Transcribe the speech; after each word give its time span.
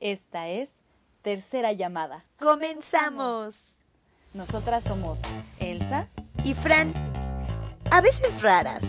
Esta 0.00 0.48
es 0.48 0.78
Tercera 1.20 1.72
Llamada. 1.72 2.24
¡Comenzamos! 2.38 3.80
Nosotras 4.32 4.84
somos 4.84 5.20
Elsa 5.58 6.08
Y 6.42 6.54
Fran, 6.54 6.94
a 7.90 8.00
veces 8.00 8.40
raras, 8.40 8.82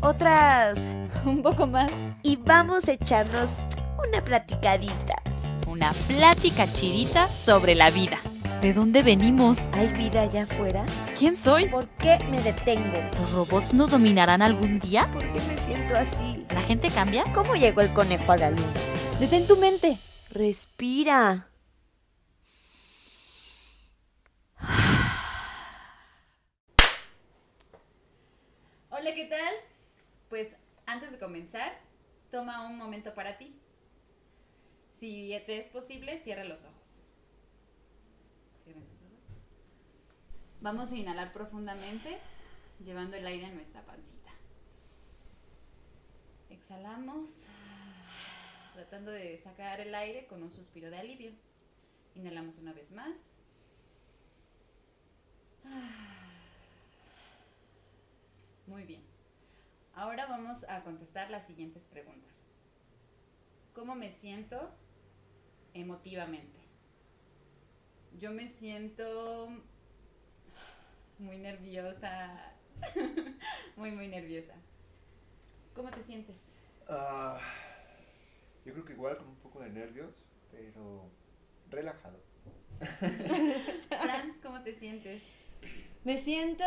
otras... 0.00 0.90
un 1.26 1.42
poco 1.42 1.66
más. 1.66 1.92
Y 2.22 2.36
vamos 2.36 2.88
a 2.88 2.92
echarnos 2.92 3.62
una 4.08 4.24
platicadita. 4.24 5.16
Una 5.66 5.92
plática 5.92 6.66
chidita 6.66 7.28
sobre 7.28 7.74
la 7.74 7.90
vida. 7.90 8.18
¿De 8.62 8.72
dónde 8.72 9.02
venimos? 9.02 9.58
¿Hay 9.72 9.88
vida 9.88 10.22
allá 10.22 10.44
afuera? 10.44 10.86
¿Quién 11.18 11.36
soy? 11.36 11.66
¿Por 11.66 11.88
qué 11.88 12.18
me 12.30 12.40
detengo? 12.40 12.98
¿Los 13.20 13.32
robots 13.32 13.74
nos 13.74 13.90
dominarán 13.90 14.40
algún 14.40 14.80
día? 14.80 15.10
¿Por 15.12 15.30
qué 15.30 15.40
me 15.42 15.58
siento 15.58 15.94
así? 15.94 16.46
¿La 16.54 16.62
gente 16.62 16.88
cambia? 16.88 17.24
¿Cómo 17.34 17.54
llegó 17.54 17.82
el 17.82 17.92
conejo 17.92 18.32
a 18.32 18.38
la 18.38 18.50
luna? 18.50 18.72
Detén 19.20 19.46
tu 19.46 19.56
mente. 19.56 19.98
Respira. 20.34 21.48
Hola, 28.90 29.14
¿qué 29.14 29.26
tal? 29.30 29.54
Pues 30.28 30.56
antes 30.86 31.12
de 31.12 31.20
comenzar, 31.20 31.78
toma 32.32 32.66
un 32.66 32.76
momento 32.76 33.14
para 33.14 33.38
ti. 33.38 33.56
Si 34.92 35.28
te 35.46 35.60
es 35.60 35.68
posible, 35.68 36.18
cierra 36.18 36.42
los 36.42 36.64
ojos. 36.64 37.10
Cierren 38.60 38.84
sus 38.84 39.02
ojos. 39.02 39.28
Vamos 40.60 40.90
a 40.90 40.96
inhalar 40.96 41.32
profundamente, 41.32 42.18
llevando 42.80 43.16
el 43.16 43.24
aire 43.24 43.46
a 43.46 43.52
nuestra 43.52 43.82
pancita. 43.82 44.32
Exhalamos, 46.50 47.46
tratando 48.74 49.10
de 49.12 49.36
sacar 49.36 49.80
el 49.80 49.94
aire 49.94 50.26
con 50.26 50.42
un 50.42 50.52
suspiro 50.52 50.90
de 50.90 50.98
alivio. 50.98 51.32
Inhalamos 52.16 52.58
una 52.58 52.72
vez 52.72 52.92
más. 52.92 53.34
Muy 58.66 58.84
bien. 58.84 59.02
Ahora 59.94 60.26
vamos 60.26 60.64
a 60.68 60.82
contestar 60.82 61.30
las 61.30 61.46
siguientes 61.46 61.86
preguntas. 61.86 62.48
¿Cómo 63.74 63.94
me 63.94 64.10
siento 64.10 64.74
emotivamente? 65.72 66.58
Yo 68.18 68.32
me 68.32 68.48
siento 68.48 69.50
muy 71.18 71.38
nerviosa. 71.38 72.52
muy, 73.76 73.92
muy 73.92 74.08
nerviosa. 74.08 74.54
¿Cómo 75.74 75.90
te 75.90 76.02
sientes? 76.02 76.36
Ah, 76.88 77.38
yo 78.64 78.72
creo 78.72 78.84
que 78.84 78.92
igual 78.92 79.16
con 79.18 79.28
un 79.28 79.36
poco 79.36 79.60
de 79.60 79.70
nervios, 79.70 80.14
pero 80.50 81.10
relajado. 81.70 82.18
Fran, 83.88 84.36
¿cómo 84.42 84.62
te 84.62 84.74
sientes? 84.74 85.22
Me 86.04 86.16
siento, 86.16 86.64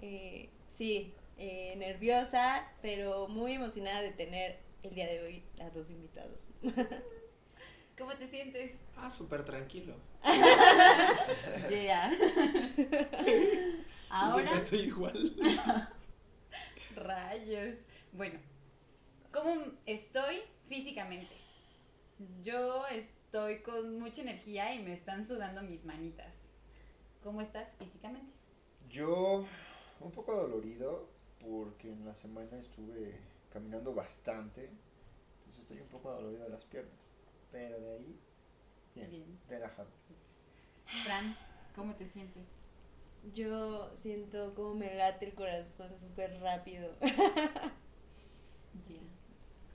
eh, 0.00 0.50
sí, 0.66 1.12
eh, 1.38 1.74
nerviosa, 1.76 2.66
pero 2.82 3.28
muy 3.28 3.54
emocionada 3.54 4.02
de 4.02 4.12
tener 4.12 4.58
el 4.82 4.94
día 4.94 5.06
de 5.06 5.20
hoy 5.22 5.42
a 5.60 5.70
dos 5.70 5.90
invitados. 5.90 6.46
¿Cómo 7.98 8.14
te 8.14 8.28
sientes? 8.28 8.72
Ah, 8.96 9.10
súper 9.10 9.44
tranquilo. 9.44 9.94
Yeah. 11.70 12.12
Ahora, 14.10 14.34
Siempre 14.34 14.54
estoy 14.62 14.78
igual. 14.80 15.36
rayos. 16.94 17.78
Bueno, 18.12 18.38
¿cómo 19.46 19.62
estoy 19.86 20.40
físicamente? 20.66 21.36
Yo 22.42 22.84
estoy 22.88 23.62
con 23.62 24.00
mucha 24.00 24.22
energía 24.22 24.74
y 24.74 24.82
me 24.82 24.92
están 24.92 25.24
sudando 25.24 25.62
mis 25.62 25.84
manitas. 25.84 26.48
¿Cómo 27.22 27.40
estás 27.40 27.76
físicamente? 27.76 28.32
Yo 28.90 29.44
un 30.00 30.10
poco 30.12 30.34
dolorido 30.34 31.08
porque 31.40 31.90
en 31.90 32.04
la 32.04 32.14
semana 32.14 32.58
estuve 32.58 33.20
caminando 33.52 33.94
bastante, 33.94 34.70
entonces 35.38 35.62
estoy 35.62 35.80
un 35.80 35.88
poco 35.88 36.10
dolorido 36.12 36.44
de 36.44 36.50
las 36.50 36.64
piernas, 36.64 37.12
pero 37.50 37.80
de 37.80 37.92
ahí, 37.96 38.20
bien, 38.94 39.10
Bien. 39.10 39.38
relajado. 39.48 39.88
Fran, 41.04 41.36
¿cómo 41.74 41.94
te 41.94 42.06
sientes? 42.06 42.48
Yo 43.34 43.90
siento 43.96 44.54
como 44.54 44.74
me 44.74 44.94
late 44.94 45.26
el 45.26 45.34
corazón 45.34 45.98
súper 45.98 46.40
rápido. 46.40 46.92
Bien. 48.88 49.15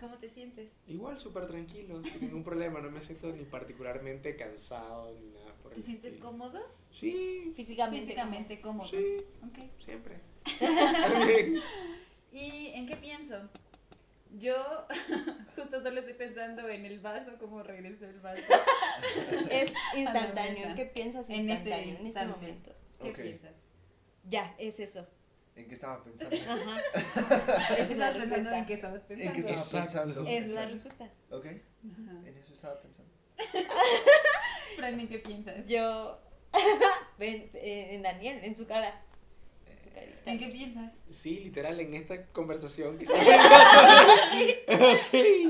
¿Cómo 0.02 0.18
te 0.18 0.30
sientes? 0.30 0.72
Igual 0.88 1.18
súper 1.18 1.46
tranquilo, 1.48 2.04
sin 2.04 2.22
ningún 2.22 2.44
problema. 2.44 2.82
No 2.82 2.90
me 2.92 3.00
siento 3.02 3.32
ni 3.32 3.46
particularmente 3.46 4.36
cansado 4.36 5.14
ni 5.20 5.28
nada 5.30 5.54
por 5.62 5.72
¿Te 5.72 5.78
el 5.78 5.84
sientes 5.84 6.14
estilo. 6.14 6.32
cómodo? 6.32 6.60
Sí, 6.92 7.54
Físicamente. 7.56 8.06
Físicamente 8.08 8.60
cómodo. 8.62 8.88
sí, 8.88 9.18
Ok. 9.48 9.60
siempre. 9.80 10.20
¿Y 12.34 12.68
en 12.74 12.88
qué 12.88 12.96
pienso? 12.98 13.48
Yo 14.40 14.56
justo 15.56 15.82
solo 15.84 16.00
estoy 16.00 16.16
pensando 16.16 16.68
en 16.68 16.86
el 16.86 17.00
vaso, 17.00 17.34
cómo 17.40 17.62
regresó 17.64 18.06
el 18.08 18.20
vaso. 18.22 18.42
Es 19.52 19.72
instantáneo. 19.96 20.76
¿Qué 20.76 20.86
piensas 20.86 21.30
En 21.30 21.50
este 21.50 21.70
instantáneo 21.70 21.84
en 21.90 21.94
este 21.96 22.06
instante. 22.06 22.34
momento? 22.36 22.72
¿Qué 23.04 23.10
Ok. 23.12 23.16
piensas? 23.18 23.52
Ya, 24.28 24.56
es 24.58 24.80
eso. 24.80 25.06
¿En 25.56 25.68
qué 25.68 25.74
estaba 25.74 26.04
pensando? 26.04 26.36
Ajá. 26.36 26.82
Es 27.78 27.90
la 27.98 28.10
¿Estabas 28.10 28.16
pensando 28.18 28.20
respuesta. 28.20 28.58
en 28.58 28.66
qué 28.66 28.74
estabas 28.74 29.02
¿En 29.02 29.08
pensando? 29.08 29.34
qué 29.34 29.40
estaba 29.40 29.56
Exacto. 29.58 29.80
pensando? 30.14 30.30
Es 30.30 30.48
la 30.48 30.66
respuesta. 30.66 31.10
Ok, 31.30 31.46
Ajá. 31.46 32.28
en 32.28 32.38
eso 32.38 32.54
estaba 32.54 32.82
pensando. 32.82 33.12
Fran, 34.78 35.00
¿en 35.00 35.08
qué 35.08 35.20
piensas? 35.20 35.66
Yo. 35.68 36.20
Ven, 37.20 37.50
eh, 37.54 37.90
en 37.96 38.02
Daniel, 38.02 38.40
en 38.44 38.56
su 38.56 38.66
cara. 38.66 39.04
Su. 39.82 39.90
¿En 40.26 40.40
qué 40.40 40.48
piensas? 40.50 40.94
Sí, 41.10 41.40
literal, 41.40 41.80
en 41.80 41.94
esta 41.96 42.26
conversación 42.28 42.98
que 42.98 43.06
se 43.06 43.14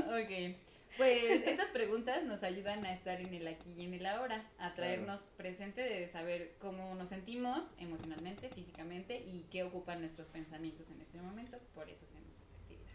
Ok. 0.04 0.56
Pues 0.96 1.22
estas 1.46 1.70
preguntas 1.70 2.24
nos 2.24 2.42
ayudan 2.42 2.84
a 2.84 2.92
estar 2.92 3.20
en 3.20 3.32
el 3.34 3.46
aquí 3.48 3.72
y 3.72 3.84
en 3.84 3.94
el 3.94 4.06
ahora, 4.06 4.44
a 4.58 4.74
traernos 4.74 5.32
presente 5.36 5.80
de 5.82 6.06
saber 6.06 6.54
cómo 6.58 6.94
nos 6.94 7.08
sentimos 7.08 7.66
emocionalmente, 7.78 8.48
físicamente 8.50 9.22
y 9.26 9.46
qué 9.50 9.62
ocupan 9.62 10.00
nuestros 10.00 10.28
pensamientos 10.28 10.90
en 10.90 11.00
este 11.00 11.20
momento. 11.20 11.58
Por 11.74 11.88
eso 11.88 12.04
hacemos 12.04 12.34
esta 12.34 12.56
actividad. 12.56 12.92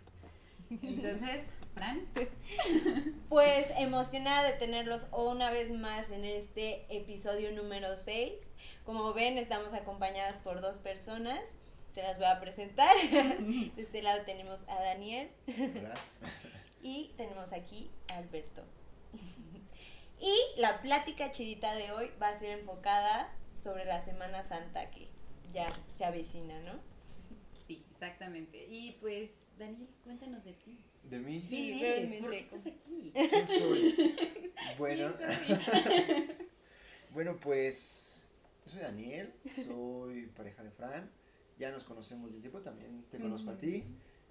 Entonces, 0.69 1.43
Fran, 1.73 2.01
Pues 3.29 3.67
emocionada 3.77 4.43
de 4.43 4.53
tenerlos 4.53 5.07
una 5.11 5.51
vez 5.51 5.71
más 5.71 6.11
en 6.11 6.25
este 6.25 6.85
episodio 6.89 7.51
número 7.51 7.95
6. 7.95 8.31
Como 8.83 9.13
ven, 9.13 9.37
estamos 9.37 9.73
acompañadas 9.73 10.37
por 10.37 10.61
dos 10.61 10.77
personas. 10.77 11.39
Se 11.89 12.03
las 12.03 12.17
voy 12.17 12.27
a 12.27 12.39
presentar. 12.39 12.95
De 13.11 13.71
este 13.77 14.01
lado 14.01 14.23
tenemos 14.23 14.65
a 14.67 14.81
Daniel 14.81 15.29
¿Verdad? 15.47 15.97
Y 16.87 17.13
tenemos 17.17 17.51
aquí 17.51 17.89
a 18.07 18.17
Alberto. 18.17 18.63
Y 20.19 20.35
la 20.59 20.81
plática 20.81 21.31
chidita 21.31 21.75
de 21.75 21.91
hoy 21.91 22.09
va 22.21 22.29
a 22.29 22.35
ser 22.35 22.57
enfocada 22.57 23.31
sobre 23.53 23.85
la 23.85 23.99
Semana 23.99 24.41
Santa 24.41 24.89
que 24.89 25.09
ya 25.53 25.67
se 25.93 26.05
avecina, 26.05 26.59
¿no? 26.61 26.79
sí, 27.67 27.85
exactamente. 27.91 28.65
Y 28.69 28.93
pues, 29.01 29.29
Daniel, 29.59 29.89
cuéntanos 30.03 30.45
de 30.45 30.53
ti. 30.53 30.79
¿De 31.03 31.19
mí? 31.19 31.41
Sí, 31.41 31.73
¿Quién 31.73 31.85
eres? 31.85 32.21
¿Por 32.21 32.31
qué 32.31 32.45
brevemente, 32.45 32.55
estás 32.55 32.73
aquí? 32.73 33.11
¿Quién 33.13 33.47
soy? 33.47 34.53
Bueno, 34.77 35.13
¿Quién 35.15 35.61
soy? 35.61 36.31
bueno, 37.13 37.37
pues 37.39 38.15
yo 38.65 38.71
soy 38.71 38.81
Daniel, 38.81 39.33
soy 39.53 40.27
pareja 40.27 40.63
de 40.63 40.71
Fran, 40.71 41.11
ya 41.59 41.69
nos 41.71 41.83
conocemos 41.83 42.33
de 42.33 42.39
tiempo, 42.39 42.61
también 42.61 43.03
te 43.11 43.19
conozco 43.19 43.51
a 43.51 43.57
ti 43.57 43.83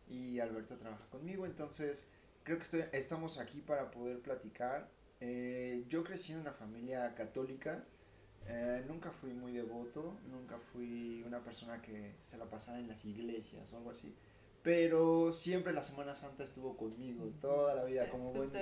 y 0.09 0.41
Alberto 0.41 0.77
trabaja 0.77 1.07
conmigo, 1.11 1.47
entonces 1.47 2.09
creo 2.47 2.59
que 2.59 2.63
estoy, 2.63 2.85
estamos 2.93 3.39
aquí 3.39 3.61
para 3.61 3.91
poder 3.91 4.21
platicar. 4.21 4.89
Eh, 5.21 5.85
yo 5.89 6.05
crecí 6.05 6.33
en 6.33 6.39
una 6.39 6.53
familia 6.53 7.13
católica, 7.17 7.85
eh, 8.47 8.85
nunca 8.87 9.11
fui 9.11 9.33
muy 9.33 9.53
devoto, 9.53 10.17
nunca 10.31 10.57
fui 10.73 11.25
una 11.27 11.43
persona 11.43 11.83
que 11.83 12.15
se 12.21 12.39
la 12.39 12.45
pasara 12.45 12.79
en 12.79 12.87
las 12.87 13.05
iglesias 13.05 13.73
o 13.73 13.79
algo 13.79 13.91
así, 13.91 14.15
pero 14.63 15.33
siempre 15.33 15.73
la 15.73 15.83
Semana 15.83 16.15
Santa 16.15 16.45
estuvo 16.45 16.77
conmigo 16.77 17.33
toda 17.41 17.75
la 17.75 17.85
vida 17.85 18.09
como 18.11 18.33
buen 18.33 18.53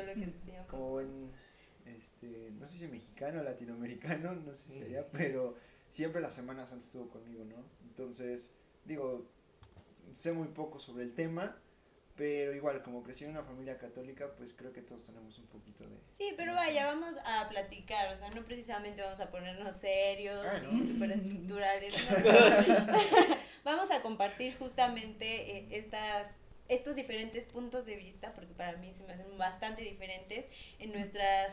como 0.66 1.00
este, 1.84 2.52
no 2.58 2.66
sé 2.66 2.78
si 2.78 2.88
mexicano 2.88 3.40
o 3.40 3.44
latinoamericano, 3.44 4.34
no 4.34 4.54
sé 4.54 4.72
si 4.72 4.82
allá, 4.82 5.06
pero 5.12 5.56
siempre 5.90 6.22
la 6.22 6.30
Semana 6.30 6.66
Santa 6.66 6.86
estuvo 6.86 7.10
conmigo, 7.10 7.44
¿no? 7.44 7.62
Entonces, 7.82 8.54
digo, 8.86 9.26
sé 10.14 10.32
muy 10.32 10.48
poco 10.48 10.78
sobre 10.78 11.04
el 11.04 11.12
tema, 11.14 11.58
pero 12.16 12.54
igual, 12.54 12.82
como 12.82 13.02
crecí 13.02 13.24
en 13.24 13.30
una 13.30 13.42
familia 13.42 13.76
católica, 13.76 14.32
pues 14.36 14.52
creo 14.54 14.72
que 14.72 14.82
todos 14.82 15.02
tenemos 15.02 15.36
un 15.38 15.46
poquito 15.46 15.84
de... 15.84 15.96
Sí, 16.08 16.32
pero 16.36 16.54
vaya, 16.54 16.86
vamos 16.86 17.16
a 17.24 17.48
platicar, 17.48 18.12
o 18.12 18.16
sea, 18.16 18.30
no 18.30 18.44
precisamente 18.44 19.02
vamos 19.02 19.20
a 19.20 19.30
ponernos 19.30 19.74
serios 19.76 20.46
Ah, 20.46 20.62
y 20.62 20.74
¿no? 20.74 20.82
súper 20.84 21.10
estructurales. 21.10 21.94
vamos 23.64 23.90
a 23.90 24.00
compartir 24.02 24.56
justamente 24.56 25.58
eh, 25.58 25.68
estas 25.72 26.38
estos 26.68 26.96
diferentes 26.96 27.44
puntos 27.44 27.84
de 27.84 27.96
vista, 27.96 28.32
porque 28.32 28.54
para 28.54 28.78
mí 28.78 28.90
se 28.92 29.02
me 29.04 29.12
hacen 29.12 29.36
bastante 29.36 29.82
diferentes, 29.82 30.46
en 30.78 30.92
nuestras 30.92 31.52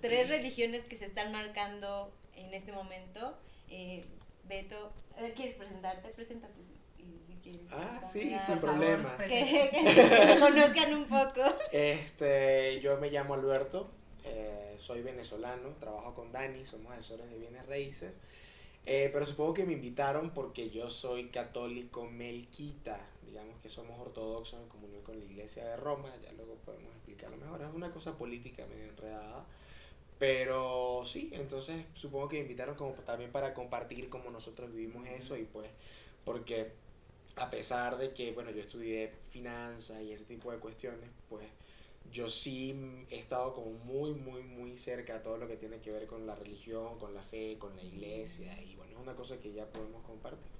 tres 0.00 0.28
religiones 0.28 0.82
que 0.82 0.96
se 0.96 1.04
están 1.04 1.32
marcando 1.32 2.12
en 2.34 2.52
este 2.54 2.72
momento. 2.72 3.38
Eh, 3.68 4.04
Beto, 4.44 4.92
eh, 5.18 5.32
¿quieres 5.36 5.54
presentarte? 5.54 6.08
Preséntate. 6.08 6.60
Quieres 7.50 7.72
Ah, 7.72 8.00
sí, 8.04 8.20
sin 8.22 8.38
favor, 8.38 8.60
problema. 8.60 9.16
Que, 9.18 9.28
que- 9.28 10.36
conozcan 10.40 10.94
un 10.94 11.04
poco. 11.08 11.42
Este, 11.72 12.80
yo 12.80 12.96
me 12.98 13.10
llamo 13.10 13.34
Alberto, 13.34 13.88
eh, 14.24 14.74
soy 14.78 15.02
venezolano, 15.02 15.70
trabajo 15.80 16.14
con 16.14 16.30
Dani, 16.32 16.64
somos 16.64 16.92
asesores 16.92 17.30
de 17.30 17.38
bienes 17.38 17.66
raíces. 17.66 18.20
Eh, 18.86 19.10
pero 19.12 19.26
supongo 19.26 19.52
que 19.54 19.64
me 19.66 19.74
invitaron 19.74 20.30
porque 20.30 20.70
yo 20.70 20.88
soy 20.88 21.28
católico 21.28 22.04
melquita, 22.06 22.98
digamos 23.26 23.60
que 23.60 23.68
somos 23.68 24.00
ortodoxos 24.00 24.60
en 24.62 24.68
comunión 24.68 25.02
con 25.02 25.18
la 25.18 25.24
iglesia 25.26 25.64
de 25.66 25.76
Roma, 25.76 26.10
ya 26.22 26.32
luego 26.32 26.54
podemos 26.64 26.94
explicarlo 26.94 27.36
mejor, 27.36 27.60
es 27.60 27.74
una 27.74 27.90
cosa 27.90 28.16
política 28.16 28.64
medio 28.66 28.84
enredada, 28.84 29.44
pero 30.18 31.02
sí, 31.04 31.28
entonces 31.34 31.84
supongo 31.94 32.28
que 32.28 32.36
me 32.36 32.42
invitaron 32.42 32.76
como 32.76 32.92
también 32.94 33.30
para 33.30 33.52
compartir 33.52 34.08
cómo 34.08 34.30
nosotros 34.30 34.74
vivimos 34.74 35.06
eso 35.06 35.36
y 35.36 35.44
pues 35.44 35.68
porque 36.24 36.72
a 37.38 37.50
pesar 37.50 37.96
de 37.98 38.12
que, 38.12 38.32
bueno, 38.32 38.50
yo 38.50 38.60
estudié 38.60 39.12
finanzas 39.30 40.02
y 40.02 40.12
ese 40.12 40.24
tipo 40.24 40.52
de 40.52 40.58
cuestiones, 40.58 41.10
pues 41.28 41.46
yo 42.10 42.30
sí 42.30 43.04
he 43.10 43.18
estado 43.18 43.54
como 43.54 43.72
muy, 43.72 44.12
muy, 44.12 44.42
muy 44.42 44.76
cerca 44.76 45.16
a 45.16 45.22
todo 45.22 45.36
lo 45.36 45.46
que 45.46 45.56
tiene 45.56 45.80
que 45.80 45.90
ver 45.90 46.06
con 46.06 46.26
la 46.26 46.34
religión, 46.34 46.98
con 46.98 47.14
la 47.14 47.22
fe, 47.22 47.56
con 47.58 47.76
la 47.76 47.82
iglesia 47.82 48.60
y 48.62 48.76
bueno, 48.76 48.92
es 48.92 48.98
una 48.98 49.14
cosa 49.14 49.38
que 49.38 49.52
ya 49.52 49.66
podemos 49.66 50.02
compartir. 50.04 50.52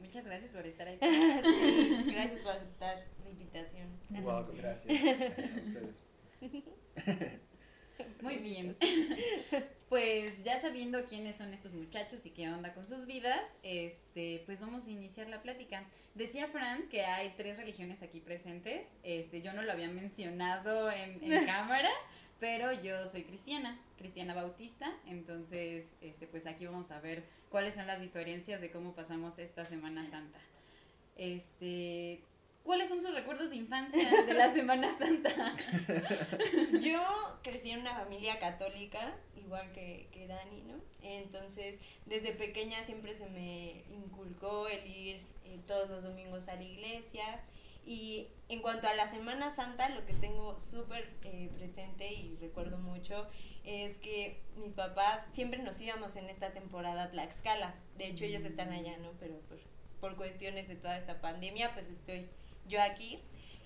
Muchas 0.00 0.24
gracias 0.24 0.50
por 0.50 0.66
estar 0.66 0.88
ahí. 0.88 0.98
Sí, 1.42 2.04
gracias 2.12 2.40
por 2.40 2.52
aceptar 2.52 3.04
la 3.22 3.30
invitación. 3.30 3.88
Welcome. 4.10 4.58
Gracias 4.58 4.90
a 4.90 5.60
ustedes. 5.60 6.02
Muy 8.20 8.36
bien. 8.38 8.76
Pues 9.92 10.42
ya 10.42 10.58
sabiendo 10.58 11.04
quiénes 11.04 11.36
son 11.36 11.52
estos 11.52 11.74
muchachos 11.74 12.24
y 12.24 12.30
qué 12.30 12.48
onda 12.48 12.72
con 12.72 12.86
sus 12.86 13.04
vidas, 13.04 13.42
este, 13.62 14.42
pues 14.46 14.58
vamos 14.58 14.86
a 14.86 14.90
iniciar 14.90 15.28
la 15.28 15.42
plática. 15.42 15.84
Decía 16.14 16.48
Fran 16.48 16.88
que 16.88 17.04
hay 17.04 17.34
tres 17.36 17.58
religiones 17.58 18.02
aquí 18.02 18.18
presentes. 18.18 18.88
Este, 19.02 19.42
yo 19.42 19.52
no 19.52 19.60
lo 19.60 19.70
había 19.70 19.90
mencionado 19.90 20.90
en, 20.90 21.22
en 21.22 21.44
cámara, 21.46 21.90
pero 22.40 22.72
yo 22.82 23.06
soy 23.06 23.24
cristiana, 23.24 23.78
cristiana 23.98 24.32
bautista. 24.32 24.90
Entonces, 25.04 25.84
este, 26.00 26.26
pues 26.26 26.46
aquí 26.46 26.64
vamos 26.64 26.90
a 26.90 26.98
ver 26.98 27.22
cuáles 27.50 27.74
son 27.74 27.86
las 27.86 28.00
diferencias 28.00 28.62
de 28.62 28.70
cómo 28.70 28.94
pasamos 28.94 29.38
esta 29.38 29.66
Semana 29.66 30.06
Santa. 30.06 30.40
Este, 31.16 32.22
¿cuáles 32.62 32.88
son 32.88 33.02
sus 33.02 33.14
recuerdos 33.14 33.50
de 33.50 33.56
infancia 33.56 34.24
de 34.24 34.34
la 34.34 34.52
Semana 34.52 34.96
Santa? 34.96 35.30
Yo 36.80 37.00
crecí 37.42 37.70
en 37.70 37.80
una 37.80 37.94
familia 37.94 38.38
católica, 38.38 39.14
igual 39.36 39.72
que, 39.72 40.08
que 40.12 40.26
Dani, 40.26 40.62
¿no? 40.62 40.74
Entonces, 41.02 41.80
desde 42.06 42.32
pequeña 42.32 42.82
siempre 42.84 43.14
se 43.14 43.28
me 43.28 43.84
inculcó 43.90 44.68
el 44.68 44.86
ir 44.86 45.26
eh, 45.44 45.60
todos 45.66 45.90
los 45.90 46.02
domingos 46.02 46.48
a 46.48 46.56
la 46.56 46.62
iglesia. 46.62 47.24
Y 47.84 48.28
en 48.48 48.62
cuanto 48.62 48.86
a 48.86 48.94
la 48.94 49.10
Semana 49.10 49.50
Santa, 49.50 49.88
lo 49.88 50.06
que 50.06 50.14
tengo 50.14 50.58
súper 50.60 51.10
eh, 51.24 51.50
presente 51.56 52.12
y 52.12 52.36
recuerdo 52.40 52.78
mucho 52.78 53.26
es 53.64 53.98
que 53.98 54.40
mis 54.56 54.74
papás 54.74 55.26
siempre 55.32 55.60
nos 55.60 55.80
íbamos 55.80 56.14
en 56.14 56.28
esta 56.30 56.52
temporada 56.52 57.04
a 57.04 57.10
Tlaxcala. 57.10 57.74
De 57.98 58.06
hecho, 58.06 58.24
ellos 58.24 58.44
están 58.44 58.72
allá, 58.72 58.96
¿no? 58.98 59.10
Pero 59.18 59.40
por, 59.40 59.58
por 60.00 60.16
cuestiones 60.16 60.68
de 60.68 60.76
toda 60.76 60.96
esta 60.96 61.20
pandemia, 61.20 61.74
pues 61.74 61.90
estoy 61.90 62.28
yo 62.66 62.80
aquí. 62.82 63.18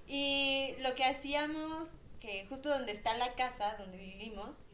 Y 0.08 0.74
lo 0.80 0.94
que 0.94 1.04
hacíamos, 1.04 1.90
que 2.20 2.46
justo 2.46 2.68
donde 2.68 2.92
está 2.92 3.16
la 3.16 3.34
casa, 3.34 3.76
donde 3.78 3.98
vivimos, 3.98 4.66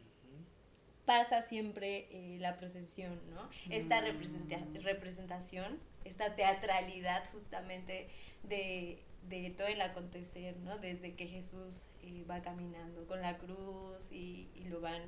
pasa 1.05 1.41
siempre 1.41 2.07
eh, 2.11 2.37
la 2.39 2.57
procesión, 2.57 3.19
¿no? 3.29 3.49
Esta 3.69 4.01
representa- 4.01 4.81
representación, 4.81 5.79
esta 6.05 6.35
teatralidad 6.35 7.23
justamente 7.31 8.09
de, 8.43 9.03
de 9.27 9.49
todo 9.49 9.67
el 9.67 9.81
acontecer, 9.81 10.55
¿no? 10.57 10.77
Desde 10.77 11.15
que 11.15 11.27
Jesús 11.27 11.87
eh, 12.03 12.23
va 12.29 12.41
caminando 12.41 13.05
con 13.07 13.21
la 13.21 13.37
cruz 13.37 14.11
y, 14.11 14.49
lo 14.69 14.79
van, 14.79 15.01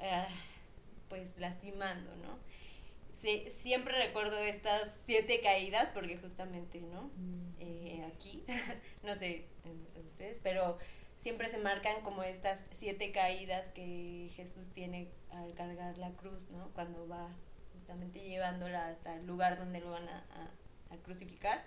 ah, 0.00 0.28
pues, 1.08 1.36
lastimando, 1.38 2.14
¿no? 2.16 2.38
Siempre 3.12 3.96
recuerdo 4.06 4.38
estas 4.38 4.98
siete 5.04 5.40
caídas 5.42 5.90
porque 5.92 6.16
justamente, 6.16 6.80
¿no? 6.80 7.10
Eh, 7.64 8.04
aquí, 8.12 8.44
no 9.04 9.14
sé 9.14 9.46
ustedes, 10.04 10.40
pero 10.42 10.78
siempre 11.16 11.48
se 11.48 11.58
marcan 11.58 12.02
como 12.02 12.24
estas 12.24 12.64
siete 12.72 13.12
caídas 13.12 13.68
que 13.68 14.30
Jesús 14.34 14.68
tiene 14.72 15.08
al 15.30 15.54
cargar 15.54 15.96
la 15.98 16.10
cruz, 16.10 16.48
¿no? 16.50 16.70
Cuando 16.74 17.06
va 17.06 17.28
justamente 17.72 18.18
llevándola 18.20 18.88
hasta 18.88 19.14
el 19.16 19.26
lugar 19.26 19.58
donde 19.58 19.80
lo 19.80 19.92
van 19.92 20.08
a, 20.08 20.18
a- 20.18 20.94
a 20.94 20.96
crucificar. 21.04 21.62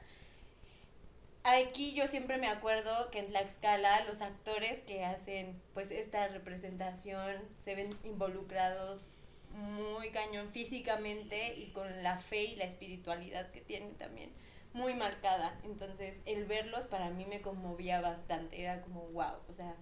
Aquí 1.43 1.93
yo 1.93 2.07
siempre 2.07 2.37
me 2.39 2.47
acuerdo 2.47 3.11
que 3.11 3.19
en 3.19 3.27
Tlaxcala 3.27 4.03
los 4.05 4.21
actores 4.21 4.81
que 4.81 5.05
hacen 5.05 5.61
pues 5.73 5.91
esta 5.91 6.27
representación 6.27 7.37
se 7.57 7.75
ven 7.75 7.89
involucrados 8.03 9.11
muy 9.53 10.09
cañón 10.09 10.51
físicamente 10.51 11.55
y 11.55 11.67
con 11.71 12.03
la 12.03 12.17
fe 12.19 12.43
y 12.45 12.55
la 12.55 12.65
espiritualidad 12.65 13.51
que 13.51 13.61
tienen 13.61 13.93
también 13.95 14.31
muy 14.75 14.93
marcada. 14.93 15.59
Entonces, 15.63 16.21
el 16.25 16.45
verlos 16.45 16.81
para 16.87 17.09
mí 17.09 17.25
me 17.25 17.41
conmovía 17.41 18.01
bastante. 18.01 18.61
Era 18.61 18.81
como, 18.81 19.07
wow, 19.07 19.37
o 19.49 19.53
sea, 19.53 19.75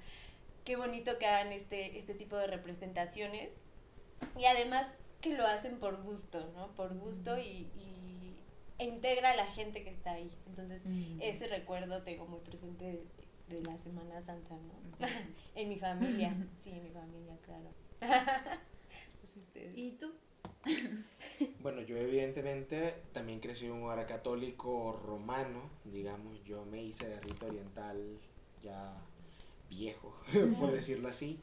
qué 0.63 0.75
bonito 0.75 1.17
que 1.17 1.25
hagan 1.25 1.51
este, 1.51 1.97
este 1.97 2.13
tipo 2.13 2.37
de 2.37 2.47
representaciones. 2.47 3.49
Y 4.37 4.45
además 4.45 4.87
que 5.19 5.33
lo 5.33 5.45
hacen 5.45 5.79
por 5.79 6.01
gusto, 6.03 6.49
¿no? 6.55 6.73
Por 6.75 6.97
gusto 6.97 7.37
y, 7.39 7.69
y- 7.75 8.35
e 8.79 8.85
integra 8.85 9.31
a 9.31 9.35
la 9.35 9.45
gente 9.45 9.83
que 9.83 9.89
está 9.89 10.13
ahí. 10.13 10.31
Entonces, 10.47 10.85
ese 11.21 11.47
recuerdo 11.47 12.03
tengo 12.03 12.25
muy 12.25 12.39
presente 12.41 12.85
de, 12.85 13.03
de 13.55 13.61
la 13.61 13.77
Semana 13.77 14.21
Santa, 14.21 14.55
¿no? 14.55 14.73
en 15.55 15.69
mi 15.69 15.77
familia, 15.77 16.35
sí, 16.57 16.69
en 16.71 16.83
mi 16.83 16.89
familia, 16.91 17.35
claro. 17.43 17.69
Pues 19.21 19.37
ustedes. 19.37 19.77
¿Y 19.77 19.91
tú? 19.93 20.13
Bueno, 21.59 21.81
yo 21.81 21.97
evidentemente 21.97 22.93
también 23.11 23.39
crecí 23.39 23.65
en 23.65 23.73
un 23.73 23.83
hogar 23.83 24.05
católico 24.05 24.99
romano, 25.05 25.69
digamos, 25.85 26.43
yo 26.45 26.65
me 26.65 26.83
hice 26.83 27.07
de 27.07 27.19
rito 27.21 27.47
oriental 27.47 28.19
ya 28.61 28.93
viejo, 29.69 30.15
por 30.59 30.71
decirlo 30.71 31.07
así. 31.07 31.39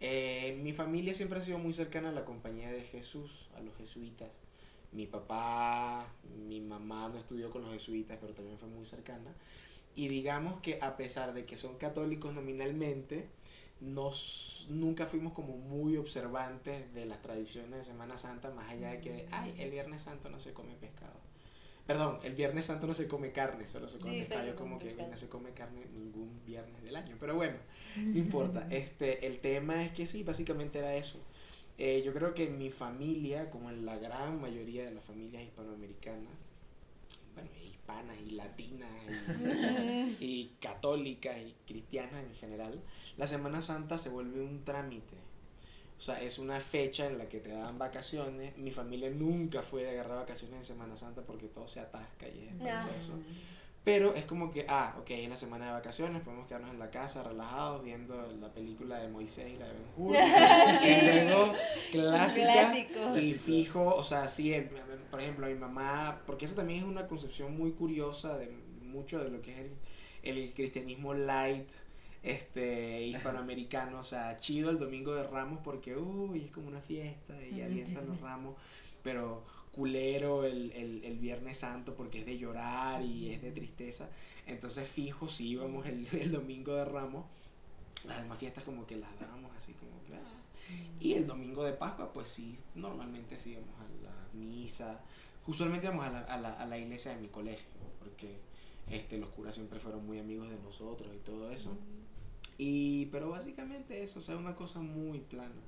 Eh, 0.00 0.58
mi 0.62 0.72
familia 0.72 1.12
siempre 1.12 1.38
ha 1.38 1.42
sido 1.42 1.58
muy 1.58 1.72
cercana 1.72 2.08
a 2.08 2.12
la 2.12 2.24
compañía 2.24 2.70
de 2.70 2.82
Jesús, 2.82 3.48
a 3.56 3.60
los 3.60 3.76
jesuitas. 3.76 4.30
Mi 4.92 5.06
papá, 5.06 6.06
mi 6.48 6.60
mamá 6.60 7.08
no 7.08 7.18
estudió 7.18 7.50
con 7.50 7.62
los 7.62 7.72
jesuitas, 7.72 8.18
pero 8.20 8.32
también 8.32 8.58
fue 8.58 8.68
muy 8.68 8.84
cercana. 8.84 9.30
Y 9.94 10.08
digamos 10.08 10.60
que 10.62 10.78
a 10.80 10.96
pesar 10.96 11.34
de 11.34 11.44
que 11.44 11.56
son 11.56 11.76
católicos 11.76 12.32
nominalmente, 12.32 13.28
nos, 13.80 14.66
nunca 14.68 15.06
fuimos 15.06 15.32
como 15.32 15.56
muy 15.56 15.96
observantes 15.96 16.92
de 16.94 17.06
las 17.06 17.22
tradiciones 17.22 17.70
de 17.70 17.82
Semana 17.82 18.16
Santa, 18.16 18.50
más 18.50 18.70
allá 18.70 18.90
de 18.90 19.00
que, 19.00 19.28
ay, 19.30 19.54
el 19.58 19.70
Viernes 19.70 20.02
Santo 20.02 20.28
no 20.28 20.38
se 20.38 20.52
come 20.52 20.74
pescado. 20.74 21.18
Perdón, 21.86 22.18
el 22.22 22.34
Viernes 22.34 22.66
Santo 22.66 22.86
no 22.86 22.94
se 22.94 23.08
come 23.08 23.32
carne, 23.32 23.66
solo 23.66 23.88
se 23.88 23.98
come 23.98 24.12
Sí, 24.12 24.20
pescado. 24.20 24.54
como 24.54 24.78
que 24.78 24.94
no 24.94 25.16
se 25.16 25.28
come 25.28 25.50
carne 25.52 25.86
ningún 25.92 26.40
viernes 26.46 26.82
del 26.82 26.94
año. 26.94 27.16
Pero 27.18 27.34
bueno, 27.34 27.56
no 27.96 28.18
importa. 28.18 28.66
Este, 28.70 29.26
el 29.26 29.40
tema 29.40 29.82
es 29.82 29.90
que 29.92 30.06
sí, 30.06 30.22
básicamente 30.22 30.78
era 30.78 30.94
eso. 30.94 31.18
Eh, 31.78 32.02
yo 32.04 32.12
creo 32.12 32.34
que 32.34 32.44
en 32.44 32.58
mi 32.58 32.70
familia, 32.70 33.50
como 33.50 33.70
en 33.70 33.86
la 33.86 33.96
gran 33.96 34.40
mayoría 34.40 34.84
de 34.84 34.92
las 34.92 35.02
familias 35.02 35.42
hispanoamericanas, 35.42 36.30
y 38.26 38.30
latinas 38.30 38.90
y, 40.20 40.24
y 40.24 40.56
católicas 40.60 41.36
y 41.38 41.54
cristianas 41.66 42.24
en 42.24 42.34
general, 42.34 42.80
la 43.16 43.26
Semana 43.26 43.62
Santa 43.62 43.98
se 43.98 44.08
vuelve 44.08 44.40
un 44.42 44.64
trámite. 44.64 45.16
O 45.98 46.02
sea, 46.02 46.22
es 46.22 46.38
una 46.38 46.58
fecha 46.60 47.06
en 47.06 47.18
la 47.18 47.28
que 47.28 47.40
te 47.40 47.50
dan 47.50 47.78
vacaciones. 47.78 48.56
Mi 48.56 48.70
familia 48.70 49.10
nunca 49.10 49.60
fue 49.60 49.82
de 49.82 49.90
agarrar 49.90 50.20
vacaciones 50.20 50.56
en 50.56 50.64
Semana 50.64 50.96
Santa 50.96 51.20
porque 51.20 51.48
todo 51.48 51.68
se 51.68 51.80
atasca 51.80 52.26
y 52.26 52.48
es 52.48 52.54
No. 52.54 52.64
Pero 53.82 54.14
es 54.14 54.26
como 54.26 54.50
que, 54.50 54.66
ah, 54.68 54.94
ok, 55.00 55.10
es 55.10 55.28
la 55.28 55.36
semana 55.36 55.66
de 55.66 55.72
vacaciones, 55.72 56.22
podemos 56.22 56.46
quedarnos 56.46 56.70
en 56.70 56.78
la 56.78 56.90
casa 56.90 57.22
relajados 57.22 57.82
viendo 57.82 58.14
la 58.38 58.52
película 58.52 58.98
de 58.98 59.08
Moisés 59.08 59.52
y 59.54 59.56
la 59.56 59.66
de 59.68 59.72
Ben 59.72 59.86
Hur. 59.96 60.16
y 60.82 61.24
luego, 61.24 61.54
clásica. 61.90 63.18
Y 63.18 63.32
fijo, 63.32 63.94
o 63.94 64.02
sea, 64.02 64.28
sí, 64.28 64.54
por 65.10 65.20
ejemplo, 65.20 65.46
a 65.46 65.48
mi 65.48 65.54
mamá, 65.54 66.20
porque 66.26 66.44
eso 66.44 66.56
también 66.56 66.80
es 66.80 66.84
una 66.84 67.08
concepción 67.08 67.56
muy 67.56 67.72
curiosa 67.72 68.36
de 68.36 68.50
mucho 68.82 69.22
de 69.24 69.30
lo 69.30 69.40
que 69.40 69.52
es 69.52 69.58
el, 69.60 70.38
el 70.38 70.52
cristianismo 70.52 71.14
light 71.14 71.68
este 72.22 73.06
hispanoamericano, 73.06 74.00
o 74.00 74.04
sea, 74.04 74.36
chido 74.36 74.70
el 74.70 74.78
domingo 74.78 75.14
de 75.14 75.22
Ramos 75.24 75.60
porque 75.64 75.96
uy, 75.96 76.44
es 76.44 76.50
como 76.50 76.68
una 76.68 76.80
fiesta 76.80 77.34
y 77.42 77.62
avientan 77.62 78.06
los 78.06 78.20
ramos, 78.20 78.56
pero 79.02 79.44
culero 79.72 80.44
el, 80.44 80.72
el, 80.72 81.04
el, 81.04 81.18
Viernes 81.18 81.58
Santo 81.58 81.94
porque 81.94 82.20
es 82.20 82.26
de 82.26 82.38
llorar 82.38 83.02
y 83.02 83.30
es 83.30 83.42
de 83.42 83.52
tristeza. 83.52 84.10
Entonces 84.46 84.88
fijo 84.88 85.28
si 85.28 85.50
íbamos 85.50 85.86
el, 85.86 86.06
el 86.12 86.32
domingo 86.32 86.74
de 86.74 86.84
Ramos, 86.84 87.26
las 88.06 88.22
demás 88.22 88.38
fiestas 88.38 88.64
como 88.64 88.86
que 88.86 88.96
las 88.96 89.18
dábamos 89.18 89.52
así 89.56 89.72
como 89.74 90.02
que... 90.04 90.14
Ah. 90.14 90.40
Y 91.00 91.14
el 91.14 91.26
domingo 91.26 91.64
de 91.64 91.72
Pascua 91.72 92.12
pues 92.12 92.28
sí, 92.28 92.56
normalmente 92.74 93.36
sí 93.36 93.52
íbamos 93.52 93.74
a 93.80 94.04
la 94.04 94.28
misa. 94.34 95.00
Usualmente 95.46 95.86
íbamos 95.86 96.06
a 96.06 96.10
la, 96.10 96.20
a 96.20 96.40
la, 96.40 96.52
a 96.54 96.66
la 96.66 96.78
iglesia 96.78 97.14
de 97.14 97.20
mi 97.20 97.28
colegio 97.28 97.80
porque 97.98 98.38
este, 98.90 99.18
los 99.18 99.30
curas 99.30 99.54
siempre 99.54 99.78
fueron 99.78 100.04
muy 100.06 100.18
amigos 100.18 100.50
de 100.50 100.58
nosotros 100.58 101.14
y 101.14 101.18
todo 101.18 101.50
eso. 101.50 101.76
Y, 102.58 103.06
pero 103.06 103.30
básicamente 103.30 104.02
eso, 104.02 104.18
o 104.18 104.22
sea, 104.22 104.36
una 104.36 104.54
cosa 104.54 104.80
muy 104.80 105.20
plana. 105.20 105.62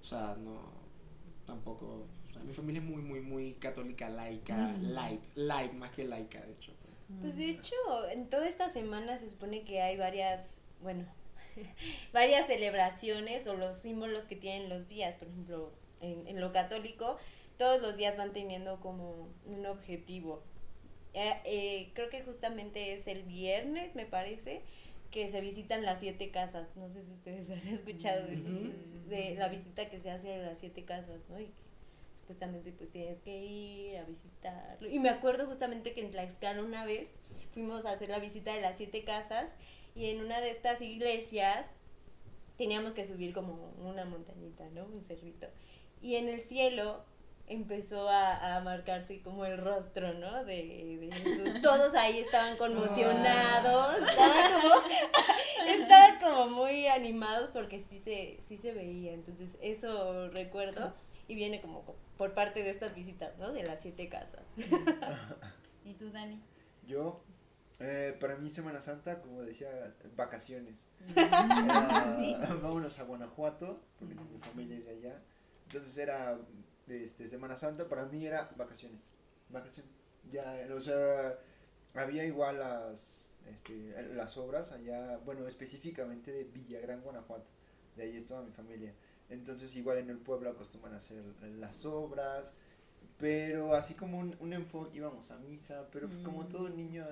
O 0.00 0.04
sea, 0.04 0.36
no, 0.42 0.60
tampoco, 1.44 2.06
mi 2.44 2.52
familia 2.52 2.80
es 2.80 2.86
muy, 2.86 3.02
muy, 3.02 3.20
muy 3.20 3.54
católica, 3.54 4.08
laica, 4.08 4.74
light, 4.80 5.20
light 5.34 5.72
más 5.72 5.90
que 5.92 6.04
laica, 6.04 6.40
de 6.40 6.52
hecho. 6.52 6.72
Pues 7.20 7.36
de 7.36 7.50
hecho, 7.50 7.76
en 8.10 8.30
toda 8.30 8.48
esta 8.48 8.68
semana 8.68 9.18
se 9.18 9.28
supone 9.28 9.64
que 9.64 9.82
hay 9.82 9.96
varias, 9.96 10.60
bueno, 10.80 11.04
varias 12.12 12.46
celebraciones 12.46 13.46
o 13.46 13.54
los 13.54 13.76
símbolos 13.76 14.24
que 14.24 14.36
tienen 14.36 14.68
los 14.68 14.88
días. 14.88 15.16
Por 15.16 15.28
ejemplo, 15.28 15.72
en, 16.00 16.26
en 16.26 16.40
lo 16.40 16.52
católico, 16.52 17.18
todos 17.58 17.82
los 17.82 17.96
días 17.96 18.16
van 18.16 18.32
teniendo 18.32 18.80
como 18.80 19.28
un 19.46 19.66
objetivo. 19.66 20.42
Eh, 21.14 21.40
eh, 21.44 21.90
creo 21.94 22.08
que 22.08 22.22
justamente 22.22 22.94
es 22.94 23.06
el 23.06 23.22
viernes, 23.22 23.94
me 23.94 24.06
parece, 24.06 24.62
que 25.10 25.30
se 25.30 25.40
visitan 25.40 25.84
las 25.84 26.00
siete 26.00 26.30
casas. 26.30 26.74
No 26.76 26.88
sé 26.88 27.02
si 27.02 27.12
ustedes 27.12 27.50
han 27.50 27.66
escuchado 27.68 28.26
de, 28.26 29.34
la 29.38 29.48
visita 29.48 29.88
que 29.88 30.00
se 30.00 30.10
hace 30.10 30.34
a 30.34 30.38
las 30.38 30.58
siete 30.58 30.84
casas, 30.84 31.28
¿no? 31.28 31.38
Y 31.40 31.52
que 32.32 32.44
supuestamente 32.46 32.72
pues 32.72 32.90
tienes 32.90 33.18
que 33.18 33.44
ir 33.44 33.98
a 33.98 34.04
visitarlo. 34.04 34.88
Y 34.88 34.98
me 34.98 35.10
acuerdo 35.10 35.46
justamente 35.46 35.92
que 35.92 36.00
en 36.00 36.10
Tlaxcala 36.10 36.62
una 36.62 36.84
vez 36.84 37.10
fuimos 37.52 37.84
a 37.84 37.92
hacer 37.92 38.08
la 38.08 38.18
visita 38.18 38.54
de 38.54 38.60
las 38.60 38.76
siete 38.76 39.04
casas 39.04 39.54
y 39.94 40.10
en 40.10 40.24
una 40.24 40.40
de 40.40 40.50
estas 40.50 40.80
iglesias 40.80 41.66
teníamos 42.56 42.92
que 42.92 43.04
subir 43.04 43.34
como 43.34 43.72
una 43.78 44.04
montañita, 44.04 44.68
¿no? 44.70 44.84
Un 44.84 45.02
cerrito. 45.02 45.46
Y 46.00 46.16
en 46.16 46.28
el 46.28 46.40
cielo 46.40 47.04
empezó 47.46 48.08
a, 48.08 48.56
a, 48.56 48.60
marcarse 48.60 49.20
como 49.20 49.44
el 49.44 49.58
rostro, 49.58 50.14
¿no? 50.14 50.44
De, 50.44 50.98
de 51.00 51.10
Jesús. 51.12 51.60
Todos 51.62 51.94
ahí 51.94 52.18
estaban 52.18 52.56
conmocionados, 52.56 53.98
estaban 53.98 54.52
como, 54.52 54.74
estaban 55.68 56.18
como 56.20 56.46
muy 56.48 56.86
animados 56.86 57.50
porque 57.50 57.80
sí 57.80 57.98
se, 57.98 58.38
sí 58.40 58.56
se 58.56 58.72
veía. 58.72 59.12
Entonces, 59.12 59.58
eso 59.60 60.28
recuerdo 60.30 60.94
y 61.32 61.34
viene 61.34 61.62
como 61.62 61.96
por 62.18 62.34
parte 62.34 62.62
de 62.62 62.68
estas 62.68 62.94
visitas, 62.94 63.38
¿no? 63.38 63.52
De 63.52 63.62
las 63.62 63.80
siete 63.80 64.08
casas. 64.10 64.44
¿Y 65.84 65.94
tú, 65.94 66.10
Dani? 66.12 66.42
Yo, 66.86 67.22
eh, 67.80 68.14
para 68.20 68.36
mí 68.36 68.50
Semana 68.50 68.82
Santa, 68.82 69.22
como 69.22 69.42
decía, 69.42 69.94
vacaciones. 70.14 70.86
Vámonos 72.62 72.98
a 72.98 73.04
Guanajuato, 73.04 73.80
porque 73.98 74.14
mi 74.14 74.38
familia 74.40 74.76
es 74.76 74.84
de 74.84 74.90
allá. 74.92 75.22
Entonces 75.68 75.96
era 75.96 76.38
este, 76.86 77.26
Semana 77.26 77.56
Santa, 77.56 77.88
para 77.88 78.04
mí 78.04 78.26
era 78.26 78.50
vacaciones. 78.56 79.06
Vacaciones. 79.48 79.90
Ya, 80.30 80.66
o 80.74 80.80
sea, 80.80 81.38
había 81.94 82.26
igual 82.26 82.58
las, 82.58 83.34
este, 83.50 84.14
las 84.14 84.36
obras 84.36 84.72
allá, 84.72 85.16
bueno, 85.24 85.46
específicamente 85.46 86.30
de 86.30 86.44
Villagrán, 86.44 87.00
Guanajuato. 87.00 87.50
De 87.96 88.02
ahí 88.02 88.16
es 88.18 88.26
toda 88.26 88.42
mi 88.42 88.52
familia. 88.52 88.92
Entonces, 89.32 89.74
igual 89.76 89.98
en 89.98 90.10
el 90.10 90.18
pueblo 90.18 90.50
acostumbran 90.50 90.94
a 90.94 90.98
hacer 90.98 91.22
las 91.58 91.84
obras. 91.84 92.52
Pero 93.18 93.74
así 93.74 93.94
como 93.94 94.18
un, 94.18 94.34
un 94.40 94.52
enfoque, 94.52 94.98
íbamos 94.98 95.30
a 95.30 95.38
misa, 95.38 95.88
pero 95.92 96.08
como 96.24 96.46
todo 96.46 96.68
niño, 96.68 97.06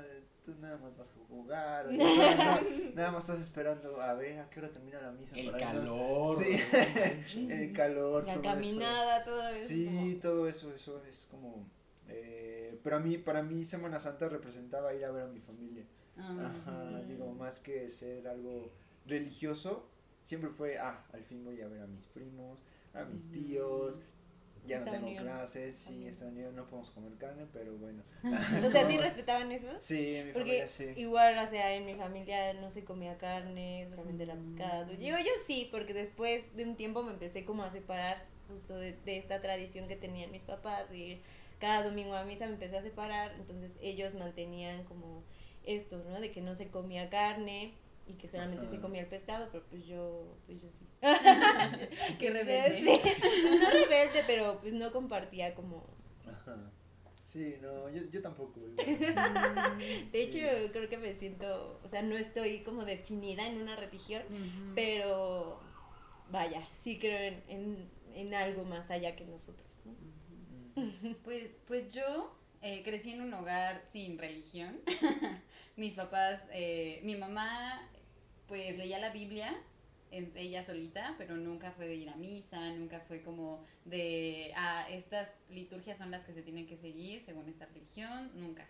tú 0.45 0.55
nada 0.61 0.77
más 0.79 0.97
vas 0.97 1.09
a 1.09 1.29
jugar, 1.29 1.93
nada, 2.95 3.13
más 3.13 3.25
estás 3.25 3.41
esperando 3.41 4.01
a 4.01 4.15
ver 4.15 4.41
a 4.41 4.51
qué 4.51 4.61
hora 4.61 4.71
termina 4.71 5.01
la 5.01 5.13
misa. 5.13 5.37
El 5.37 5.53
calor. 5.57 6.37
Sí, 6.37 7.47
el 7.49 7.73
calor. 7.73 8.27
La 8.27 8.41
caminada, 8.41 9.25
todo 9.25 9.49
eso. 9.51 9.69
Sí, 9.69 10.19
todo 10.21 10.49
eso, 10.49 10.75
eso 10.75 11.03
es 11.09 11.29
como... 11.31 11.67
Eh, 12.09 12.81
pero 12.83 12.97
a 12.97 12.99
mí, 12.99 13.19
para 13.19 13.43
mí 13.43 13.65
Semana 13.65 14.01
Santa 14.01 14.29
representaba 14.29 14.93
ir 14.95 15.05
a 15.05 15.13
ver 15.13 15.25
a 15.25 15.29
mi 15.29 15.39
familia. 15.39 15.85
Ah. 16.17 16.53
Ajá, 16.67 17.03
digo, 17.07 17.33
más 17.35 17.61
que 17.61 17.89
ser 17.89 18.27
algo 18.27 18.73
religioso, 19.07 19.89
siempre 20.31 20.51
fue, 20.51 20.79
ah, 20.79 21.05
al 21.13 21.25
fin 21.25 21.45
voy 21.45 21.61
a 21.61 21.67
ver 21.67 21.83
a 21.83 21.89
mis 21.89 22.05
primos, 22.05 22.61
a 22.95 23.03
mis 23.03 23.33
tíos, 23.33 24.01
ya 24.65 24.85
no 24.85 24.93
tengo 24.93 25.17
clases, 25.17 25.75
sí, 25.75 26.07
esta 26.07 26.27
unión 26.27 26.55
no 26.55 26.69
podemos 26.69 26.91
comer 26.91 27.13
carne, 27.19 27.47
pero 27.53 27.77
bueno. 27.79 28.05
o 28.65 28.71
sea, 28.71 28.87
¿sí 28.89 28.97
respetaban 28.97 29.51
eso? 29.51 29.67
Sí, 29.77 30.15
en 30.15 30.29
mi 30.29 30.33
Porque 30.33 30.69
familia 30.69 30.69
sí. 30.69 30.93
igual, 30.95 31.37
o 31.37 31.47
sea, 31.49 31.75
en 31.75 31.85
mi 31.85 31.97
familia 31.97 32.55
no 32.55 32.71
se 32.71 32.85
comía 32.85 33.19
carne, 33.19 33.89
solamente 33.91 34.23
era 34.23 34.37
pescado. 34.37 34.85
Digo, 34.97 35.19
yo 35.19 35.33
sí, 35.45 35.69
porque 35.73 35.95
después 35.95 36.55
de 36.55 36.63
un 36.63 36.77
tiempo 36.77 37.03
me 37.03 37.11
empecé 37.11 37.45
como 37.45 37.65
a 37.65 37.71
separar 37.73 38.25
justo 38.47 38.77
de, 38.77 38.93
de 39.05 39.17
esta 39.17 39.41
tradición 39.41 39.89
que 39.89 39.97
tenían 39.97 40.31
mis 40.31 40.45
papás, 40.45 40.91
de 40.91 40.99
ir 40.99 41.21
cada 41.59 41.83
domingo 41.83 42.15
a 42.15 42.23
misa 42.23 42.47
me 42.47 42.53
empecé 42.53 42.77
a 42.79 42.83
separar, 42.83 43.35
entonces 43.37 43.79
ellos 43.83 44.15
mantenían 44.15 44.85
como 44.85 45.25
esto, 45.65 46.01
¿no? 46.09 46.21
De 46.21 46.31
que 46.31 46.41
no 46.41 46.55
se 46.55 46.69
comía 46.69 47.11
carne 47.11 47.75
y 48.11 48.15
que 48.15 48.29
solamente 48.29 48.67
se 48.67 48.81
comía 48.81 49.03
el 49.03 49.07
pescado, 49.07 49.49
pero 49.53 49.65
pues 49.71 49.87
yo, 49.87 50.37
pues 50.47 50.61
yo 50.61 50.71
sí. 50.73 50.85
Qué 52.19 52.31
rebelde. 52.31 52.81
Sí. 52.81 53.59
No 53.61 53.71
rebelde, 53.71 54.25
pero 54.27 54.61
pues 54.61 54.75
no 54.75 54.93
compartía 54.93 55.55
como... 55.55 55.87
Ajá. 56.27 56.57
Sí, 57.25 57.55
no, 57.63 57.89
yo, 57.91 58.03
yo 58.11 58.23
tampoco. 58.23 58.61
De 58.77 60.23
hecho, 60.23 60.41
creo 60.73 60.89
que 60.89 60.99
me 60.99 61.13
siento, 61.13 61.81
o 61.85 61.87
sea, 61.87 62.03
no 62.03 62.17
estoy 62.17 62.65
como 62.65 62.85
definida 62.85 63.47
en 63.47 63.63
una 63.63 63.77
religión, 63.77 64.25
uh 64.29 64.35
-huh. 64.35 64.73
pero 64.75 65.61
vaya, 66.31 66.67
sí 66.73 66.99
creo 66.99 67.19
en, 67.21 67.45
en, 67.47 67.91
en, 68.15 68.35
algo 68.35 68.65
más 68.65 68.91
allá 68.91 69.15
que 69.15 69.25
nosotros. 69.25 69.83
¿no? 69.85 69.93
Uh 70.83 70.87
-huh. 71.03 71.17
Pues, 71.23 71.61
pues 71.69 71.93
yo 71.95 72.37
eh, 72.63 72.83
crecí 72.83 73.13
en 73.13 73.23
un 73.23 73.33
hogar 73.33 73.85
sin 73.85 74.19
religión. 74.19 74.81
Mis 75.77 75.95
papás, 75.95 76.47
eh, 76.53 77.01
mi 77.05 77.17
mamá 77.17 77.89
pues 78.51 78.77
leía 78.77 78.99
la 78.99 79.11
Biblia 79.11 79.57
ella 80.11 80.63
solita, 80.63 81.15
pero 81.19 81.37
nunca 81.37 81.71
fue 81.71 81.87
de 81.87 81.95
ir 81.95 82.09
a 82.09 82.17
misa, 82.17 82.73
nunca 82.73 82.99
fue 83.01 83.23
como 83.23 83.65
de, 83.85 84.53
ah, 84.57 84.85
estas 84.91 85.39
liturgias 85.51 85.99
son 85.99 86.11
las 86.11 86.25
que 86.25 86.33
se 86.33 86.43
tienen 86.43 86.67
que 86.67 86.77
seguir 86.77 87.21
según 87.21 87.49
esta 87.49 87.67
religión, 87.67 88.31
nunca. 88.35 88.67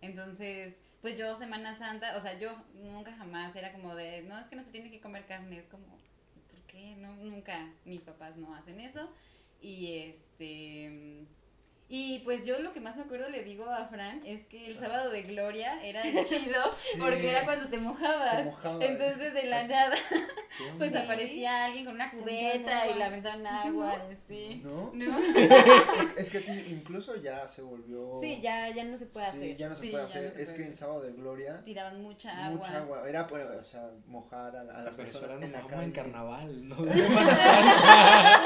Entonces, 0.00 0.82
pues 1.02 1.18
yo 1.18 1.34
Semana 1.34 1.74
Santa, 1.74 2.16
o 2.16 2.20
sea, 2.20 2.38
yo 2.38 2.54
nunca 2.74 3.12
jamás 3.12 3.56
era 3.56 3.72
como 3.72 3.96
de, 3.96 4.22
no, 4.22 4.38
es 4.38 4.48
que 4.48 4.56
no 4.56 4.62
se 4.62 4.70
tiene 4.70 4.90
que 4.90 5.00
comer 5.00 5.26
carne, 5.26 5.58
es 5.58 5.66
como, 5.66 5.86
¿por 6.48 6.60
qué? 6.68 6.94
No, 6.96 7.16
nunca, 7.16 7.72
mis 7.84 8.02
papás 8.02 8.36
no 8.36 8.54
hacen 8.54 8.80
eso. 8.80 9.12
Y 9.60 9.98
este 9.98 11.26
y 11.88 12.20
pues 12.20 12.46
yo 12.46 12.58
lo 12.60 12.72
que 12.72 12.80
más 12.80 12.96
me 12.96 13.02
acuerdo 13.02 13.28
le 13.28 13.44
digo 13.44 13.68
a 13.70 13.84
Fran 13.86 14.22
es 14.24 14.46
que 14.46 14.66
el 14.66 14.76
sábado 14.78 15.10
de 15.10 15.22
Gloria 15.22 15.82
era 15.84 16.02
chido 16.28 16.72
sí. 16.72 16.98
porque 16.98 17.30
era 17.30 17.44
cuando 17.44 17.66
te 17.68 17.78
mojabas. 17.78 18.36
Te 18.38 18.44
mojaba, 18.44 18.84
Entonces 18.84 19.34
de 19.34 19.44
la 19.44 19.66
nada 19.66 19.94
pues 20.78 20.90
sí. 20.92 20.96
aparecía 20.96 21.66
alguien 21.66 21.84
con 21.84 21.94
una 21.94 22.10
cubeta 22.10 22.88
y 22.88 22.94
la 22.98 23.06
aventaban 23.06 23.46
agua. 23.46 23.96
¿No? 23.98 24.16
Sí. 24.26 24.60
¿No? 24.64 24.90
¿No? 24.94 25.18
es, 26.00 26.16
es, 26.16 26.30
que 26.30 26.38
aquí 26.38 26.52
incluso 26.70 27.16
ya 27.16 27.46
se 27.48 27.60
volvió. 27.62 28.12
Sí, 28.20 28.40
ya, 28.42 28.70
ya 28.70 28.84
no 28.84 28.96
se 28.96 29.06
puede 29.06 29.26
sí, 29.26 29.36
hacer. 29.36 29.56
ya 29.56 29.68
no 29.68 29.74
se 29.76 29.82
Sí, 29.82 29.90
puede 29.90 30.04
hacer. 30.04 30.24
no 30.24 30.30
se 30.32 30.42
es 30.42 30.48
puede 30.50 30.62
que 30.62 30.68
en 30.70 30.76
sábado 30.76 31.02
de 31.02 31.12
Gloria. 31.12 31.62
Tiraban 31.64 32.02
mucha 32.02 32.46
agua. 32.46 32.58
Mucha 32.66 32.78
agua. 32.78 33.08
Era, 33.08 33.26
pues, 33.26 33.44
o 33.44 33.62
sea, 33.62 33.90
mojar 34.06 34.56
a, 34.56 34.60
a 34.62 34.82
las 34.82 34.94
personas 34.94 35.42
en 35.42 35.52
la 35.52 35.60
calle. 35.66 35.84
en 35.84 35.92
carnaval, 35.92 36.68
no 36.68 36.76
de 36.76 36.94
Semana 36.94 37.36
Santa. 37.38 38.42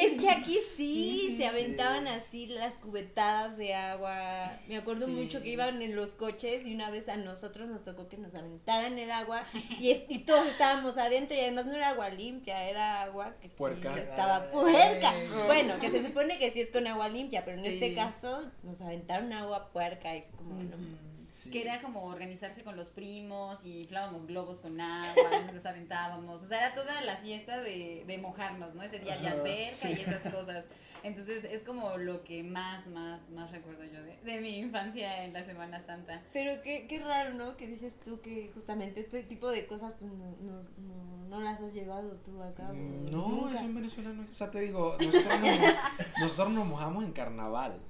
Es 0.00 0.20
que 0.20 0.30
aquí 0.30 0.58
sí, 0.76 1.28
Sí, 1.30 1.36
se 1.36 1.46
aventaban 1.46 2.04
sí. 2.04 2.10
así 2.10 2.46
las 2.46 2.76
cubetadas 2.76 3.56
de 3.56 3.74
agua. 3.74 4.58
Me 4.68 4.76
acuerdo 4.78 5.06
Sí. 5.06 5.12
mucho 5.12 5.42
que 5.42 5.50
iban 5.50 5.82
en 5.82 5.94
los 5.96 6.14
coches 6.14 6.66
y 6.66 6.74
una 6.74 6.90
vez 6.90 7.08
a 7.08 7.16
nosotros 7.16 7.68
nos 7.68 7.84
tocó 7.84 8.08
que 8.08 8.16
nos 8.16 8.34
aventaran 8.34 8.98
el 8.98 9.10
agua 9.10 9.42
y, 9.80 10.02
y 10.08 10.18
todos 10.20 10.46
estábamos 10.46 10.98
adentro 10.98 11.36
y 11.36 11.40
además 11.40 11.66
no 11.66 11.74
era 11.74 11.90
agua 11.90 12.08
limpia, 12.10 12.68
era 12.68 13.02
agua 13.02 13.34
que 13.40 13.48
sí 13.48 13.54
estaba 13.98 14.50
puerca. 14.50 15.12
Bueno, 15.46 15.78
que 15.80 15.90
se 15.90 16.02
supone 16.04 16.38
que 16.38 16.50
sí 16.50 16.60
es 16.60 16.70
con 16.70 16.86
agua 16.86 17.08
limpia, 17.08 17.44
pero 17.44 17.58
en 17.58 17.66
este 17.66 17.94
caso 17.94 18.42
nos 18.62 18.80
aventaron 18.80 19.32
agua 19.32 19.70
puerca 19.72 20.16
y 20.16 20.22
como 20.36 20.54
no. 20.62 21.09
Sí. 21.30 21.50
Que 21.50 21.62
era 21.62 21.80
como 21.80 22.02
organizarse 22.04 22.64
con 22.64 22.76
los 22.76 22.90
primos 22.90 23.64
y 23.64 23.82
inflábamos 23.82 24.26
globos 24.26 24.60
con 24.60 24.80
agua, 24.80 25.22
y 25.48 25.52
nos 25.54 25.64
aventábamos. 25.64 26.42
O 26.42 26.44
sea, 26.44 26.58
era 26.66 26.74
toda 26.74 27.00
la 27.02 27.16
fiesta 27.18 27.60
de, 27.60 28.04
de 28.06 28.18
mojarnos, 28.18 28.74
¿no? 28.74 28.82
Ese 28.82 28.98
día 28.98 29.14
Ajá, 29.14 29.30
alberca 29.32 29.70
sí. 29.74 29.94
y 29.96 30.00
esas 30.00 30.22
cosas. 30.32 30.64
Entonces 31.02 31.44
es 31.44 31.62
como 31.62 31.96
lo 31.96 32.24
que 32.24 32.42
más, 32.42 32.86
más, 32.88 33.30
más 33.30 33.50
recuerdo 33.52 33.84
yo 33.84 34.02
de, 34.02 34.18
de 34.22 34.40
mi 34.42 34.58
infancia 34.58 35.24
en 35.24 35.32
la 35.32 35.44
Semana 35.44 35.80
Santa. 35.80 36.20
Pero 36.32 36.60
qué, 36.62 36.86
qué 36.88 36.98
raro, 36.98 37.32
¿no? 37.34 37.56
Que 37.56 37.66
dices 37.68 37.98
tú 38.04 38.20
que 38.20 38.50
justamente 38.52 39.00
este 39.00 39.22
tipo 39.22 39.48
de 39.50 39.66
cosas 39.66 39.94
pues 39.98 40.12
no, 40.12 40.36
no, 40.42 40.60
no, 40.78 41.28
no 41.28 41.40
las 41.40 41.60
has 41.62 41.72
llevado 41.72 42.10
tú 42.24 42.42
a 42.42 42.52
cabo. 42.54 42.74
Mm, 42.74 43.06
No, 43.12 43.28
nunca. 43.28 43.54
eso 43.54 43.64
en 43.64 43.74
Venezuela 43.76 44.10
no 44.10 44.24
es. 44.24 44.30
O 44.30 44.34
sea, 44.34 44.50
te 44.50 44.60
digo, 44.60 44.96
nosotros 45.00 45.40
nos, 45.40 45.58
nosotros 46.20 46.50
nos 46.54 46.66
mojamos 46.66 47.04
en 47.04 47.12
carnaval. 47.12 47.80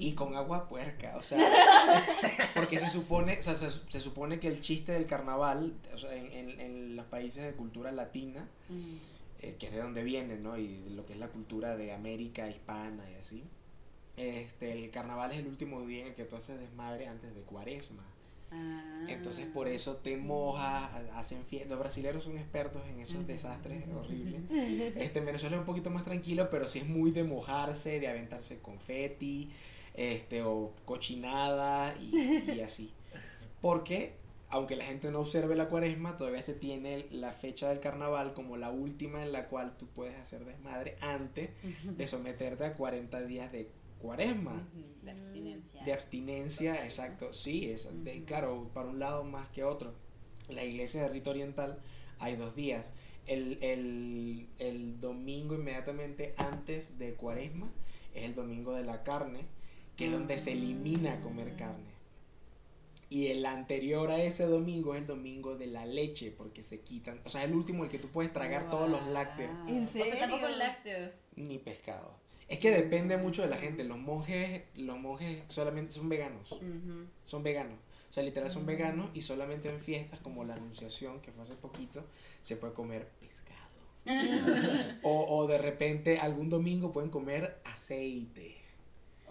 Y 0.00 0.12
con 0.14 0.34
agua 0.34 0.68
puerca, 0.68 1.16
o 1.16 1.22
sea, 1.22 1.38
porque 2.54 2.78
se 2.78 2.90
supone, 2.90 3.38
o 3.38 3.42
sea, 3.42 3.54
se, 3.54 3.70
se 3.70 4.00
supone 4.00 4.40
que 4.40 4.48
el 4.48 4.60
chiste 4.60 4.92
del 4.92 5.06
carnaval, 5.06 5.72
o 5.94 5.98
sea, 5.98 6.14
en, 6.14 6.32
en, 6.32 6.60
en 6.60 6.96
los 6.96 7.06
países 7.06 7.44
de 7.44 7.52
cultura 7.52 7.92
latina, 7.92 8.48
Mm. 8.68 8.96
eh, 9.40 9.56
que 9.58 9.66
es 9.66 9.72
de 9.72 9.78
donde 9.80 10.02
viene, 10.02 10.36
¿no? 10.36 10.58
Y 10.58 10.78
de 10.82 10.90
lo 10.90 11.06
que 11.06 11.12
es 11.14 11.18
la 11.18 11.28
cultura 11.28 11.76
de 11.76 11.92
América 11.92 12.48
hispana 12.50 13.08
y 13.10 13.14
así. 13.14 13.44
Este, 14.16 14.72
el 14.72 14.90
carnaval 14.90 15.30
es 15.32 15.38
el 15.38 15.46
último 15.46 15.86
día 15.86 16.00
en 16.02 16.08
el 16.08 16.14
que 16.14 16.24
tú 16.24 16.34
haces 16.36 16.58
desmadre 16.58 17.06
antes 17.06 17.34
de 17.34 17.40
cuaresma. 17.42 18.02
Ah. 18.50 19.06
Entonces 19.08 19.46
por 19.46 19.68
eso 19.68 19.96
te 19.96 20.16
mojas, 20.16 20.90
ha- 20.92 21.18
hacen 21.18 21.44
fiestas. 21.44 21.70
Los 21.70 21.78
brasileños 21.78 22.24
son 22.24 22.36
expertos 22.38 22.82
en 22.88 23.00
esos 23.00 23.26
desastres 23.26 23.84
horribles. 23.88 24.42
Este, 24.96 25.18
en 25.18 25.26
Venezuela 25.26 25.56
es 25.56 25.60
un 25.60 25.66
poquito 25.66 25.90
más 25.90 26.04
tranquilo, 26.04 26.48
pero 26.50 26.66
sí 26.68 26.80
es 26.80 26.86
muy 26.88 27.10
de 27.10 27.24
mojarse, 27.24 28.00
de 28.00 28.08
aventarse 28.08 28.58
confeti, 28.60 29.50
este, 29.94 30.42
o 30.42 30.72
cochinada 30.84 31.96
y, 32.00 32.52
y 32.52 32.60
así. 32.64 32.92
Porque, 33.60 34.14
aunque 34.50 34.76
la 34.76 34.84
gente 34.84 35.10
no 35.10 35.20
observe 35.20 35.56
la 35.56 35.68
cuaresma, 35.68 36.16
todavía 36.16 36.42
se 36.42 36.54
tiene 36.54 37.06
la 37.10 37.32
fecha 37.32 37.68
del 37.68 37.80
carnaval 37.80 38.32
como 38.34 38.56
la 38.56 38.70
última 38.70 39.22
en 39.22 39.32
la 39.32 39.48
cual 39.48 39.76
tú 39.76 39.86
puedes 39.88 40.16
hacer 40.16 40.44
desmadre 40.44 40.96
antes 41.00 41.50
de 41.84 42.06
someterte 42.06 42.64
a 42.64 42.72
40 42.74 43.20
días 43.22 43.50
de 43.52 43.68
cuaresma. 43.98 44.66
De 45.02 45.10
abstinencia. 45.10 45.84
De 45.84 45.92
abstinencia, 45.92 46.84
exacto. 46.84 47.32
Sí, 47.32 47.70
es 47.70 48.04
de- 48.04 48.24
claro, 48.24 48.70
para 48.74 48.88
un 48.88 48.98
lado 48.98 49.24
más 49.24 49.48
que 49.50 49.64
otro. 49.64 49.92
La 50.48 50.64
iglesia 50.64 51.02
de 51.02 51.08
rito 51.10 51.30
oriental 51.30 51.78
hay 52.18 52.36
dos 52.36 52.54
días. 52.54 52.92
El, 53.26 53.58
el, 53.62 54.48
el 54.58 55.00
domingo 55.00 55.54
inmediatamente 55.54 56.34
antes 56.38 56.98
de 56.98 57.14
cuaresma 57.14 57.70
es 58.14 58.24
el 58.24 58.34
domingo 58.34 58.72
de 58.72 58.84
la 58.84 59.02
carne, 59.02 59.40
que 59.96 60.06
es 60.06 60.12
donde 60.12 60.38
se 60.38 60.52
elimina 60.52 61.20
comer 61.20 61.54
carne. 61.56 61.98
Y 63.10 63.28
el 63.28 63.46
anterior 63.46 64.10
a 64.10 64.22
ese 64.22 64.44
domingo 64.46 64.94
es 64.94 65.00
el 65.00 65.06
domingo 65.06 65.56
de 65.56 65.66
la 65.66 65.86
leche, 65.86 66.30
porque 66.30 66.62
se 66.62 66.80
quitan, 66.80 67.20
o 67.24 67.30
sea, 67.30 67.42
el 67.44 67.54
último 67.54 67.84
el 67.84 67.90
que 67.90 67.98
tú 67.98 68.08
puedes 68.08 68.32
tragar 68.32 68.68
todos 68.68 68.88
los 68.90 69.06
lácteos. 69.06 69.50
¿En 69.66 69.84
O 69.84 69.86
sea, 69.86 70.04
serio? 70.04 70.20
tampoco 70.20 70.48
lácteos. 70.48 71.22
ni 71.36 71.58
pescado. 71.58 72.12
Es 72.48 72.58
que 72.58 72.70
depende 72.70 73.16
mucho 73.18 73.42
de 73.42 73.48
la 73.48 73.58
gente. 73.58 73.84
Los 73.84 73.98
monjes, 73.98 74.62
los 74.76 74.98
monjes 74.98 75.42
solamente 75.48 75.92
son 75.92 76.08
veganos. 76.08 76.54
son 77.24 77.42
veganos. 77.42 77.78
O 78.08 78.12
sea, 78.12 78.22
literal 78.22 78.48
son 78.48 78.64
veganos 78.64 79.10
y 79.12 79.20
solamente 79.20 79.68
en 79.68 79.80
fiestas 79.80 80.20
como 80.20 80.44
la 80.44 80.54
Anunciación, 80.54 81.20
que 81.20 81.30
fue 81.30 81.42
hace 81.42 81.54
poquito, 81.54 82.06
se 82.40 82.56
puede 82.56 82.72
comer 82.72 83.10
pescado. 83.20 83.58
o, 85.02 85.36
o 85.36 85.46
de 85.46 85.58
repente 85.58 86.18
algún 86.18 86.48
domingo 86.48 86.90
pueden 86.92 87.10
comer 87.10 87.60
aceite. 87.64 88.57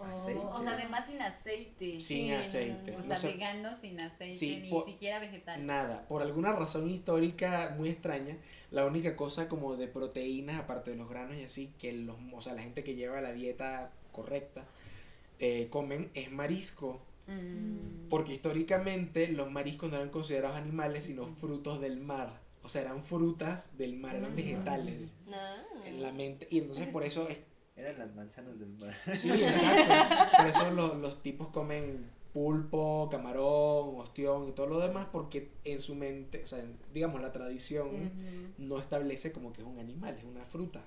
O, 0.00 0.04
Aceite. 0.04 0.40
o 0.40 0.60
sea, 0.60 0.72
además 0.72 1.06
sin 1.06 1.20
aceite. 1.20 2.00
Sin 2.00 2.26
Sí, 2.26 2.30
aceite. 2.32 2.96
O 2.96 3.02
sea, 3.02 3.18
vegano 3.18 3.74
sin 3.74 4.00
aceite, 4.00 4.36
Sí, 4.36 4.58
ni 4.62 4.70
por- 4.70 4.84
siquiera 4.84 5.18
vegetal. 5.18 5.66
nada. 5.66 6.06
Por 6.08 6.22
alguna 6.22 6.52
razón 6.52 6.88
histórica 6.90 7.74
muy 7.76 7.88
extraña, 7.90 8.36
la 8.70 8.84
única 8.86 9.16
cosa 9.16 9.48
como 9.48 9.76
de 9.76 9.88
proteínas, 9.88 10.60
aparte 10.60 10.92
de 10.92 10.96
los 10.96 11.08
granos 11.08 11.36
y 11.36 11.44
así, 11.44 11.72
que 11.78 11.92
los, 11.92 12.16
o 12.32 12.40
sea, 12.40 12.54
la 12.54 12.62
gente 12.62 12.84
que 12.84 12.94
lleva 12.94 13.20
la 13.20 13.32
dieta 13.32 13.90
correcta 14.12 14.64
eh, 15.40 15.68
comen 15.70 16.10
es 16.14 16.30
marisco. 16.30 17.00
Mm. 17.26 18.08
Porque 18.08 18.32
históricamente 18.34 19.28
los 19.28 19.50
mariscos 19.50 19.90
no 19.90 19.96
eran 19.96 20.10
considerados 20.10 20.56
animales, 20.56 21.04
sino 21.04 21.26
frutos 21.26 21.80
del 21.80 21.98
mar. 22.00 22.40
O 22.62 22.68
sea, 22.68 22.82
eran 22.82 23.02
frutas 23.02 23.76
del 23.78 23.94
mar, 23.94 24.16
eran 24.16 24.34
vegetales 24.34 25.12
No. 25.26 25.84
en 25.84 26.02
la 26.02 26.10
mente. 26.12 26.46
Y 26.50 26.58
entonces 26.58 26.86
por 26.88 27.04
eso 27.04 27.28
es... 27.28 27.38
Eran 27.78 27.98
las 27.98 28.14
manzanas 28.14 28.58
del 28.58 28.70
mar. 28.78 28.94
Sí, 29.14 29.30
exacto. 29.42 29.94
Por 30.36 30.46
eso 30.48 30.70
los, 30.72 30.96
los 30.96 31.22
tipos 31.22 31.48
comen 31.48 32.04
pulpo, 32.32 33.08
camarón, 33.10 34.00
ostión 34.00 34.48
y 34.48 34.52
todo 34.52 34.66
lo 34.66 34.80
demás, 34.80 35.06
porque 35.10 35.50
en 35.64 35.80
su 35.80 35.94
mente, 35.94 36.42
o 36.42 36.46
sea, 36.46 36.58
en- 36.60 36.76
digamos, 36.92 37.20
la 37.22 37.32
tradición 37.32 38.10
no 38.58 38.78
establece 38.78 39.32
como 39.32 39.52
que 39.52 39.62
es 39.62 39.66
un 39.66 39.78
animal, 39.78 40.14
es 40.18 40.24
una 40.24 40.44
fruta. 40.44 40.82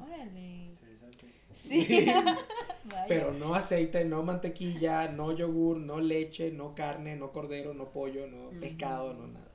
Órale. 0.00 0.64
Interesante. 0.66 1.26
Sí. 1.52 2.06
Pero 3.08 3.32
no 3.32 3.54
aceite, 3.54 4.04
no 4.04 4.22
mantequilla, 4.22 5.08
no 5.08 5.32
yogur, 5.32 5.76
no 5.78 6.00
leche, 6.00 6.50
no 6.52 6.74
carne, 6.74 7.16
no 7.16 7.32
cordero, 7.32 7.74
no 7.74 7.90
pollo, 7.90 8.26
no 8.26 8.50
pescado, 8.60 9.14
no 9.14 9.26
nada. 9.28 9.50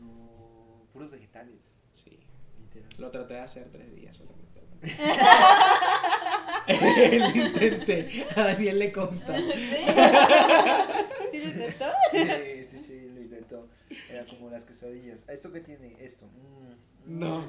No, 0.00 0.82
puros 0.92 1.10
vegetales. 1.10 1.60
Sí. 1.92 2.18
Literal. 2.60 2.90
Lo 2.98 3.10
traté 3.10 3.34
de 3.34 3.40
hacer 3.40 3.68
tres 3.70 3.94
días 3.94 4.16
solamente. 4.16 4.49
Lo 6.68 7.30
intenté. 7.46 8.26
A 8.36 8.44
Daniel 8.44 8.78
le 8.78 8.92
consta. 8.92 9.36
¿Sí 11.30 11.40
se 11.40 11.50
intentó? 11.50 11.86
Sí, 12.10 12.64
sí, 12.64 12.78
sí, 12.78 13.10
lo 13.14 13.20
intentó. 13.20 13.68
Era 14.08 14.24
como 14.26 14.50
las 14.50 14.64
quesadillas. 14.64 15.24
¿Esto 15.28 15.52
qué 15.52 15.60
tiene? 15.60 15.96
Esto. 16.00 16.26
Mm, 16.26 17.14
mm. 17.14 17.18
No. 17.18 17.46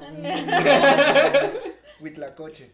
Huitlacoche. 2.00 2.72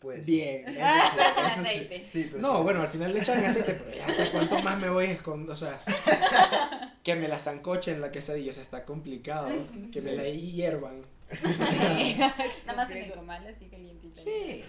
Pues. 0.00 0.26
Bien. 0.26 0.68
Eso 0.68 0.78
sí, 0.78 0.84
Sin 1.14 1.44
eso 1.46 1.54
sí. 1.54 1.60
aceite. 1.60 2.04
Sí, 2.08 2.28
pero 2.30 2.42
No, 2.42 2.58
sí, 2.58 2.62
bueno, 2.62 2.82
al 2.82 2.88
final 2.88 3.14
le 3.14 3.20
echan 3.20 3.44
aceite, 3.44 3.74
pero 3.74 3.96
ya 3.96 4.12
sé 4.12 4.30
cuánto 4.30 4.60
más 4.60 4.78
me 4.78 4.90
voy 4.90 5.06
a 5.06 5.12
esconder. 5.12 5.50
O 5.50 5.56
sea, 5.56 5.80
que 7.02 7.14
me 7.14 7.28
la 7.28 7.38
zancoche 7.38 7.92
en 7.92 8.00
la 8.02 8.12
quesadilla, 8.12 8.50
o 8.50 8.54
sea, 8.54 8.62
está 8.62 8.84
complicado. 8.84 9.48
Que 9.92 10.02
me 10.02 10.12
la 10.12 10.24
hiervan. 10.28 11.02
Nada 12.66 12.76
más 12.76 12.90
en 12.90 12.98
el 12.98 13.12
comal 13.12 13.46
así 13.46 13.66
calientito. 13.66 14.20
Sí. 14.20 14.64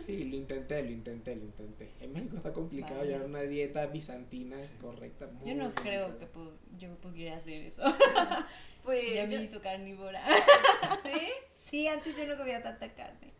Sí, 0.00 0.24
lo 0.24 0.36
intenté, 0.36 0.82
lo 0.82 0.90
intenté, 0.90 1.34
lo 1.36 1.44
intenté. 1.44 1.92
En 2.00 2.12
México 2.12 2.36
está 2.36 2.52
complicado 2.52 2.96
Vale. 2.98 3.08
llevar 3.10 3.26
una 3.26 3.42
dieta 3.42 3.86
bizantina 3.86 4.56
Sí. 4.56 4.70
correcta. 4.80 5.26
muy 5.26 5.50
Yo 5.50 5.56
no 5.56 5.74
creo 5.74 6.18
que 6.18 6.28
yo 6.78 6.94
pudiera 6.98 7.36
hacer 7.36 7.62
eso. 7.62 7.82
Pues 8.84 9.14
Ya 9.14 9.24
yo, 9.24 9.38
me 9.38 9.44
hizo 9.44 9.62
carnívora. 9.62 10.22
¿sí? 11.02 11.20
Sí, 11.70 11.88
antes 11.88 12.14
yo 12.18 12.26
no 12.26 12.36
comía 12.36 12.62
tanta 12.62 12.92
carne. 12.92 13.32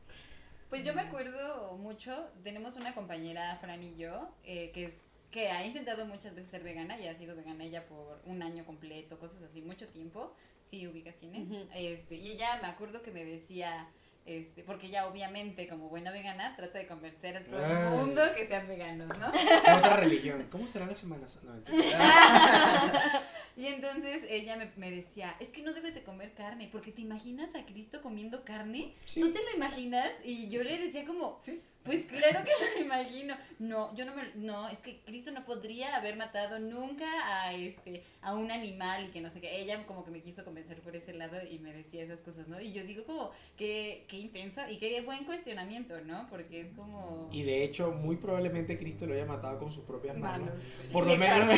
Pues 0.71 0.85
yo 0.87 0.95
me 0.95 1.03
acuerdo 1.03 1.77
mucho, 1.77 2.31
tenemos 2.43 2.77
una 2.77 2.95
compañera, 2.95 3.57
Fran 3.61 3.83
y 3.83 3.95
yo, 3.95 4.35
eh, 4.43 4.71
que 4.73 4.87
es 4.87 5.11
que 5.35 5.51
ha 5.51 5.67
intentado 5.67 6.07
muchas 6.07 6.33
veces 6.37 6.49
ser 6.49 6.63
vegana 6.63 6.97
y 6.97 7.09
ha 7.09 7.15
sido 7.17 7.35
vegana 7.35 7.65
ella 7.65 7.85
por 7.89 8.21
un 8.25 8.41
año 8.41 8.65
completo, 8.65 9.19
cosas 9.19 9.43
así, 9.43 9.63
mucho 9.63 9.89
tiempo. 9.89 10.33
Sí, 10.63 10.87
ubicas 10.87 11.17
quién 11.19 11.35
es. 11.35 11.67
Este, 11.75 12.15
y 12.15 12.31
ella 12.31 12.61
me 12.63 12.69
acuerdo 12.69 13.03
que 13.03 13.11
me 13.11 13.25
decía, 13.25 13.89
este, 14.27 14.63
porque 14.63 14.87
ella 14.87 15.09
obviamente 15.09 15.67
como 15.67 15.89
buena 15.89 16.13
vegana 16.13 16.55
trata 16.55 16.79
de 16.79 16.87
convencer 16.87 17.37
a 17.37 17.45
todo 17.45 17.65
Ay. 17.65 17.73
el 17.73 17.89
mundo 17.99 18.23
que 18.37 18.47
sean 18.47 18.69
veganos, 18.69 19.09
¿no? 19.19 19.33
Es 19.35 19.77
otra 19.77 19.97
religión. 19.97 20.47
¿Cómo 20.53 20.69
será 20.69 20.87
la 20.87 20.95
Semana 20.95 21.27
Santa? 21.27 21.73
No. 21.73 21.75
Y 23.57 23.67
entonces 23.67 24.23
ella 24.29 24.57
me, 24.57 24.73
me 24.77 24.91
decía, 24.91 25.37
es 25.39 25.51
que 25.51 25.63
no 25.63 25.73
debes 25.73 25.95
de 25.95 26.03
comer 26.03 26.33
carne, 26.35 26.69
porque 26.73 26.91
te 26.91 27.03
imaginas 27.03 27.55
a 27.55 27.65
Cristo 27.65 28.03
comiendo 28.03 28.45
carne, 28.45 28.95
Sí. 29.05 29.21
¿tú 29.21 29.33
te 29.33 29.41
lo 29.45 29.51
imaginas? 29.55 30.11
Y 30.25 30.49
yo 30.49 30.63
le 30.65 30.77
decía 30.79 31.05
como, 31.05 31.39
Sí. 31.41 31.63
Pues 31.85 32.07
claro 32.07 32.41
que 32.45 32.51
me 32.65 32.71
lo 32.75 32.81
imagino. 32.87 33.37
No, 33.59 33.95
yo 33.95 34.05
no 34.05 34.15
me, 34.15 34.23
no, 34.35 34.69
es 34.69 34.79
que 34.79 35.01
Cristo 35.05 35.31
no 35.33 35.45
podría 35.45 35.97
haber 35.97 36.17
matado 36.17 36.59
nunca 36.59 37.07
a 37.45 37.53
este, 37.53 38.03
a 38.23 38.35
un 38.35 38.51
animal 38.51 39.07
y 39.07 39.11
que 39.11 39.21
no 39.21 39.31
sé 39.31 39.41
qué. 39.41 39.61
Ella 39.61 39.87
como 39.87 40.05
que 40.05 40.11
me 40.11 40.21
quiso 40.23 40.45
convencer 40.45 40.81
por 40.81 40.97
ese 40.97 41.13
lado 41.15 41.37
y 41.49 41.59
me 41.59 41.73
decía 41.73 42.03
esas 42.03 42.21
cosas, 42.23 42.49
¿no? 42.49 42.61
Y 42.61 42.73
yo 42.73 42.85
digo 42.85 43.05
como, 43.05 43.31
qué, 43.57 44.05
qué 44.09 44.17
intenso 44.19 44.63
y 44.71 44.79
qué 44.79 45.01
buen 45.03 45.25
cuestionamiento, 45.25 46.01
¿no? 46.03 46.27
Porque 46.31 46.61
es 46.61 46.73
como... 46.73 47.29
Y 47.33 47.43
de 47.43 47.65
hecho, 47.65 47.93
muy 47.93 48.17
probablemente 48.17 48.79
Cristo 48.79 49.07
lo 49.07 49.15
haya 49.15 49.27
matado 49.27 49.59
con 49.59 49.71
sus 49.73 49.85
propias 49.85 50.17
manos. 50.17 50.49
manos. 50.49 50.91
Por 50.93 51.05
Y 51.07 51.09
lo 51.11 51.17
menos- 51.17 51.49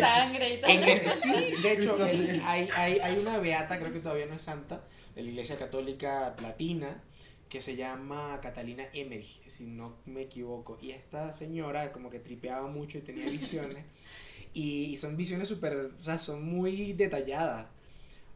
sangre 0.00 0.54
y 0.54 0.60
todo. 0.60 0.70
En 0.70 1.10
sí, 1.10 1.62
de 1.62 1.72
hecho, 1.72 1.94
Cristo, 1.96 2.06
el- 2.06 2.30
sí. 2.32 2.42
hay, 2.44 2.68
hay, 2.74 2.98
hay 2.98 3.18
una 3.18 3.38
beata, 3.38 3.78
creo 3.78 3.92
que 3.92 4.00
todavía 4.00 4.26
no 4.26 4.34
es 4.34 4.42
santa, 4.42 4.82
de 5.14 5.22
la 5.22 5.28
Iglesia 5.30 5.56
Católica 5.56 6.34
Latina, 6.42 7.02
que 7.48 7.60
se 7.60 7.76
llama 7.76 8.38
Catalina 8.42 8.88
Emmerich, 8.92 9.42
si 9.46 9.66
no 9.66 9.96
me 10.06 10.22
equivoco. 10.22 10.78
Y 10.80 10.90
esta 10.90 11.32
señora 11.32 11.92
como 11.92 12.10
que 12.10 12.20
tripeaba 12.20 12.68
mucho 12.68 12.98
y 12.98 13.02
tenía 13.02 13.28
visiones. 13.28 13.84
y, 14.54 14.84
y 14.84 14.96
son 14.96 15.16
visiones 15.16 15.48
súper, 15.48 15.76
o 15.76 16.04
sea, 16.04 16.18
son 16.18 16.44
muy 16.44 16.92
detalladas. 16.92 17.66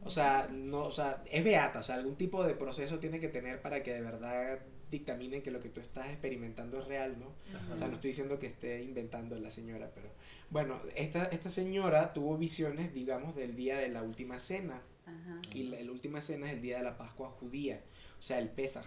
O 0.05 0.09
sea, 0.09 0.49
no, 0.51 0.85
o 0.85 0.91
sea, 0.91 1.23
es 1.31 1.43
beata, 1.43 1.79
o 1.79 1.83
sea, 1.83 1.95
algún 1.95 2.15
tipo 2.15 2.43
de 2.43 2.55
proceso 2.55 2.99
tiene 2.99 3.19
que 3.19 3.29
tener 3.29 3.61
para 3.61 3.81
que 3.81 3.93
de 3.93 4.01
verdad 4.01 4.59
dictaminen 4.91 5.41
que 5.41 5.49
lo 5.49 5.59
que 5.59 5.69
tú 5.69 5.81
estás 5.81 6.07
experimentando 6.09 6.79
es 6.79 6.87
real, 6.87 7.17
¿no? 7.19 7.27
O 7.73 7.77
sea, 7.77 7.87
no 7.87 7.93
estoy 7.93 8.09
diciendo 8.09 8.37
que 8.37 8.47
esté 8.47 8.83
inventando 8.83 9.39
la 9.39 9.49
señora, 9.49 9.89
pero 9.93 10.09
bueno, 10.49 10.79
esta, 10.95 11.25
esta 11.25 11.49
señora 11.49 12.13
tuvo 12.13 12.37
visiones, 12.37 12.93
digamos, 12.93 13.35
del 13.35 13.55
día 13.55 13.77
de 13.77 13.89
la 13.89 14.03
última 14.03 14.39
cena. 14.39 14.81
Ajá. 15.05 15.41
Y 15.53 15.63
la, 15.63 15.81
la 15.81 15.91
última 15.91 16.21
cena 16.21 16.47
es 16.47 16.53
el 16.53 16.61
día 16.61 16.77
de 16.77 16.83
la 16.83 16.97
Pascua 16.97 17.29
judía, 17.29 17.81
o 18.19 18.21
sea, 18.21 18.39
el 18.39 18.49
Pesaj. 18.49 18.85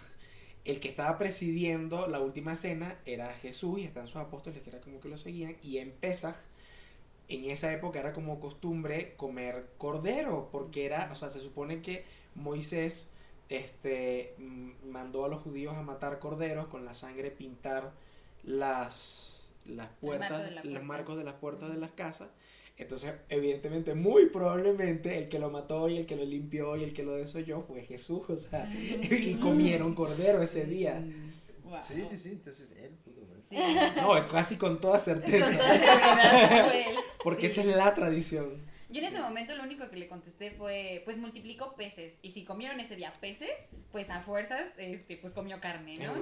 El 0.65 0.79
que 0.81 0.89
estaba 0.89 1.17
presidiendo 1.17 2.07
la 2.07 2.19
última 2.19 2.55
cena 2.55 2.99
era 3.05 3.33
Jesús 3.33 3.79
y 3.79 3.83
están 3.85 4.07
sus 4.07 4.17
apóstoles 4.17 4.61
que 4.61 4.69
era 4.69 4.81
como 4.81 4.99
que 4.99 5.07
lo 5.07 5.17
seguían. 5.17 5.55
Y 5.63 5.77
en 5.77 5.91
Pesaj, 5.91 6.35
en 7.29 7.45
esa 7.49 7.71
época 7.71 7.99
era 7.99 8.13
como 8.13 8.39
costumbre 8.39 9.13
comer 9.15 9.69
cordero, 9.77 10.49
porque 10.51 10.85
era, 10.85 11.09
o 11.11 11.15
sea, 11.15 11.29
se 11.29 11.39
supone 11.39 11.81
que 11.81 12.03
Moisés 12.35 13.11
este, 13.49 14.35
mm, 14.37 14.89
mandó 14.89 15.25
a 15.25 15.29
los 15.29 15.41
judíos 15.41 15.75
a 15.75 15.81
matar 15.81 16.19
corderos 16.19 16.67
con 16.67 16.85
la 16.85 16.93
sangre 16.93 17.31
pintar 17.31 17.93
las, 18.43 19.51
las 19.65 19.87
puertas, 20.01 20.51
la 20.51 20.63
los 20.63 20.83
marcos 20.83 21.17
de 21.17 21.23
las 21.23 21.35
puertas 21.35 21.69
de 21.69 21.77
las 21.77 21.91
casas. 21.91 22.29
Entonces, 22.77 23.13
evidentemente, 23.29 23.95
muy 23.95 24.27
probablemente 24.27 25.17
el 25.17 25.29
que 25.29 25.39
lo 25.39 25.49
mató 25.49 25.89
y 25.89 25.97
el 25.97 26.05
que 26.05 26.15
lo 26.15 26.23
limpió 26.23 26.77
y 26.77 26.83
el 26.83 26.93
que 26.93 27.03
lo 27.03 27.15
desolló 27.15 27.59
fue 27.61 27.81
Jesús, 27.83 28.21
o 28.29 28.37
sea, 28.37 28.71
y 28.73 29.35
comieron 29.35 29.95
cordero 29.95 30.41
ese 30.43 30.65
día. 30.65 31.03
Wow. 31.63 31.77
Sí, 31.81 32.03
sí, 32.07 32.17
sí, 32.17 32.29
entonces 32.29 32.71
él 32.77 32.91
pudo 33.03 33.27
ver. 33.27 33.41
Sí. 33.41 33.57
No, 33.97 34.27
casi 34.27 34.57
con 34.57 34.79
toda 34.79 34.93
Con 34.97 35.05
certeza, 35.05 35.51
toda 35.57 35.73
seguridad 35.73 36.65
fue 36.67 36.89
él. 36.89 36.95
porque 37.23 37.49
Sí. 37.49 37.59
esa 37.59 37.69
es 37.69 37.75
la 37.75 37.93
tradición. 37.95 38.67
Yo 38.89 39.01
en 39.01 39.07
ese 39.07 39.19
momento 39.19 39.53
lo 39.55 39.63
único 39.63 39.89
que 39.89 39.97
le 39.97 40.07
contesté 40.07 40.51
fue, 40.51 41.01
pues 41.03 41.17
multiplicó 41.17 41.75
peces. 41.75 42.19
Y 42.21 42.31
si 42.31 42.45
comieron 42.45 42.79
ese 42.79 42.95
día 42.95 43.11
peces, 43.19 43.51
pues 43.91 44.09
a 44.09 44.21
fuerzas, 44.21 44.63
este, 44.77 45.17
pues 45.17 45.33
comió 45.33 45.59
carne, 45.59 45.95
¿no? 45.95 46.13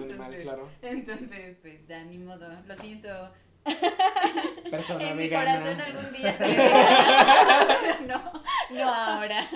claro. 0.42 0.68
entonces, 0.82 1.58
pues 1.62 1.88
ya 1.88 2.04
ni 2.06 2.18
modo. 2.18 2.48
Lo 2.66 2.76
siento. 2.76 3.10
Persona 4.72 5.10
en 5.10 5.18
mi 5.18 5.24
vegana. 5.24 5.60
corazón 5.60 5.82
algún 5.82 6.12
día 6.14 6.34
se 6.38 6.46
Pero 6.46 8.00
no, 8.08 8.44
no 8.72 8.94
ahora. 8.94 9.48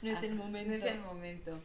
No 0.00 0.10
es 0.10 0.22
el 0.22 0.34
momento. 0.34 0.70
No 0.70 0.74
es 0.76 0.84
el 0.84 0.98
momento. 1.00 1.60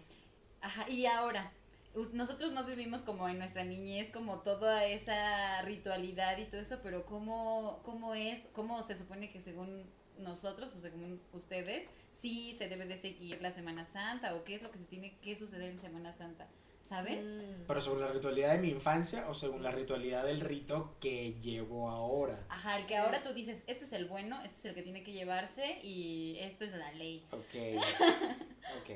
Ajá, 0.61 0.89
y 0.89 1.05
ahora, 1.05 1.51
us- 1.93 2.13
nosotros 2.13 2.51
no 2.51 2.63
vivimos 2.65 3.01
como 3.01 3.27
en 3.29 3.37
nuestra 3.39 3.63
niñez, 3.63 4.11
como 4.11 4.39
toda 4.39 4.85
esa 4.85 5.61
ritualidad 5.63 6.37
y 6.37 6.45
todo 6.45 6.61
eso, 6.61 6.79
pero 6.83 7.05
¿cómo, 7.05 7.79
cómo 7.83 8.13
es, 8.15 8.47
cómo 8.53 8.81
se 8.83 8.97
supone 8.97 9.29
que 9.31 9.39
según 9.39 9.83
nosotros 10.17 10.75
o 10.75 10.81
según 10.81 11.21
ustedes, 11.31 11.87
sí 12.11 12.55
se 12.57 12.67
debe 12.67 12.85
de 12.87 12.97
seguir 12.97 13.39
la 13.41 13.51
Semana 13.51 13.85
Santa 13.85 14.33
o 14.35 14.43
qué 14.43 14.55
es 14.55 14.61
lo 14.63 14.71
que 14.71 14.79
se 14.79 14.85
tiene 14.85 15.15
que 15.21 15.35
suceder 15.35 15.69
en 15.71 15.79
Semana 15.79 16.11
Santa? 16.11 16.47
¿Saben? 16.87 17.39
Mm. 17.39 17.65
Pero 17.67 17.81
según 17.81 17.99
la 17.99 18.07
ritualidad 18.07 18.53
de 18.53 18.59
mi 18.59 18.69
infancia 18.69 19.27
o 19.29 19.33
según 19.33 19.61
la 19.61 19.71
ritualidad 19.71 20.23
del 20.23 20.39
rito 20.39 20.95
que 21.01 21.33
llevo 21.41 21.89
ahora. 21.89 22.39
Ajá, 22.49 22.77
el 22.79 22.85
que 22.85 22.95
ahora 22.95 23.23
tú 23.23 23.33
dices, 23.33 23.63
este 23.67 23.83
es 23.85 23.91
el 23.91 24.05
bueno, 24.05 24.41
este 24.43 24.57
es 24.59 24.65
el 24.65 24.73
que 24.75 24.83
tiene 24.83 25.03
que 25.03 25.11
llevarse 25.11 25.79
y 25.83 26.37
esto 26.39 26.63
es 26.65 26.71
la 26.73 26.91
ley. 26.93 27.25
Ok. 27.31 27.81
Ok. 28.81 28.89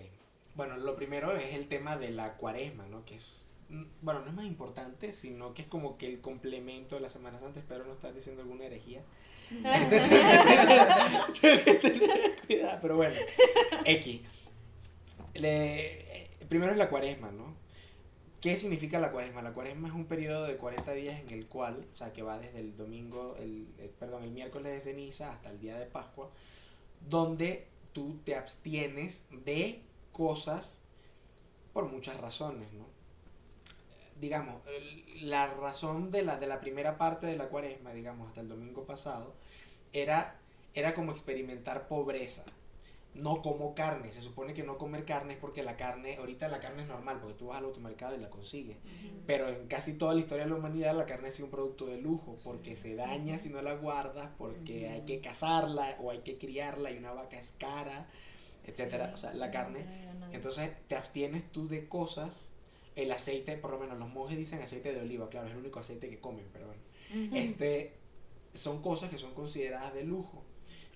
Bueno, 0.56 0.76
lo 0.78 0.96
primero 0.98 1.36
es 1.38 1.54
el 1.56 1.68
tema 1.68 1.98
de 1.98 2.12
la 2.12 2.34
cuaresma, 2.34 2.86
¿no? 2.88 3.06
Que 3.06 3.16
es, 3.16 3.48
mm, 3.70 3.84
bueno, 4.02 4.20
no 4.22 4.28
es 4.28 4.34
más 4.34 4.46
importante, 4.46 5.14
sino 5.14 5.54
que 5.54 5.62
es 5.62 5.68
como 5.70 5.98
que 5.98 6.08
el 6.08 6.20
complemento 6.20 6.96
de 6.96 7.02
la 7.02 7.08
Semana 7.10 7.40
Santa. 7.40 7.60
Espero 7.62 7.86
no 7.86 7.94
estar 7.94 8.14
diciendo 8.14 8.42
alguna 8.42 8.66
herejía. 8.66 9.02
Pero 12.82 12.96
bueno. 12.96 13.16
X. 13.86 14.22
Le- 15.36 16.22
eh, 16.24 16.30
primero 16.50 16.72
es 16.74 16.78
la 16.78 16.90
cuaresma, 16.90 17.32
¿no? 17.32 17.56
¿Qué 18.42 18.56
significa 18.58 19.00
la 19.00 19.12
cuaresma? 19.12 19.42
La 19.42 19.54
cuaresma 19.54 19.88
es 19.88 19.94
un 19.94 20.06
periodo 20.06 20.46
de 20.46 20.58
40 20.58 20.94
días 20.94 21.20
en 21.20 21.30
el 21.30 21.48
cual, 21.48 21.86
o 21.94 21.96
sea, 21.96 22.12
que 22.12 22.24
va 22.24 22.40
desde 22.40 22.60
el 22.60 22.76
domingo, 22.76 23.36
el, 23.40 23.68
el- 23.78 23.90
perdón, 23.92 24.24
el 24.24 24.32
miércoles 24.32 24.74
de 24.74 24.80
ceniza 24.82 25.32
hasta 25.32 25.50
el 25.52 25.60
día 25.60 25.78
de 25.78 25.86
Pascua, 25.86 26.32
donde 27.10 27.68
tú 27.94 28.20
te 28.26 28.36
abstienes 28.36 29.28
de 29.46 29.82
cosas 30.12 30.82
por 31.74 31.86
muchas 31.92 32.18
razones, 32.22 32.74
¿no? 32.74 32.88
Digamos, 34.20 34.62
la 35.22 35.48
razón 35.48 36.12
de 36.12 36.22
la, 36.24 36.38
de 36.38 36.46
la 36.48 36.60
primera 36.60 36.98
parte 36.98 37.26
de 37.28 37.38
la 37.38 37.50
cuaresma, 37.50 37.92
digamos, 37.94 38.28
hasta 38.28 38.42
el 38.42 38.48
domingo 38.50 38.86
pasado, 38.86 39.34
era, 39.94 40.40
era 40.76 40.94
como 40.94 41.12
experimentar 41.12 41.88
pobreza. 41.88 42.44
No 43.14 43.42
como 43.42 43.76
carne. 43.76 44.10
Se 44.12 44.22
supone 44.22 44.54
que 44.54 44.64
no 44.64 44.78
comer 44.78 45.04
carne 45.04 45.34
es 45.34 45.40
porque 45.40 45.64
la 45.64 45.76
carne, 45.76 46.16
ahorita 46.16 46.48
la 46.48 46.60
carne 46.60 46.84
es 46.84 46.88
normal, 46.88 47.20
porque 47.20 47.38
tú 47.38 47.48
vas 47.48 47.58
al 47.58 47.66
automercado 47.66 48.16
y 48.16 48.20
la 48.20 48.30
consigues. 48.30 48.78
Pero 49.28 49.50
en 49.50 49.68
casi 49.68 49.98
toda 49.98 50.14
la 50.14 50.22
historia 50.22 50.46
de 50.46 50.52
la 50.52 50.56
humanidad 50.56 50.96
la 50.96 51.06
carne 51.06 51.28
ha 51.28 51.32
sido 51.32 51.46
un 51.46 51.52
producto 51.52 51.88
de 51.88 51.98
lujo, 51.98 52.40
porque 52.44 52.74
se 52.74 52.96
daña 52.96 53.38
si 53.38 53.50
no 53.50 53.62
la 53.62 53.74
guardas, 53.76 54.30
porque 54.38 54.88
hay 54.88 55.02
que 55.02 55.20
cazarla 55.20 55.98
o 56.02 56.12
hay 56.12 56.20
que 56.20 56.38
criarla 56.38 56.92
y 56.92 56.98
una 56.98 57.12
vaca 57.12 57.38
es 57.38 57.54
cara, 57.58 58.08
etcétera. 58.66 59.12
O 59.14 59.18
sea, 59.18 59.34
la 59.34 59.52
carne. 59.52 59.86
Entonces 60.32 60.72
te 60.88 60.96
abstienes 60.96 61.52
tú 61.52 61.68
de 61.68 61.90
cosas, 61.90 62.54
el 62.96 63.12
aceite, 63.12 63.58
por 63.58 63.72
lo 63.72 63.80
menos 63.80 63.98
los 64.00 64.10
monjes 64.10 64.38
dicen 64.38 64.62
aceite 64.62 64.94
de 64.94 65.02
oliva, 65.02 65.30
claro, 65.30 65.48
es 65.48 65.54
el 65.54 65.60
único 65.60 65.80
aceite 65.80 66.10
que 66.10 66.20
comen, 66.20 66.48
pero 66.54 66.68
bueno. 66.68 66.82
Este, 67.36 67.94
son 68.54 68.82
cosas 68.82 69.10
que 69.10 69.18
son 69.18 69.34
consideradas 69.34 69.94
de 69.94 70.04
lujo. 70.04 70.44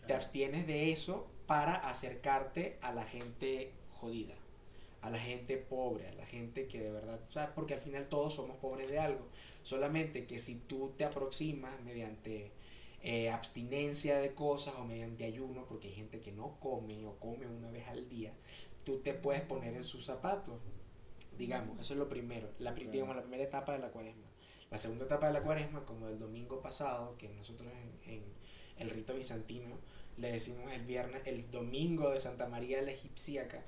Te 0.07 0.13
abstienes 0.13 0.65
de 0.67 0.91
eso 0.91 1.27
para 1.47 1.75
acercarte 1.75 2.77
a 2.81 2.91
la 2.91 3.05
gente 3.05 3.71
jodida, 3.91 4.35
a 5.01 5.09
la 5.09 5.19
gente 5.19 5.57
pobre, 5.57 6.07
a 6.07 6.13
la 6.15 6.25
gente 6.25 6.67
que 6.67 6.81
de 6.81 6.91
verdad, 6.91 7.19
o 7.23 7.27
sea, 7.27 7.53
porque 7.53 7.75
al 7.75 7.79
final 7.79 8.07
todos 8.07 8.33
somos 8.33 8.57
pobres 8.57 8.89
de 8.89 8.99
algo. 8.99 9.27
Solamente 9.61 10.25
que 10.25 10.39
si 10.39 10.55
tú 10.55 10.93
te 10.97 11.05
aproximas 11.05 11.79
mediante 11.81 12.51
eh, 13.03 13.29
abstinencia 13.29 14.17
de 14.17 14.33
cosas 14.33 14.75
o 14.79 14.85
mediante 14.85 15.25
ayuno, 15.25 15.65
porque 15.67 15.89
hay 15.89 15.93
gente 15.93 16.21
que 16.21 16.31
no 16.31 16.57
come 16.59 17.05
o 17.05 17.15
come 17.19 17.47
una 17.47 17.69
vez 17.69 17.87
al 17.87 18.09
día, 18.09 18.33
tú 18.83 18.99
te 18.99 19.13
puedes 19.13 19.41
poner 19.41 19.75
en 19.75 19.83
sus 19.83 20.05
zapatos. 20.05 20.59
Digamos, 21.37 21.79
eso 21.79 21.93
es 21.93 21.99
lo 21.99 22.07
primero, 22.07 22.49
la, 22.59 22.73
digamos, 22.73 23.15
la 23.15 23.21
primera 23.21 23.43
etapa 23.43 23.73
de 23.73 23.79
la 23.79 23.89
cuaresma. 23.89 24.23
La 24.71 24.77
segunda 24.79 25.05
etapa 25.05 25.27
de 25.27 25.33
la 25.33 25.43
cuaresma, 25.43 25.85
como 25.85 26.07
el 26.07 26.17
domingo 26.17 26.61
pasado, 26.61 27.15
que 27.17 27.29
nosotros 27.29 27.71
en, 28.03 28.13
en 28.13 28.23
el 28.77 28.89
rito 28.89 29.13
bizantino 29.13 29.77
le 30.17 30.31
decimos 30.31 30.71
el 30.71 30.85
viernes, 30.85 31.21
el 31.25 31.49
domingo 31.51 32.11
de 32.11 32.19
Santa 32.19 32.47
María 32.47 32.81
la 32.81 32.91
Egipciaca, 32.91 33.63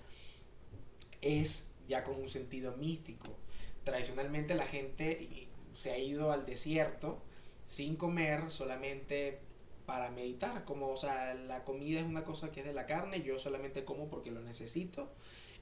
es 1.22 1.74
ya 1.88 2.04
con 2.04 2.16
un 2.16 2.30
sentido 2.30 2.76
místico. 2.78 3.36
Tradicionalmente 3.84 4.56
la 4.56 4.66
gente 4.66 5.48
se 5.78 5.92
ha 5.92 5.98
ido 5.98 6.32
al 6.32 6.46
desierto 6.46 7.22
sin 7.64 7.96
comer, 7.96 8.50
solamente 8.50 9.40
para 9.86 10.12
meditar, 10.12 10.66
como, 10.66 10.90
o 10.90 10.98
sea, 10.98 11.34
la 11.34 11.64
comida 11.64 12.00
es 12.00 12.06
una 12.06 12.24
cosa 12.24 12.52
que 12.52 12.60
es 12.60 12.66
de 12.66 12.74
la 12.74 12.86
carne, 12.86 13.22
yo 13.22 13.40
solamente 13.40 13.86
como 13.86 14.10
porque 14.10 14.32
lo 14.32 14.42
necesito, 14.42 15.10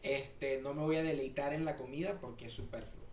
este, 0.02 0.62
no 0.62 0.74
me 0.74 0.82
voy 0.82 0.96
a 0.98 1.04
deleitar 1.04 1.54
en 1.54 1.66
la 1.66 1.78
comida 1.78 2.20
porque 2.20 2.46
es 2.46 2.52
superfluo. 2.52 3.05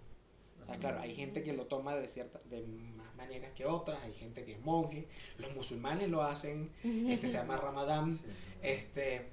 Sea, 0.67 0.77
claro, 0.79 1.01
hay 1.01 1.15
gente 1.15 1.43
que 1.43 1.53
lo 1.53 1.67
toma 1.67 1.97
de 1.97 2.09
cierta, 2.09 2.41
de 2.51 2.63
más 2.63 3.15
maneras 3.17 3.53
que 3.55 3.65
otras, 3.67 4.03
hay 4.03 4.13
gente 4.15 4.45
que 4.45 4.53
es 4.53 4.61
monje, 4.61 5.07
los 5.39 5.55
musulmanes 5.55 6.09
lo 6.09 6.23
hacen, 6.23 6.71
este 6.83 7.29
se 7.29 7.39
llama 7.39 7.57
Ramadán, 7.57 8.15
Sí. 8.17 8.25
este, 8.63 9.29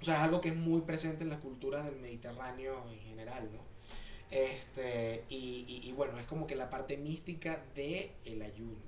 o 0.00 0.04
sea, 0.04 0.14
es 0.14 0.20
algo 0.20 0.40
que 0.40 0.48
es 0.50 0.56
muy 0.56 0.80
presente 0.82 1.22
en 1.24 1.30
las 1.30 1.40
culturas 1.40 1.84
del 1.84 1.96
Mediterráneo 1.96 2.84
en 2.90 2.98
general, 3.00 3.48
¿no? 3.52 3.60
Este, 4.30 5.24
y, 5.28 5.64
y, 5.68 5.88
y 5.88 5.92
bueno, 5.92 6.18
es 6.18 6.26
como 6.26 6.46
que 6.46 6.56
la 6.56 6.70
parte 6.70 6.96
mística 6.96 7.62
del 7.74 8.10
el 8.24 8.42
ayuno. 8.42 8.78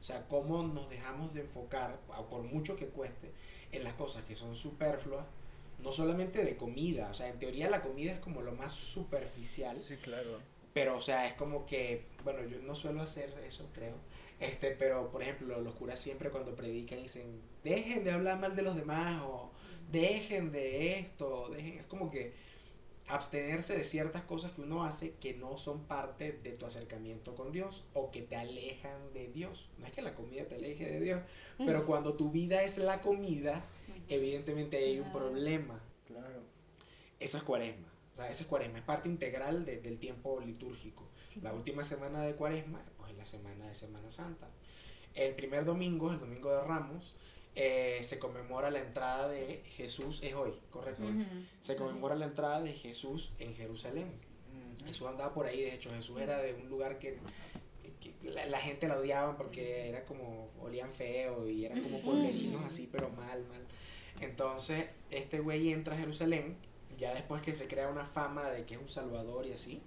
O 0.00 0.04
sea, 0.04 0.26
cómo 0.28 0.62
nos 0.62 0.88
dejamos 0.90 1.32
de 1.34 1.40
enfocar, 1.42 1.98
por 2.30 2.42
mucho 2.42 2.76
que 2.76 2.86
cueste, 2.86 3.30
en 3.72 3.84
las 3.84 3.94
cosas 3.94 4.24
que 4.24 4.34
son 4.34 4.54
superfluas, 4.54 5.24
no 5.82 5.92
solamente 5.92 6.44
de 6.44 6.56
comida, 6.56 7.08
o 7.10 7.14
sea, 7.14 7.28
en 7.28 7.38
teoría 7.38 7.68
la 7.68 7.82
comida 7.82 8.12
es 8.12 8.20
como 8.20 8.40
lo 8.42 8.52
más 8.52 8.72
superficial, 8.72 9.76
Sí, 9.76 9.96
claro. 9.96 10.38
Pero, 10.74 10.96
o 10.96 11.00
sea, 11.00 11.26
es 11.26 11.34
como 11.34 11.64
que, 11.64 12.04
bueno, 12.24 12.44
yo 12.44 12.58
no 12.58 12.74
suelo 12.74 13.00
hacer 13.00 13.32
eso, 13.46 13.70
creo. 13.72 13.94
Este, 14.40 14.72
pero, 14.72 15.10
por 15.10 15.22
ejemplo, 15.22 15.60
los 15.60 15.74
curas 15.76 16.00
siempre 16.00 16.30
cuando 16.30 16.54
predican 16.54 17.00
dicen, 17.00 17.40
dejen 17.62 18.04
de 18.04 18.10
hablar 18.10 18.40
mal 18.40 18.54
de 18.54 18.62
los 18.62 18.76
demás, 18.76 19.22
o 19.24 19.52
dejen 19.90 20.50
de 20.50 20.98
esto, 20.98 21.48
dejen, 21.50 21.78
es 21.78 21.86
como 21.86 22.10
que 22.10 22.34
abstenerse 23.06 23.76
de 23.76 23.84
ciertas 23.84 24.22
cosas 24.22 24.52
que 24.52 24.62
uno 24.62 24.84
hace 24.84 25.14
que 25.16 25.34
no 25.34 25.56
son 25.56 25.84
parte 25.84 26.32
de 26.32 26.52
tu 26.52 26.66
acercamiento 26.66 27.36
con 27.36 27.52
Dios 27.52 27.84
o 27.92 28.10
que 28.10 28.22
te 28.22 28.34
alejan 28.34 29.12
de 29.12 29.28
Dios. 29.28 29.68
No 29.78 29.86
es 29.86 29.92
que 29.92 30.02
la 30.02 30.14
comida 30.14 30.46
te 30.48 30.56
aleje 30.56 30.86
de 30.86 31.00
Dios, 31.00 31.20
pero 31.58 31.86
cuando 31.86 32.14
tu 32.14 32.32
vida 32.32 32.62
es 32.62 32.78
la 32.78 33.00
comida, 33.00 33.62
evidentemente 34.08 34.78
hay 34.78 34.98
un 34.98 35.12
problema. 35.12 35.80
Claro. 36.06 36.42
Eso 37.20 37.36
es 37.36 37.44
cuaresma. 37.44 37.93
O 38.14 38.16
sea, 38.16 38.30
eso 38.30 38.42
es 38.44 38.46
cuaresma, 38.48 38.78
es 38.78 38.84
parte 38.84 39.08
integral 39.08 39.64
de- 39.66 39.80
del 39.80 39.98
tiempo 39.98 40.40
litúrgico. 40.40 41.08
La 41.42 41.52
última 41.52 41.82
semana 41.84 42.22
de 42.22 42.34
cuaresma, 42.34 42.80
pues 42.96 43.10
es 43.10 43.16
la 43.18 43.24
semana 43.24 43.66
de 43.66 43.74
Semana 43.74 44.08
Santa. 44.08 44.48
El 45.14 45.34
primer 45.34 45.64
domingo, 45.64 46.12
el 46.12 46.20
domingo 46.20 46.50
de 46.50 46.60
Ramos, 46.62 47.14
eh, 47.56 47.98
se 48.02 48.18
conmemora 48.20 48.70
la 48.70 48.80
entrada 48.80 49.28
de 49.28 49.62
Jesús, 49.76 50.20
es 50.22 50.34
hoy, 50.34 50.52
correcto. 50.70 51.08
Se 51.60 51.76
conmemora 51.76 52.14
la 52.14 52.26
entrada 52.26 52.62
de 52.62 52.72
Jesús 52.72 53.32
en 53.38 53.54
Jerusalén. 53.54 54.10
Jesús 54.86 55.06
andaba 55.08 55.32
por 55.34 55.46
ahí, 55.46 55.60
de 55.62 55.74
hecho 55.74 55.90
Jesús 55.90 56.16
era 56.18 56.38
de 56.42 56.54
un 56.54 56.68
lugar 56.68 56.98
que, 56.98 57.18
que 58.00 58.30
la, 58.30 58.46
la 58.46 58.58
gente 58.58 58.86
la 58.88 58.98
odiaba 58.98 59.36
porque 59.36 59.88
era 59.88 60.04
como, 60.04 60.50
olían 60.60 60.90
feo 60.92 61.48
y 61.48 61.64
eran 61.64 61.80
como 61.82 62.00
pueblerinos 62.00 62.62
así, 62.64 62.88
pero 62.92 63.08
mal, 63.10 63.44
mal. 63.46 63.62
Entonces, 64.20 64.86
este 65.10 65.40
güey 65.40 65.72
entra 65.72 65.94
a 65.94 65.98
Jerusalén, 65.98 66.56
ya 66.98 67.14
después 67.14 67.42
que 67.42 67.52
se 67.52 67.68
crea 67.68 67.88
una 67.88 68.04
fama 68.04 68.50
de 68.50 68.64
que 68.64 68.74
es 68.74 68.80
un 68.80 68.88
salvador 68.88 69.46
y 69.46 69.52
así, 69.52 69.82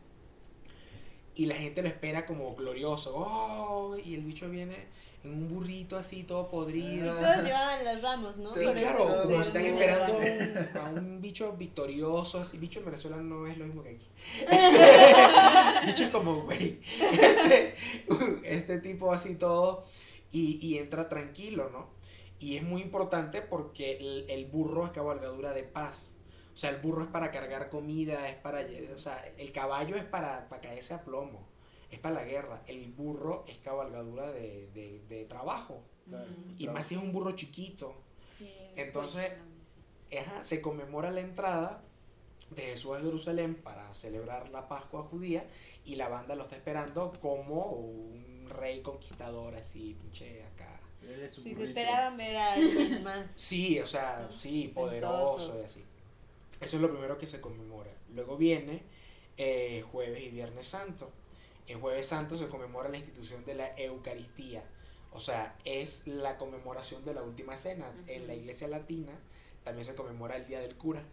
y 1.38 1.46
la 1.46 1.56
gente 1.56 1.82
lo 1.84 1.88
espera 1.88 2.26
como 2.26 2.56
glorioso, 2.56 3.13
oh, 3.15 3.96
y 4.04 4.15
el 4.15 4.22
bicho 4.22 4.50
viene 4.50 4.88
en 5.24 5.34
un 5.34 5.48
burrito 5.48 5.96
así, 5.96 6.24
todo 6.24 6.50
podrido. 6.50 7.15
Todos 7.15 7.43
llevaban 7.43 7.86
los 7.86 8.02
ramos, 8.02 8.38
¿no? 8.38 8.52
Sí, 8.52 8.65
Por 8.65 8.76
claro, 8.76 9.24
como 9.24 9.39
es 9.39 9.46
si 9.46 9.48
están 9.48 9.65
esperando 9.65 10.17
un, 10.17 10.78
a 10.78 10.89
un 10.89 11.22
bicho 11.22 11.54
victorioso, 11.54 12.39
así, 12.39 12.58
bicho 12.58 12.80
en 12.80 12.86
Venezuela 12.86 13.17
no 13.17 13.46
es 13.46 13.56
lo 13.58 13.65
mismo 13.65 13.84
que 13.84 13.89
aquí. 13.89 14.08
bicho 15.86 16.06
es 16.06 16.10
como, 16.10 16.41
güey, 16.41 16.80
este, 17.12 17.76
este 18.43 18.80
tipo 18.80 19.13
así 19.13 19.36
todo, 19.36 19.86
y, 20.32 20.58
y 20.65 20.80
entra 20.80 21.08
tranquilo, 21.08 21.70
¿no? 21.72 21.89
Y 22.39 22.58
es 22.58 22.63
muy 22.63 22.82
importante 22.82 23.41
porque 23.41 23.98
el, 23.98 24.26
el 24.30 24.46
burro 24.46 24.86
es 24.86 24.91
cabalgadura 24.91 25.54
de 25.54 25.63
paz. 25.63 26.17
O 26.58 26.60
sea, 26.60 26.72
el 26.72 26.78
burro 26.78 27.04
es 27.04 27.10
para 27.12 27.30
cargar 27.30 27.70
comida, 27.70 28.28
es 28.28 28.36
para... 28.36 28.65
O 28.91 28.98
sea, 28.98 29.24
el 29.38 29.52
caballo 29.52 29.96
es 29.96 30.04
para, 30.04 30.50
para 30.50 30.60
caerse 30.60 30.96
a 30.96 31.04
plomo, 31.04 31.48
es 31.91 32.00
para 32.00 32.15
la 32.15 32.24
guerra. 32.24 32.63
El 32.65 32.91
burro 32.93 33.46
es 33.48 33.60
cabalgadura 33.60 34.32
de, 34.32 34.67
de, 34.74 35.04
de 35.08 35.26
trabajo. 35.26 35.84
Claro, 36.10 36.26
Y 36.58 36.63
claro. 36.63 36.74
más 36.74 36.88
si 36.88 36.96
es 36.96 37.02
un 37.04 37.12
burro 37.12 37.34
chiquito. 37.34 37.93
Sí. 38.36 38.52
Entonces, 38.76 39.34
ajá, 40.20 40.43
se 40.43 40.60
conmemora 40.60 41.12
la 41.12 41.20
entrada 41.20 41.84
de 42.50 42.63
Jesús 42.63 42.98
a 42.98 43.02
Jerusalén 43.02 43.54
para 43.54 43.93
celebrar 43.93 44.50
la 44.50 44.67
Pascua 44.67 45.04
judía 45.04 45.46
y 45.86 45.93
la 45.96 46.10
banda 46.10 46.34
lo 46.34 46.41
está 46.41 46.56
esperando 46.56 47.13
como 47.22 47.65
un 47.65 48.50
rey 48.50 48.82
conquistador 48.82 49.54
así, 49.54 49.96
pinche 50.02 50.43
acá. 50.43 50.82
Un 51.04 51.43
Sí, 51.43 51.54
se 51.54 51.65
esperaban 51.65 52.17
ver 52.17 52.36
a 52.36 52.54
alguien 52.54 53.04
más. 53.04 53.30
Sí, 53.38 53.80
o 53.80 53.86
sea, 53.86 54.28
sí, 54.36 54.72
poderoso 54.74 55.60
y 55.62 55.63
así. 55.63 55.86
Eso 56.62 56.76
es 56.78 56.82
lo 56.82 56.89
primero 56.91 57.17
que 57.17 57.28
se 57.28 57.41
conmemora. 57.41 57.91
Luego 58.13 58.38
viene 58.38 58.84
eh, 59.38 59.84
jueves 59.91 60.24
y 60.24 60.30
viernes 60.30 60.67
santo. 60.67 61.12
En 61.67 61.80
jueves 61.82 62.08
santo 62.08 62.36
se 62.36 62.48
conmemora 62.48 62.89
la 62.89 62.98
institución 62.98 63.46
de 63.46 63.56
la 63.56 63.72
Eucaristía. 63.78 64.63
O 65.12 65.20
sea, 65.20 65.56
es 65.65 66.08
la 66.08 66.38
conmemoración 66.38 67.04
de 67.06 67.13
la 67.13 67.24
última 67.24 67.58
cena. 67.58 67.91
En 68.08 68.28
la 68.28 68.34
iglesia 68.36 68.67
latina 68.67 69.13
también 69.63 69.86
se 69.86 69.96
conmemora 69.96 70.36
el 70.38 70.48
día 70.48 70.60
del 70.60 70.76
cura. 70.76 71.04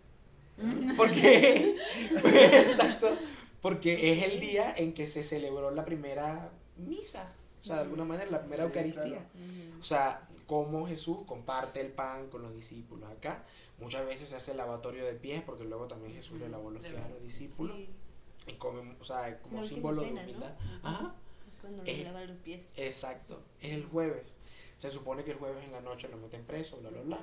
Porque, 0.96 1.76
exacto, 2.11 3.16
porque 3.61 4.12
es 4.12 4.22
el 4.22 4.38
día 4.40 4.72
en 4.76 4.92
que 4.92 5.07
se 5.07 5.24
celebró 5.24 5.70
la 5.72 5.85
primera 5.85 6.52
misa. 6.76 7.33
O 7.61 7.64
sea, 7.64 7.76
de 7.76 7.83
alguna 7.83 8.04
manera, 8.04 8.30
la 8.30 8.40
primera 8.40 8.62
Sí, 8.64 8.68
Eucaristía. 8.68 9.02
claro. 9.02 9.24
O 9.80 9.85
sea, 9.85 10.28
cómo 10.46 10.87
Jesús 10.87 11.18
comparte 11.26 11.80
el 11.80 11.88
pan 11.88 12.28
con 12.28 12.42
los 12.42 12.54
discípulos 12.54 13.11
acá. 13.11 13.42
Muchas 13.85 14.07
veces 14.07 14.29
se 14.31 14.37
hace 14.37 14.51
el 14.53 14.57
lavatorio 14.57 15.05
de 15.05 15.12
pies 15.14 15.42
porque 15.44 15.64
luego 15.64 15.87
también 15.87 16.14
Jesús 16.14 16.38
le 16.40 16.49
lavó 16.49 16.70
los 16.70 16.83
pies 16.83 16.97
a 17.01 17.09
los 17.09 17.23
discípulos. 17.23 17.77
Sí, 17.77 17.88
Y 18.47 18.53
come, 18.55 18.97
o 19.01 19.05
sea, 19.05 19.38
como 19.40 19.62
La 19.62 19.68
símbolo 19.68 20.01
de 20.03 20.09
humildad. 20.11 20.55
Ajá, 20.83 21.14
es 21.49 21.59
cuando 21.59 21.83
Eh, 21.85 21.99
le 21.99 22.05
lavan 22.05 22.27
los 22.27 22.38
pies. 22.40 22.68
exacto. 22.77 23.42
Es 23.61 23.73
el 23.73 23.85
jueves. 23.87 24.37
Se 24.77 24.90
supone 24.90 25.23
que 25.25 25.31
el 25.33 25.37
jueves 25.38 25.64
en 25.64 25.73
la 25.73 25.81
noche 25.81 26.09
lo 26.09 26.16
meten 26.16 26.44
preso, 26.44 26.79
bla, 26.79 26.90
bla, 26.90 27.03
bla. 27.03 27.20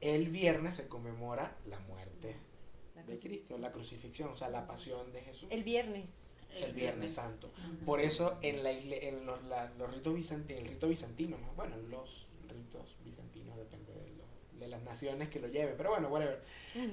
El 0.00 0.28
viernes 0.28 0.76
se 0.76 0.88
conmemora 0.88 1.56
la 1.66 1.78
muerte 1.80 2.36
de 3.06 3.18
Cristo, 3.18 3.58
la 3.58 3.72
crucifixión, 3.72 4.28
o 4.30 4.36
sea, 4.36 4.48
la 4.50 4.66
pasión 4.66 5.12
de 5.12 5.20
Jesús. 5.22 5.48
El 5.50 5.62
viernes. 5.64 6.12
El 6.56 6.72
Viernes 6.72 7.12
Santo. 7.14 7.50
Por 7.84 8.00
eso 8.00 8.38
en, 8.42 8.62
la 8.64 8.72
igle- 8.72 9.00
en 9.02 9.26
los, 9.26 9.42
la- 9.44 9.70
los 9.78 9.92
ritos 9.94 10.14
bizantinos, 10.14 10.62
el 10.62 10.68
rito 10.68 10.88
bizantino, 10.88 11.36
¿no? 11.38 11.52
bueno, 11.54 11.76
los 11.90 12.26
ritos 12.48 12.96
bizantinos 13.04 13.17
de, 14.58 14.68
las 14.68 14.82
naciones 14.82 15.28
que 15.28 15.40
lo 15.40 15.48
lleven, 15.48 15.74
pero 15.76 15.90
bueno, 15.90 16.08
whatever. 16.08 16.42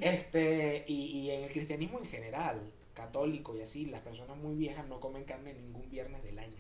Este, 0.02 0.86
y, 0.88 1.20
y 1.20 1.32
en 1.32 1.44
el 1.44 1.52
cristianismo 1.52 2.00
en 2.00 2.06
general, 2.06 2.62
católico 2.94 3.56
y 3.56 3.62
así, 3.62 3.86
las 3.86 4.02
personas 4.02 4.38
muy 4.38 4.56
viejas 4.56 4.88
no 4.88 5.00
comen 5.00 5.24
carne 5.26 5.54
ningún 5.54 5.90
viernes 5.90 6.24
del 6.24 6.40
año. 6.40 6.58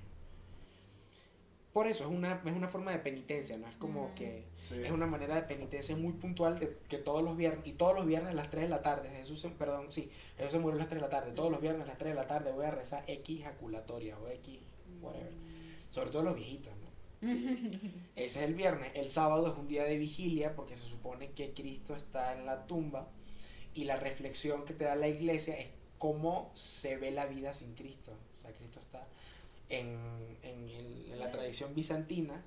Por 1.73 1.87
eso 1.87 2.05
es 2.05 2.09
una, 2.09 2.41
es 2.45 2.53
una 2.53 2.69
forma 2.69 2.91
de 2.91 2.99
penitencia, 2.99 3.57
¿no? 3.57 3.67
Es 3.67 3.75
como 3.75 4.07
que 4.15 4.45
Sí. 4.69 4.81
es 4.81 4.91
una 4.91 5.07
manera 5.07 5.35
de 5.35 5.41
penitencia 5.41 5.95
muy 5.97 6.13
puntual 6.13 6.57
de 6.57 6.77
que 6.87 6.97
todos 6.97 7.21
los 7.21 7.35
viernes, 7.35 7.67
y 7.67 7.73
todos 7.73 7.93
los 7.95 8.05
viernes 8.07 8.31
a 8.31 8.33
las 8.33 8.49
3 8.49 8.63
de 8.63 8.69
la 8.69 8.81
tarde, 8.81 9.09
Jesús, 9.09 9.41
se- 9.41 9.49
perdón, 9.49 9.91
sí, 9.91 10.09
Jesús 10.37 10.53
se 10.53 10.59
murió 10.59 10.75
a 10.75 10.79
las 10.79 10.87
3 10.87 11.01
de 11.01 11.07
la 11.07 11.11
tarde, 11.11 11.33
todos 11.33 11.51
los 11.51 11.59
viernes 11.59 11.83
a 11.83 11.85
las 11.87 11.97
3 11.97 12.13
de 12.13 12.15
la 12.21 12.27
tarde 12.27 12.51
voy 12.53 12.65
a 12.65 12.71
rezar 12.71 13.03
X 13.07 13.43
jaculatoria 13.43 14.17
o 14.17 14.27
X, 14.29 14.59
whatever. 15.01 15.33
Sobre 15.89 16.11
todo 16.11 16.23
los 16.23 16.35
viejitos, 16.35 16.73
¿no? 16.77 16.84
Ese 18.15 18.23
es 18.25 18.37
el 18.37 18.53
viernes. 18.55 18.91
El 18.95 19.09
sábado 19.09 19.51
es 19.51 19.57
un 19.57 19.67
día 19.67 19.83
de 19.83 19.97
vigilia 19.97 20.55
porque 20.55 20.75
se 20.75 20.87
supone 20.87 21.31
que 21.31 21.53
Cristo 21.53 21.95
está 21.95 22.33
en 22.33 22.45
la 22.45 22.65
tumba 22.67 23.07
y 23.73 23.83
la 23.85 23.97
reflexión 23.97 24.65
que 24.65 24.73
te 24.73 24.85
da 24.85 24.95
la 24.95 25.07
iglesia 25.07 25.57
es 25.57 25.67
cómo 25.97 26.51
se 26.53 26.97
ve 26.97 27.11
la 27.11 27.25
vida 27.25 27.53
sin 27.53 27.73
Cristo. 27.75 28.11
O 28.37 28.41
sea, 28.41 28.51
Cristo 28.51 28.79
está 28.79 29.07
en, 29.69 29.97
en, 30.43 30.69
el- 30.69 31.11
en 31.11 31.19
la 31.19 31.31
tradición 31.31 31.73
bizantina. 31.75 32.43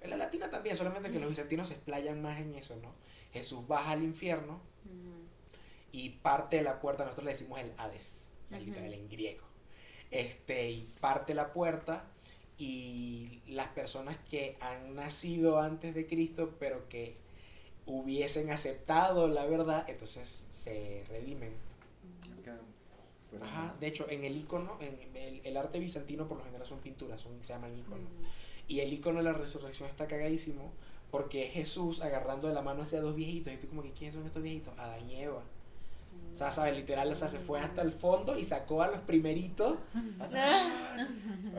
En 0.00 0.10
la 0.10 0.16
latina 0.16 0.50
también, 0.50 0.76
solamente 0.76 1.10
que 1.10 1.18
los 1.18 1.28
bizantinos 1.30 1.68
se 1.68 1.74
explayan 1.74 2.20
más 2.22 2.40
en 2.40 2.54
eso, 2.54 2.76
¿no? 2.76 2.92
Jesús 3.32 3.66
baja 3.66 3.92
al 3.92 4.02
infierno 4.02 4.60
y 5.92 6.10
parte 6.10 6.56
de 6.56 6.62
la 6.62 6.80
puerta, 6.80 7.04
nosotros 7.04 7.24
le 7.24 7.30
decimos 7.32 7.58
el 7.60 7.72
Hades, 7.78 8.30
o 8.44 8.48
sea, 8.48 8.58
Ujú. 8.58 8.66
literal 8.66 8.92
en 8.94 9.08
griego. 9.08 9.44
Este, 10.10 10.70
y 10.70 10.82
parte 11.00 11.34
la 11.34 11.52
puerta 11.52 12.04
y 12.58 13.42
las 13.48 13.68
personas 13.68 14.16
que 14.30 14.56
han 14.60 14.94
nacido 14.94 15.60
antes 15.60 15.94
de 15.94 16.06
Cristo, 16.06 16.54
pero 16.58 16.88
que 16.88 17.16
hubiesen 17.86 18.50
aceptado 18.50 19.28
la 19.28 19.44
verdad, 19.46 19.84
entonces 19.88 20.48
se 20.50 21.04
redimen. 21.08 21.54
Ajá, 23.42 23.74
de 23.78 23.86
hecho, 23.86 24.08
en 24.08 24.24
el 24.24 24.36
icono, 24.36 24.78
en 24.80 24.98
el, 25.14 25.40
el 25.44 25.56
arte 25.58 25.78
bizantino 25.78 26.26
por 26.26 26.38
lo 26.38 26.44
general 26.44 26.66
son 26.66 26.78
pinturas, 26.78 27.20
son, 27.20 27.32
se 27.42 27.52
llaman 27.52 27.78
iconos. 27.78 28.08
Y 28.66 28.80
el 28.80 28.92
icono 28.92 29.18
de 29.18 29.24
la 29.24 29.32
resurrección 29.32 29.88
está 29.88 30.06
cagadísimo 30.06 30.72
porque 31.10 31.42
es 31.44 31.52
Jesús 31.52 32.00
agarrando 32.00 32.48
de 32.48 32.54
la 32.54 32.62
mano 32.62 32.82
hacia 32.82 33.00
dos 33.00 33.14
viejitos. 33.14 33.52
Y 33.52 33.56
tú 33.58 33.68
como 33.68 33.82
que, 33.82 33.92
¿quiénes 33.92 34.14
son 34.14 34.26
estos 34.26 34.42
viejitos? 34.42 34.76
Adán 34.78 35.08
y 35.08 35.16
Eva. 35.16 35.42
O 36.36 36.38
sea, 36.38 36.52
¿sabes? 36.52 36.76
Literal, 36.76 37.10
o 37.10 37.14
sea, 37.14 37.28
se 37.28 37.38
fue 37.38 37.58
hasta 37.60 37.80
el 37.80 37.90
fondo 37.90 38.38
y 38.38 38.44
sacó 38.44 38.82
a 38.82 38.88
los 38.88 38.98
primeritos. 38.98 39.78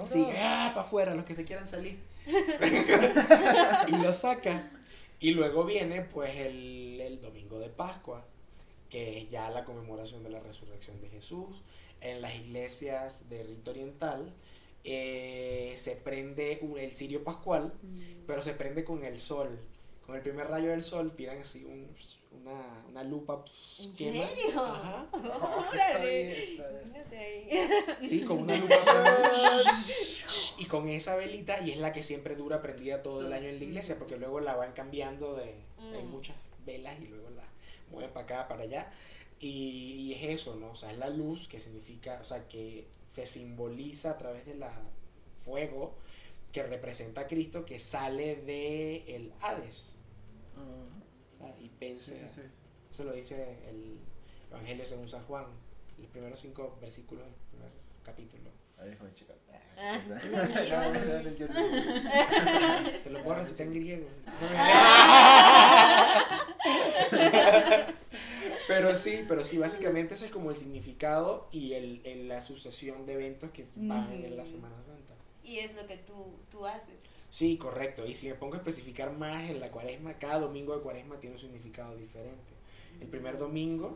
Sí, 0.08 0.24
ah, 0.38 0.70
para 0.76 0.86
afuera, 0.86 1.16
los 1.16 1.26
que 1.26 1.34
se 1.34 1.46
quieran 1.46 1.66
salir. 1.68 1.98
y 3.88 4.04
los 4.04 4.18
saca. 4.18 4.70
Y 5.20 5.32
luego 5.32 5.66
viene, 5.66 6.02
pues, 6.02 6.36
el, 6.36 7.02
el 7.02 7.20
domingo 7.22 7.58
de 7.58 7.70
Pascua, 7.70 8.24
que 8.90 9.18
es 9.18 9.30
ya 9.32 9.50
la 9.50 9.66
conmemoración 9.66 10.22
de 10.24 10.30
la 10.30 10.40
resurrección 10.42 11.02
de 11.02 11.10
Jesús. 11.10 11.64
En 12.00 12.22
las 12.22 12.36
iglesias 12.36 13.28
de 13.30 13.42
rito 13.44 13.72
oriental 13.72 14.32
eh, 14.84 15.74
se 15.76 15.96
prende 15.96 16.60
un- 16.62 16.78
el 16.78 16.92
cirio 16.92 17.24
pascual, 17.24 17.74
pero 18.28 18.44
se 18.44 18.54
prende 18.54 18.84
con 18.84 19.04
el 19.04 19.18
sol. 19.18 19.60
Con 20.06 20.16
el 20.16 20.22
primer 20.22 20.48
rayo 20.48 20.70
del 20.70 20.84
sol 20.84 21.16
tiran 21.16 21.40
así 21.40 21.66
un- 21.66 21.88
una, 22.32 22.84
una 22.90 23.04
lupa. 23.04 23.44
pss, 23.44 23.80
¿En 23.86 23.94
quema. 23.94 24.28
serio? 24.28 24.62
Ajá. 24.66 25.08
Oh, 25.14 25.66
está 25.74 25.90
Órale. 26.00 26.24
bien, 26.24 26.30
está 26.42 26.68
bien. 26.70 26.92
Fíjate 26.94 27.18
ahí. 27.18 27.50
Sí, 28.04 28.22
con 28.26 28.40
una 28.40 28.56
lupa. 28.56 28.76
y 30.58 30.66
con 30.66 30.88
esa 30.90 31.16
velita, 31.16 31.60
y 31.62 31.72
es 31.72 31.78
la 31.78 31.92
que 31.94 32.04
siempre 32.04 32.36
dura 32.36 32.62
prendida 32.62 33.02
todo 33.04 33.26
el 33.26 33.32
año 33.34 33.48
en 33.50 33.60
la 33.60 33.66
iglesia, 33.66 33.98
porque 33.98 34.18
luego 34.18 34.40
la 34.40 34.56
van 34.56 34.74
cambiando 34.74 35.36
de. 35.36 35.56
Hay 35.96 36.04
Mm. 36.04 36.10
muchas 36.12 36.36
velas 36.66 37.00
y 37.02 37.06
luego 37.08 37.30
la 37.32 37.44
mueven 37.92 38.12
para 38.12 38.24
acá, 38.26 38.48
para 38.48 38.64
allá. 38.64 38.92
Y, 39.40 39.48
y 39.48 40.14
es 40.16 40.40
eso, 40.42 40.56
¿no? 40.56 40.72
O 40.72 40.76
sea, 40.76 40.92
es 40.92 40.98
la 40.98 41.10
luz 41.10 41.48
que 41.48 41.60
significa, 41.60 42.18
o 42.22 42.24
sea, 42.24 42.48
que 42.48 42.88
se 43.06 43.26
simboliza 43.26 44.12
a 44.12 44.18
través 44.18 44.46
de 44.46 44.56
la 44.56 44.72
fuego 45.46 45.94
que 46.52 46.64
representa 46.64 47.22
a 47.22 47.28
Cristo 47.28 47.64
que 47.66 47.78
sale 47.78 48.36
de 48.38 49.04
el 49.16 49.32
Hades. 49.42 49.96
Ah, 50.58 50.97
Y 51.60 51.70
sí, 52.00 52.16
sí. 52.36 52.42
Eso 52.90 53.04
lo 53.04 53.14
dice 53.14 53.58
el 53.70 54.00
Evangelio 54.52 54.86
según 54.86 55.10
San 55.10 55.24
Juan, 55.24 55.46
los 55.98 56.10
primeros 56.10 56.40
cinco 56.40 56.78
versículos 56.82 57.26
del 57.26 57.34
primer 57.52 57.72
capítulo. 58.04 58.50
Ahí. 58.80 58.96
Ah. 59.80 60.00
No 60.92 61.30
entiendo. 61.30 61.54
Te 63.04 63.10
lo 63.10 63.24
puedo 63.24 63.38
recitar 63.38 63.68
en 63.68 63.74
griego. 63.74 64.08
Pero 68.68 68.94
sí, 68.96 69.24
pero 69.28 69.44
sí, 69.44 69.58
básicamente 69.58 70.14
ese 70.14 70.26
es 70.26 70.32
como 70.32 70.50
el 70.50 70.56
significado 70.56 71.48
y 71.52 71.74
el, 71.74 72.02
el- 72.06 72.28
la 72.28 72.42
sucesión 72.42 73.06
de 73.06 73.14
eventos 73.14 73.50
que 73.52 73.66
van 73.78 74.12
en 74.12 74.36
la 74.38 74.46
Semana 74.46 74.82
Santa. 74.82 75.14
Y 75.44 75.60
es 75.60 75.74
lo 75.76 75.88
que 75.88 75.98
tú, 75.98 76.36
tú 76.52 76.66
haces. 76.66 76.96
Sí, 77.38 77.56
correcto. 77.60 78.04
Y 78.04 78.16
si 78.16 78.30
me 78.30 78.34
pongo 78.34 78.56
a 78.56 78.58
especificar 78.58 79.16
más 79.16 79.48
en 79.48 79.60
la 79.60 79.70
cuaresma, 79.70 80.14
cada 80.14 80.40
domingo 80.40 80.76
de 80.76 80.82
cuaresma 80.82 81.20
tiene 81.20 81.36
un 81.36 81.40
significado 81.40 81.96
diferente. 81.96 82.52
El 83.00 83.06
primer 83.10 83.38
domingo 83.38 83.96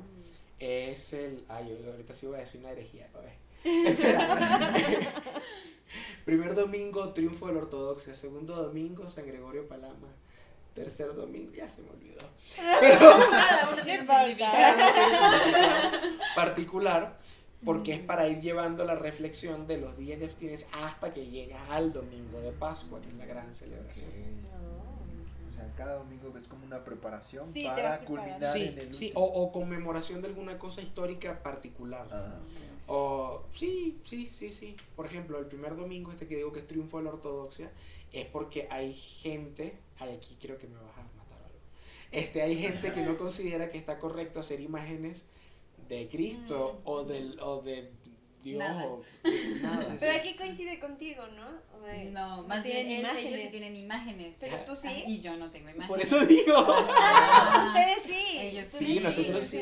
es 0.59 1.13
el... 1.13 1.43
Ay, 1.49 1.75
yo 1.83 1.91
ahorita 1.91 2.13
sí 2.13 2.27
voy 2.27 2.35
a 2.35 2.41
decir 2.41 2.61
una 2.61 2.69
herejía. 2.69 3.09
a 3.15 3.19
ver. 3.19 3.33
Primer 6.25 6.53
domingo, 6.53 7.13
triunfo 7.13 7.47
de 7.47 7.53
la 7.53 7.61
ortodoxia. 7.61 8.13
Segundo 8.13 8.55
domingo, 8.55 9.09
San 9.09 9.25
Gregorio 9.25 9.67
Palama. 9.67 10.09
Tercer 10.75 11.15
domingo, 11.15 11.51
ya 11.51 11.67
se 11.67 11.81
me 11.81 11.89
olvidó. 11.89 12.21
Significado 12.53 13.75
particular 16.35 17.17
porque 17.63 17.93
es 17.93 17.99
para 17.99 18.27
ir 18.27 18.39
llevando 18.41 18.85
la 18.85 18.95
reflexión 18.95 19.67
de 19.67 19.77
los 19.77 19.97
días 19.97 20.19
de 20.19 20.25
abstinencia 20.25 20.67
hasta 20.83 21.13
que 21.13 21.27
llegas 21.27 21.61
al 21.69 21.93
domingo 21.93 22.41
de 22.41 22.51
Pascua, 22.51 22.99
que 23.01 23.09
es 23.09 23.15
la 23.15 23.25
gran 23.25 23.53
celebración. 23.53 24.09
O 25.49 25.53
sea, 25.53 25.71
cada 25.75 25.95
domingo 25.95 26.33
es 26.37 26.47
como 26.47 26.65
una 26.65 26.83
preparación 26.83 27.43
Sí, 27.43 27.65
para 27.65 27.99
culminar 27.99 28.43
Sí, 28.43 28.63
en 28.63 28.79
el 28.79 28.93
sí, 28.93 29.11
o, 29.13 29.23
o 29.23 29.51
conmemoración 29.51 30.21
de 30.21 30.29
alguna 30.29 30.57
cosa 30.57 30.81
histórica 30.81 31.43
particular. 31.43 32.07
Ah. 32.11 32.39
O 32.87 33.43
sí, 33.51 33.99
sí, 34.03 34.29
sí, 34.31 34.49
sí. 34.49 34.75
Por 34.95 35.05
ejemplo, 35.05 35.37
el 35.39 35.45
primer 35.45 35.75
domingo 35.75 36.11
este 36.11 36.27
que 36.27 36.37
digo 36.37 36.51
que 36.51 36.59
es 36.59 36.67
triunfo 36.67 36.97
de 36.97 37.03
la 37.03 37.11
ortodoxia 37.11 37.71
es 38.11 38.25
porque 38.25 38.67
hay 38.71 38.93
gente, 38.93 39.77
ay, 39.99 40.15
aquí 40.15 40.37
creo 40.41 40.57
que 40.57 40.67
me 40.67 40.75
vas 40.75 40.97
a 40.97 41.03
matar 41.17 41.41
algo. 41.45 41.59
Este, 42.11 42.41
hay 42.41 42.57
gente 42.57 42.91
que 42.91 43.03
no 43.03 43.17
considera 43.19 43.69
que 43.69 43.77
está 43.77 43.99
correcto 43.99 44.39
hacer 44.39 44.59
imágenes 44.61 45.25
de 45.97 46.07
Cristo 46.07 46.79
Mm. 46.83 46.89
o 46.89 47.03
del 47.03 47.39
o 47.41 47.61
de 47.61 47.91
Dios 48.43 48.57
Nada. 48.59 48.87
o 48.87 49.01
nada. 49.61 49.95
Pero 49.99 50.13
aquí 50.13 50.35
coincide 50.35 50.79
contigo, 50.79 51.21
¿no? 51.35 51.47
O 51.77 51.85
de- 51.85 52.05
No, 52.05 52.43
más 52.47 52.63
bien 52.63 52.87
ellos 52.89 53.11
sí 53.15 53.47
tienen 53.51 53.75
imágenes. 53.75 54.35
Pero 54.39 54.57
tú 54.65 54.75
sí. 54.75 54.87
Ah, 54.89 55.03
Y 55.09 55.21
yo 55.21 55.35
no 55.37 55.51
tengo 55.51 55.69
imágenes. 55.69 55.87
Por 55.89 56.01
eso 56.01 56.25
digo. 56.25 56.53
Ah, 56.57 57.65
ustedes 57.67 58.03
sí. 58.17 58.37
Ellos 58.39 58.65
sí, 58.65 58.99
nosotros 58.99 59.43
sí. 59.43 59.59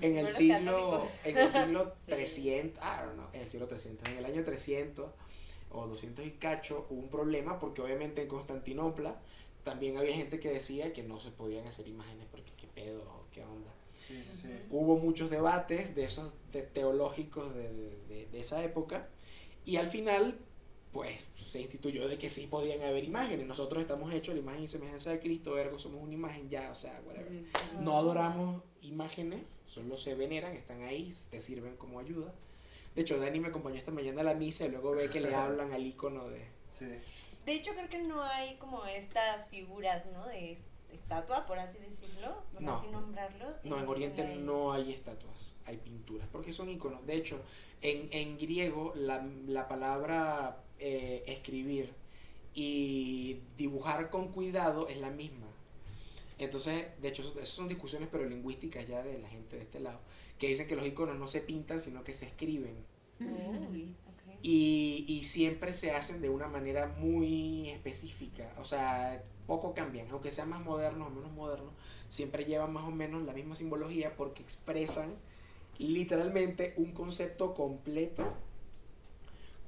En 0.00 0.18
el 0.18 0.32
siglo, 0.34 1.02
en 1.24 1.36
el 1.38 1.50
siglo 1.52 1.90
Sí. 1.90 2.06
300, 2.06 2.82
I 2.84 2.86
don't 3.04 3.14
know, 3.14 3.26
en 3.32 3.40
el 3.40 3.48
siglo 3.48 3.66
300, 3.68 4.08
en 4.08 4.16
el 4.18 4.24
año 4.26 4.44
300 4.44 5.10
o 5.70 5.86
200 5.86 6.26
y 6.26 6.30
cacho 6.32 6.86
hubo 6.90 7.00
un 7.00 7.08
problema 7.08 7.58
porque 7.58 7.80
obviamente 7.80 8.22
en 8.22 8.28
Constantinopla 8.28 9.18
también 9.62 9.96
había 9.96 10.14
gente 10.14 10.38
que 10.40 10.50
decía 10.50 10.92
que 10.92 11.02
no 11.02 11.20
se 11.20 11.30
podían 11.30 11.66
hacer 11.66 11.88
imágenes 11.88 12.26
porque 12.30 12.52
qué 12.58 12.66
pedo, 12.66 13.24
qué 13.32 13.42
onda. 13.42 13.70
Sí, 14.06 14.22
sí, 14.22 14.36
sí. 14.36 14.48
Hubo 14.70 14.96
muchos 14.98 15.30
debates 15.30 15.94
de 15.94 16.04
esos 16.04 16.32
de 16.52 16.62
teológicos 16.62 17.54
de, 17.54 17.72
de- 17.72 18.26
de- 18.30 18.40
esa 18.40 18.62
época 18.64 19.08
y 19.64 19.76
al 19.76 19.86
final 19.86 20.38
pues 20.92 21.18
se 21.50 21.60
instituyó 21.60 22.06
de 22.06 22.18
que 22.18 22.28
sí 22.28 22.46
podían 22.46 22.82
haber 22.82 23.02
imágenes. 23.02 23.46
Nosotros 23.46 23.82
estamos 23.82 24.12
hechos 24.14 24.34
la 24.34 24.40
imagen 24.40 24.62
y 24.62 24.68
semejanza 24.68 25.10
de 25.10 25.18
Cristo, 25.18 25.58
ergo 25.58 25.76
somos 25.78 26.00
una 26.02 26.12
imagen 26.14 26.48
ya, 26.48 26.70
o 26.70 26.74
sea, 26.76 27.00
whatever. 27.06 27.42
No 27.80 27.96
adoramos 27.98 28.62
imágenes, 28.82 29.60
solo 29.66 29.96
se 29.96 30.14
veneran, 30.14 30.54
están 30.54 30.82
ahí, 30.82 31.12
te 31.30 31.40
sirven 31.40 31.76
como 31.76 31.98
ayuda. 31.98 32.32
De 32.94 33.00
hecho, 33.02 33.18
Dani 33.18 33.40
me 33.40 33.48
acompañó 33.48 33.74
esta 33.76 33.90
mañana 33.90 34.20
a 34.20 34.24
la 34.24 34.34
misa 34.34 34.66
y 34.66 34.70
luego 34.70 34.92
ve 34.92 35.10
que 35.10 35.20
le 35.20 35.34
hablan 35.34 35.72
al 35.72 35.84
icono 35.84 36.28
de... 36.28 36.46
Sí. 36.70 36.86
De 37.44 37.52
hecho, 37.52 37.72
creo 37.74 37.88
que 37.88 37.98
no 37.98 38.22
hay 38.22 38.54
como 38.58 38.84
estas 38.86 39.48
figuras, 39.48 40.06
¿no? 40.12 40.24
De 40.26 40.52
estatua, 40.94 41.46
por 41.46 41.58
así 41.58 41.78
decirlo, 41.78 42.42
por 42.52 42.62
No. 42.62 42.74
así 42.76 42.86
nombrarlo. 42.88 43.46
No, 43.64 43.78
en 43.78 43.86
Oriente 43.88 44.22
hay. 44.22 44.38
no 44.38 44.72
hay 44.72 44.92
estatuas, 44.92 45.54
hay 45.66 45.76
pinturas, 45.78 46.28
porque 46.30 46.52
son 46.52 46.68
iconos. 46.70 47.04
De 47.06 47.14
hecho, 47.16 47.40
en, 47.82 48.08
en 48.12 48.38
griego 48.38 48.92
la, 48.96 49.26
la 49.46 49.68
palabra 49.68 50.62
eh, 50.78 51.22
escribir 51.26 51.92
y 52.54 53.40
dibujar 53.56 54.10
con 54.10 54.28
cuidado 54.32 54.88
es 54.88 54.98
la 54.98 55.10
misma. 55.10 55.46
Entonces, 56.38 56.86
de 57.00 57.08
hecho, 57.08 57.22
eso- 57.22 57.38
esas 57.40 57.48
son 57.54 57.68
discusiones 57.68 58.08
pero 58.10 58.24
lingüísticas 58.28 58.86
ya 58.86 59.02
de 59.02 59.18
la 59.18 59.28
gente 59.28 59.56
de 59.56 59.62
este 59.62 59.80
lado, 59.80 60.00
que 60.38 60.48
dicen 60.48 60.66
que 60.66 60.76
los 60.76 60.86
iconos 60.86 61.16
no 61.18 61.26
se 61.28 61.40
pintan, 61.40 61.78
sino 61.80 62.02
que 62.04 62.12
se 62.12 62.26
escriben. 62.26 62.74
Uy. 63.20 63.94
Y, 64.42 65.06
y 65.08 65.22
siempre 65.22 65.72
se 65.72 65.92
hacen 65.92 66.20
de 66.20 66.28
una 66.28 66.48
manera 66.48 66.86
muy 66.98 67.70
específica. 67.70 68.52
O 68.58 68.64
sea, 68.64 69.22
poco 69.46 69.74
cambian. 69.74 70.08
Aunque 70.10 70.30
sean 70.30 70.50
más 70.50 70.62
modernos 70.64 71.08
o 71.08 71.10
menos 71.10 71.32
modernos, 71.32 71.72
siempre 72.08 72.44
llevan 72.44 72.72
más 72.72 72.84
o 72.84 72.90
menos 72.90 73.22
la 73.24 73.32
misma 73.32 73.54
simbología 73.54 74.16
porque 74.16 74.42
expresan 74.42 75.14
literalmente 75.78 76.74
un 76.76 76.92
concepto 76.92 77.54
completo 77.54 78.24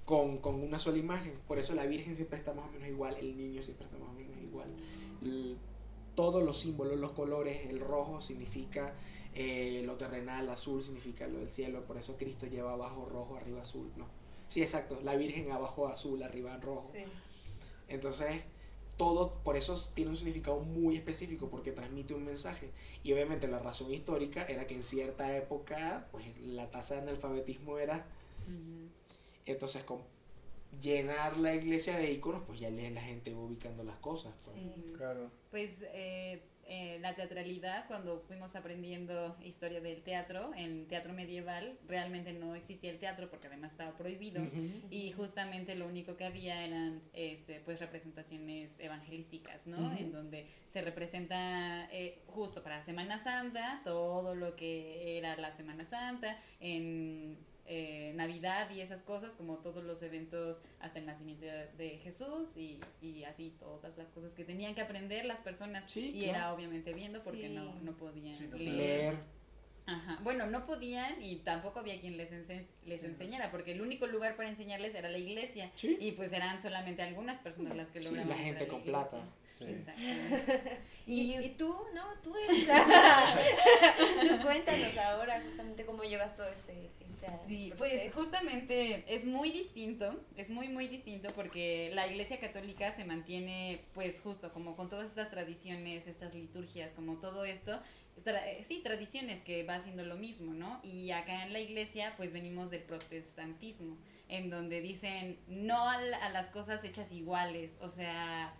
con, 0.04 0.38
con 0.38 0.62
una 0.62 0.78
sola 0.78 0.98
imagen. 0.98 1.34
Por 1.46 1.58
eso 1.58 1.74
la 1.74 1.86
Virgen 1.86 2.14
siempre 2.14 2.38
está 2.38 2.54
más 2.54 2.66
o 2.68 2.72
menos 2.72 2.88
igual, 2.88 3.16
el 3.16 3.36
niño 3.36 3.62
siempre 3.62 3.86
está 3.86 3.98
más 3.98 4.08
o 4.08 4.12
menos 4.12 4.36
igual. 4.42 4.68
Todos 6.14 6.42
los 6.42 6.60
símbolos, 6.60 6.98
los 6.98 7.12
colores, 7.12 7.66
el 7.68 7.80
rojo 7.80 8.20
significa 8.20 8.94
eh, 9.34 9.82
lo 9.84 9.96
terrenal, 9.96 10.48
azul 10.48 10.82
significa 10.82 11.26
lo 11.26 11.40
del 11.40 11.50
cielo, 11.50 11.82
por 11.82 11.98
eso 11.98 12.16
Cristo 12.16 12.46
lleva 12.46 12.72
abajo 12.72 13.06
rojo, 13.06 13.36
arriba 13.36 13.60
azul, 13.60 13.90
¿no? 13.96 14.06
Sí, 14.46 14.62
exacto, 14.62 14.98
la 15.02 15.16
Virgen 15.16 15.50
abajo 15.50 15.88
azul, 15.88 16.22
arriba 16.22 16.56
rojo. 16.56 16.84
Sí. 16.90 17.00
Entonces, 17.88 18.42
todo, 18.96 19.34
por 19.44 19.56
eso 19.56 19.78
tiene 19.94 20.10
un 20.10 20.16
significado 20.16 20.60
muy 20.60 20.96
específico, 20.96 21.48
porque 21.48 21.72
transmite 21.72 22.14
un 22.14 22.24
mensaje. 22.24 22.70
Y 23.02 23.12
obviamente 23.12 23.48
la 23.48 23.58
razón 23.58 23.92
histórica 23.92 24.44
era 24.44 24.66
que 24.66 24.74
en 24.74 24.82
cierta 24.82 25.36
época, 25.36 26.08
pues 26.12 26.24
la 26.40 26.70
tasa 26.70 26.94
de 26.94 27.02
analfabetismo 27.02 27.78
era, 27.78 28.06
entonces 29.44 29.82
con 29.84 30.00
llenar 30.80 31.36
la 31.36 31.54
iglesia 31.54 31.96
de 31.96 32.10
iconos, 32.10 32.42
pues 32.46 32.60
ya 32.60 32.70
la 32.70 33.00
gente 33.00 33.32
va 33.32 33.40
ubicando 33.40 33.84
las 33.84 33.96
cosas. 33.96 34.34
pues. 34.44 34.56
Sí. 34.56 34.92
Claro. 34.96 35.30
Pues 35.50 35.84
eh, 35.92 36.42
eh, 36.68 36.98
la 37.00 37.14
teatralidad, 37.14 37.86
cuando 37.86 38.20
fuimos 38.20 38.56
aprendiendo 38.56 39.36
historia 39.40 39.80
del 39.80 40.02
teatro, 40.02 40.52
en 40.54 40.88
teatro 40.88 41.12
medieval 41.12 41.78
realmente 41.86 42.32
no 42.32 42.56
existía 42.56 42.90
el 42.90 42.98
teatro 42.98 43.30
porque 43.30 43.46
además 43.46 43.72
estaba 43.72 43.96
prohibido. 43.96 44.42
Y 44.90 45.12
justamente 45.12 45.76
lo 45.76 45.86
único 45.86 46.16
que 46.16 46.24
había 46.24 46.64
eran 46.64 47.02
este, 47.12 47.60
pues 47.60 47.80
representaciones 47.80 48.80
evangelísticas, 48.80 49.66
¿no? 49.66 49.96
En 49.96 50.10
donde 50.10 50.46
se 50.66 50.80
representa 50.82 51.88
eh, 51.92 52.22
justo 52.26 52.62
para 52.62 52.82
Semana 52.82 53.18
Santa, 53.18 53.80
todo 53.84 54.34
lo 54.34 54.56
que 54.56 55.18
era 55.18 55.36
la 55.36 55.52
Semana 55.52 55.84
Santa, 55.84 56.38
en 56.58 57.38
eh, 57.68 58.12
Navidad 58.14 58.70
y 58.70 58.80
esas 58.80 59.02
cosas, 59.02 59.34
como 59.36 59.56
todos 59.58 59.84
los 59.84 60.02
eventos 60.02 60.62
hasta 60.80 60.98
el 60.98 61.06
nacimiento 61.06 61.46
de, 61.46 61.98
Jesús 62.02 62.56
y, 62.56 62.80
y 63.02 63.24
así 63.24 63.54
todas 63.58 63.96
las 63.98 64.10
cosas 64.10 64.34
que 64.34 64.44
tenían 64.44 64.74
que 64.74 64.80
aprender 64.82 65.24
las 65.24 65.40
personas. 65.40 65.84
Sí, 65.90 66.10
y 66.14 66.22
claro. 66.24 66.38
era 66.38 66.52
obviamente 66.54 66.92
viendo 66.92 67.18
porque 67.24 67.48
Sí. 67.48 67.54
no, 67.54 67.74
no 67.82 67.92
podían 67.92 68.34
Sí, 68.34 68.46
no 68.48 68.56
leer. 68.56 68.74
Leer. 68.76 69.36
Ajá. 69.88 70.18
Bueno, 70.24 70.46
no 70.48 70.66
podían 70.66 71.22
y 71.22 71.36
tampoco 71.36 71.78
había 71.78 72.00
quien 72.00 72.16
les, 72.16 72.32
ense- 72.32 72.66
les 72.86 73.00
Sí. 73.02 73.06
enseñara, 73.06 73.52
porque 73.52 73.70
el 73.70 73.80
único 73.80 74.08
lugar 74.08 74.34
para 74.34 74.48
enseñarles 74.48 74.96
era 74.96 75.08
la 75.08 75.18
iglesia. 75.18 75.70
Sí. 75.76 75.96
Y 76.00 76.10
pues 76.12 76.32
eran 76.32 76.60
solamente 76.60 77.02
algunas 77.02 77.38
personas 77.38 77.76
las 77.76 77.90
que 77.90 78.00
Sí, 78.00 78.06
lograban. 78.06 78.30
la 78.30 78.34
gente 78.36 78.66
con 78.66 78.82
plata. 78.82 79.18
¿Y, 81.06 81.34
Y, 81.36 81.48
tú? 81.50 81.72
No, 81.94 82.04
tú 82.22 82.34
eres. 82.36 82.66
Tú 84.28 84.42
cuéntanos 84.42 84.96
ahora 84.98 85.40
justamente 85.44 85.84
cómo 85.86 86.02
llevas 86.02 86.34
todo 86.36 86.48
este 86.48 86.90
Sí, 87.46 87.72
pues 87.78 87.92
proceso. 87.92 88.16
justamente 88.20 89.04
es 89.14 89.24
muy 89.24 89.50
distinto, 89.50 90.20
es 90.36 90.50
muy 90.50 90.68
muy 90.68 90.88
distinto 90.88 91.28
porque 91.34 91.90
la 91.94 92.06
Iglesia 92.06 92.38
Católica 92.40 92.92
se 92.92 93.04
mantiene 93.04 93.84
pues 93.94 94.20
justo 94.20 94.52
como 94.52 94.76
con 94.76 94.88
todas 94.88 95.08
estas 95.08 95.30
tradiciones, 95.30 96.06
estas 96.06 96.34
liturgias, 96.34 96.94
como 96.94 97.16
todo 97.16 97.44
esto, 97.44 97.80
tra- 98.24 98.42
eh, 98.46 98.62
sí, 98.62 98.80
tradiciones 98.82 99.42
que 99.42 99.62
va 99.64 99.76
haciendo 99.76 100.04
lo 100.04 100.16
mismo, 100.16 100.52
¿no? 100.54 100.80
Y 100.84 101.10
acá 101.10 101.44
en 101.44 101.52
la 101.52 101.60
Iglesia 101.60 102.14
pues 102.16 102.32
venimos 102.32 102.70
del 102.70 102.82
protestantismo, 102.82 103.96
en 104.28 104.50
donde 104.50 104.80
dicen 104.80 105.38
no 105.48 105.88
a, 105.88 106.00
la- 106.00 106.18
a 106.18 106.28
las 106.30 106.46
cosas 106.50 106.84
hechas 106.84 107.12
iguales, 107.12 107.78
o 107.80 107.88
sea, 107.88 108.54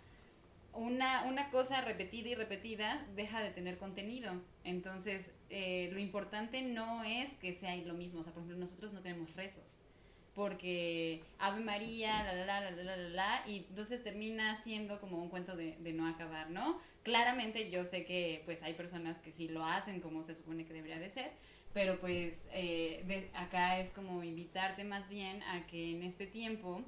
una, 0.77 1.23
una 1.25 1.49
cosa 1.49 1.81
repetida 1.81 2.29
y 2.29 2.35
repetida 2.35 3.05
deja 3.15 3.43
de 3.43 3.51
tener 3.51 3.77
contenido. 3.77 4.41
Entonces, 4.63 5.31
eh, 5.49 5.89
lo 5.91 5.99
importante 5.99 6.61
no 6.61 7.03
es 7.03 7.35
que 7.37 7.53
sea 7.53 7.75
lo 7.77 7.93
mismo. 7.93 8.21
O 8.21 8.23
sea, 8.23 8.33
por 8.33 8.43
ejemplo, 8.43 8.59
nosotros 8.59 8.93
no 8.93 9.01
tenemos 9.01 9.35
rezos. 9.35 9.79
Porque 10.35 11.23
Ave 11.39 11.61
María, 11.61 12.23
la, 12.23 12.33
la, 12.33 12.45
la, 12.45 12.71
la, 12.71 12.83
la, 12.83 12.97
la, 12.97 13.09
la, 13.09 13.43
y 13.47 13.65
entonces 13.69 14.03
termina 14.03 14.53
siendo 14.53 15.01
como 15.01 15.21
un 15.21 15.29
cuento 15.29 15.55
de, 15.55 15.77
de 15.77 15.93
no 15.93 16.07
acabar, 16.07 16.51
¿no? 16.51 16.79
Claramente 17.01 17.71
yo 17.71 17.83
sé 17.83 18.05
que 18.05 18.43
pues 18.45 18.61
hay 18.61 18.73
personas 18.73 19.19
que 19.19 19.31
sí 19.31 19.47
lo 19.47 19.65
hacen 19.65 19.99
como 19.99 20.21
se 20.23 20.35
supone 20.35 20.65
que 20.65 20.73
debería 20.73 20.99
de 20.99 21.09
ser, 21.09 21.31
pero 21.73 21.99
pues 21.99 22.47
eh, 22.51 23.31
acá 23.33 23.79
es 23.79 23.93
como 23.93 24.23
invitarte 24.23 24.83
más 24.83 25.09
bien 25.09 25.41
a 25.43 25.65
que 25.65 25.91
en 25.91 26.03
este 26.03 26.27
tiempo 26.27 26.83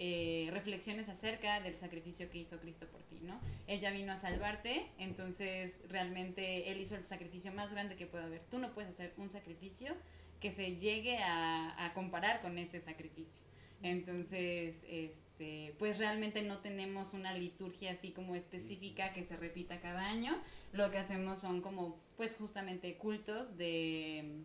eh, 0.00 0.48
reflexiones 0.52 1.08
acerca 1.08 1.60
del 1.60 1.76
sacrificio 1.76 2.30
que 2.30 2.38
hizo 2.38 2.60
Cristo 2.60 2.86
por 2.86 3.02
ti, 3.02 3.18
¿no? 3.20 3.40
Él 3.66 3.80
ya 3.80 3.90
vino 3.90 4.12
a 4.12 4.16
salvarte, 4.16 4.86
entonces 4.96 5.82
realmente 5.88 6.70
Él 6.70 6.80
hizo 6.80 6.94
el 6.94 7.02
sacrificio 7.02 7.52
más 7.52 7.72
grande 7.72 7.96
que 7.96 8.06
puede 8.06 8.22
haber. 8.22 8.42
Tú 8.48 8.60
no 8.60 8.72
puedes 8.72 8.90
hacer 8.90 9.12
un 9.16 9.28
sacrificio 9.28 9.96
que 10.38 10.52
se 10.52 10.76
llegue 10.76 11.18
a, 11.18 11.90
comparar 11.96 12.40
con 12.42 12.58
ese 12.58 12.78
sacrificio. 12.78 13.42
Entonces, 13.82 14.84
este, 14.88 15.74
pues 15.80 15.98
realmente 15.98 16.42
no 16.42 16.58
tenemos 16.58 17.12
una 17.12 17.34
liturgia 17.34 17.90
así 17.90 18.12
como 18.12 18.36
específica 18.36 19.12
que 19.12 19.24
se 19.24 19.36
repita 19.36 19.80
cada 19.80 20.06
año. 20.06 20.40
Lo 20.72 20.92
que 20.92 20.98
hacemos 20.98 21.40
son 21.40 21.60
como, 21.60 21.98
pues 22.16 22.36
justamente 22.36 22.94
cultos 22.98 23.56
de, 23.56 24.42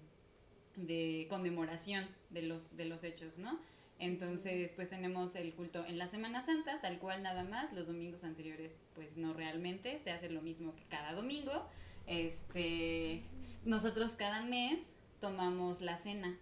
de 0.77 1.27
conmemoración 1.29 2.07
de 2.31 2.41
los, 2.41 2.75
de 2.75 2.85
los 2.85 3.03
hechos, 3.03 3.37
¿no? 3.37 3.59
Entonces, 4.03 4.73
pues 4.75 4.89
tenemos 4.89 5.33
el 5.37 5.53
culto 5.53 5.85
en 5.85 5.97
la 5.97 6.07
Semana 6.07 6.41
Santa, 6.41 6.81
tal 6.81 6.99
cual 6.99 7.23
nada 7.23 7.45
más. 7.45 7.71
Los 7.71 7.87
domingos 7.87 8.25
anteriores, 8.25 8.81
pues 8.95 9.15
no 9.15 9.33
realmente, 9.33 9.97
se 10.01 10.11
hace 10.11 10.29
lo 10.29 10.41
mismo 10.41 10.75
que 10.75 10.83
cada 10.89 11.13
domingo. 11.13 11.69
Este, 12.05 13.23
nosotros 13.63 14.17
cada 14.17 14.41
mes 14.43 14.93
tomamos 15.21 15.79
la 15.79 15.95
cena. 15.95 16.37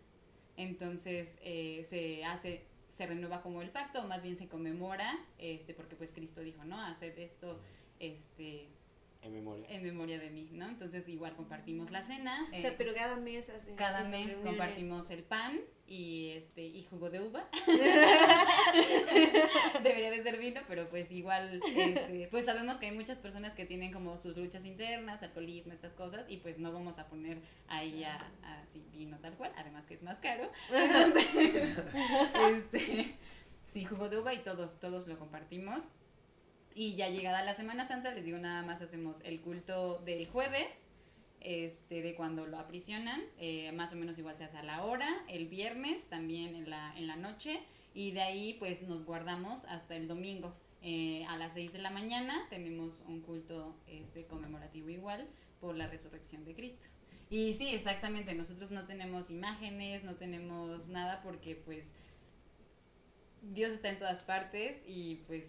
Entonces, 0.58 1.38
eh, 1.44 1.86
se 1.88 2.26
hace, 2.26 2.66
se 2.90 3.06
renueva 3.06 3.44
como 3.44 3.62
el 3.62 3.70
pacto, 3.70 4.02
o 4.02 4.08
más 4.08 4.24
bien 4.24 4.36
se 4.36 4.48
conmemora, 4.48 5.20
este, 5.38 5.76
porque 5.76 5.96
pues 5.96 6.14
Cristo 6.14 6.42
dijo, 6.42 6.66
¿no? 6.66 6.84
Haced 6.84 7.16
esto, 7.20 7.60
este, 8.00 8.70
En 9.22 9.34
memoria. 9.34 9.68
en 9.70 9.84
memoria 9.84 10.18
de 10.20 10.32
mí, 10.32 10.50
¿no? 10.52 10.68
Entonces 10.68 11.08
igual 11.08 11.36
compartimos 11.36 11.92
la 11.92 12.02
cena. 12.02 12.48
O 12.52 12.58
sea, 12.58 12.72
eh, 12.72 12.76
pero 12.76 12.96
cada 12.96 13.18
mes 13.18 13.52
hacen 13.52 13.76
cada 13.76 14.06
mes 14.10 14.26
reuniones. 14.26 14.50
compartimos 14.50 15.12
el 15.12 15.22
pan 15.22 15.62
y 15.92 16.30
este 16.30 16.64
y 16.64 16.84
jugo 16.84 17.10
de 17.10 17.20
uva. 17.20 17.46
Debería 19.84 20.10
de 20.10 20.24
ser 20.24 20.38
vino, 20.38 20.62
pero 20.70 20.90
pues 20.90 21.12
igual 21.12 21.62
este, 21.76 22.30
pues 22.32 22.46
sabemos 22.46 22.78
que 22.78 22.86
hay 22.86 22.96
muchas 22.96 23.20
personas 23.20 23.56
que 23.56 23.66
tienen 23.66 23.92
como 23.92 24.18
sus 24.18 24.38
luchas 24.38 24.64
internas, 24.64 25.22
alcoholismo, 25.22 25.74
estas 25.74 25.92
cosas 25.92 26.26
y 26.30 26.38
pues 26.38 26.60
no 26.60 26.72
vamos 26.72 26.98
a 26.98 27.08
poner 27.08 27.40
ahí 27.68 28.06
a, 28.06 28.16
a 28.42 28.62
así 28.62 28.82
vino 28.94 29.20
tal 29.20 29.34
cual, 29.34 29.52
además 29.58 29.86
que 29.86 29.96
es 29.96 30.04
más 30.04 30.22
caro. 30.22 30.50
Entonces, 30.74 31.78
este 32.40 33.18
sí, 33.68 33.84
jugo 33.84 34.08
de 34.08 34.20
uva 34.20 34.34
y 34.34 34.40
todos 34.40 34.80
todos 34.80 35.08
lo 35.08 35.20
compartimos. 35.20 35.90
Y 36.74 36.96
ya 36.96 37.10
llegada 37.10 37.44
la 37.44 37.54
Semana 37.54 37.84
Santa, 37.84 38.12
les 38.12 38.24
digo, 38.24 38.38
nada 38.38 38.64
más 38.64 38.82
hacemos 38.82 39.20
el 39.26 39.42
culto 39.42 40.00
del 40.06 40.26
jueves, 40.26 40.88
este, 41.42 42.02
de 42.02 42.16
cuando 42.16 42.46
lo 42.46 42.58
aprisionan, 42.58 43.22
eh, 43.38 43.72
más 43.74 43.94
o 43.94 43.96
menos 43.96 44.18
igual 44.18 44.38
se 44.38 44.44
hace 44.44 44.58
a 44.58 44.64
la 44.64 44.84
hora, 44.84 45.10
el 45.28 45.48
viernes 45.48 46.08
también 46.08 46.56
en 46.56 46.70
la, 46.70 46.94
en 46.98 47.08
la 47.08 47.16
noche, 47.16 47.60
y 47.94 48.12
de 48.12 48.22
ahí 48.22 48.56
pues 48.60 48.82
nos 48.84 49.06
guardamos 49.06 49.66
hasta 49.66 49.96
el 49.96 50.08
domingo. 50.08 50.56
Eh, 50.84 51.26
a 51.30 51.38
las 51.38 51.54
6 51.54 51.74
de 51.74 51.80
la 51.80 51.92
mañana 51.92 52.48
tenemos 52.50 53.04
un 53.08 53.22
culto 53.22 53.76
este, 53.88 54.26
conmemorativo 54.26 54.90
igual 54.90 55.28
por 55.60 55.76
la 55.76 55.88
resurrección 55.88 56.44
de 56.46 56.56
Cristo. 56.56 56.88
Y 57.30 57.54
sí, 57.54 57.70
exactamente, 57.70 58.34
nosotros 58.34 58.72
no 58.72 58.86
tenemos 58.88 59.30
imágenes, 59.30 60.04
no 60.04 60.16
tenemos 60.16 60.88
nada 60.88 61.22
porque 61.24 61.56
pues 61.56 61.86
Dios 63.42 63.72
está 63.72 63.90
en 63.90 64.00
todas 64.00 64.24
partes 64.24 64.84
y 64.86 65.16
pues 65.28 65.46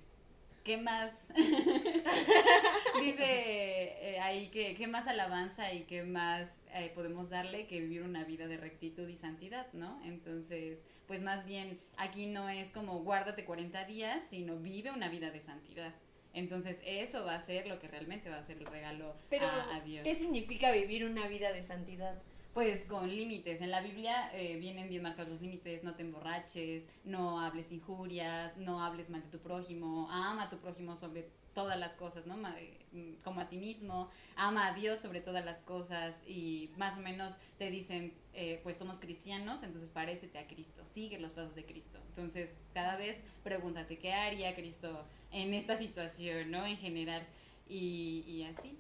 ¿qué 0.64 0.76
más? 0.76 1.12
Dice 3.00 3.24
eh, 3.24 4.20
ahí 4.20 4.48
que 4.48 4.74
qué 4.74 4.86
más 4.86 5.06
alabanza 5.08 5.72
y 5.72 5.84
qué 5.84 6.02
más 6.02 6.56
eh, 6.74 6.90
podemos 6.94 7.30
darle 7.30 7.66
que 7.66 7.80
vivir 7.80 8.02
una 8.02 8.24
vida 8.24 8.46
de 8.46 8.56
rectitud 8.56 9.08
y 9.08 9.16
santidad, 9.16 9.66
¿no? 9.72 10.00
Entonces, 10.04 10.84
pues 11.06 11.22
más 11.22 11.44
bien 11.44 11.80
aquí 11.96 12.26
no 12.26 12.48
es 12.48 12.70
como 12.70 13.00
guárdate 13.00 13.44
40 13.44 13.84
días, 13.84 14.24
sino 14.24 14.56
vive 14.56 14.90
una 14.90 15.08
vida 15.08 15.30
de 15.30 15.40
santidad. 15.40 15.94
Entonces, 16.34 16.80
eso 16.86 17.24
va 17.24 17.34
a 17.34 17.40
ser 17.40 17.66
lo 17.66 17.78
que 17.78 17.88
realmente 17.88 18.30
va 18.30 18.38
a 18.38 18.42
ser 18.42 18.56
el 18.56 18.66
regalo 18.66 19.14
Pero, 19.28 19.46
a, 19.46 19.76
a 19.76 19.80
Dios. 19.80 20.02
¿qué 20.04 20.14
significa 20.14 20.72
vivir 20.72 21.04
una 21.04 21.28
vida 21.28 21.52
de 21.52 21.62
santidad? 21.62 22.22
Pues 22.54 22.84
con 22.84 23.08
límites. 23.08 23.62
En 23.62 23.70
la 23.70 23.80
Biblia 23.80 24.30
eh, 24.34 24.58
vienen 24.58 24.90
bien 24.90 25.02
marcados 25.02 25.32
los 25.32 25.40
límites. 25.40 25.84
No 25.84 25.94
te 25.94 26.02
emborraches, 26.02 26.86
no 27.04 27.40
hables 27.40 27.72
injurias, 27.72 28.58
no 28.58 28.82
hables 28.82 29.08
mal 29.08 29.22
de 29.22 29.28
tu 29.28 29.38
prójimo, 29.38 30.10
ama 30.10 30.44
a 30.44 30.50
tu 30.50 30.58
prójimo 30.58 30.96
sobre 30.96 31.30
todas 31.54 31.78
las 31.78 31.96
cosas, 31.96 32.26
¿no? 32.26 32.36
Eh, 32.56 33.16
Como 33.24 33.40
a 33.40 33.48
ti 33.48 33.58
mismo, 33.58 34.10
ama 34.36 34.68
a 34.68 34.74
Dios 34.74 34.98
sobre 35.00 35.20
todas 35.20 35.44
las 35.44 35.62
cosas 35.62 36.22
y 36.26 36.70
más 36.76 36.98
o 36.98 37.00
menos 37.00 37.34
te 37.58 37.70
dicen, 37.70 38.12
eh, 38.34 38.60
pues 38.62 38.76
somos 38.76 38.98
cristianos, 39.00 39.62
entonces 39.62 39.90
parécete 39.90 40.38
a 40.38 40.46
Cristo, 40.46 40.82
sigue 40.86 41.18
los 41.18 41.32
pasos 41.32 41.54
de 41.54 41.64
Cristo. 41.64 41.98
Entonces 42.08 42.56
cada 42.74 42.96
vez 42.96 43.24
pregúntate, 43.42 43.98
¿qué 43.98 44.12
haría 44.12 44.54
Cristo 44.54 45.04
en 45.30 45.54
esta 45.54 45.76
situación, 45.78 46.50
¿no? 46.50 46.66
En 46.66 46.76
general. 46.76 47.26
Y, 47.68 48.24
y 48.26 48.44
así. 48.44 48.78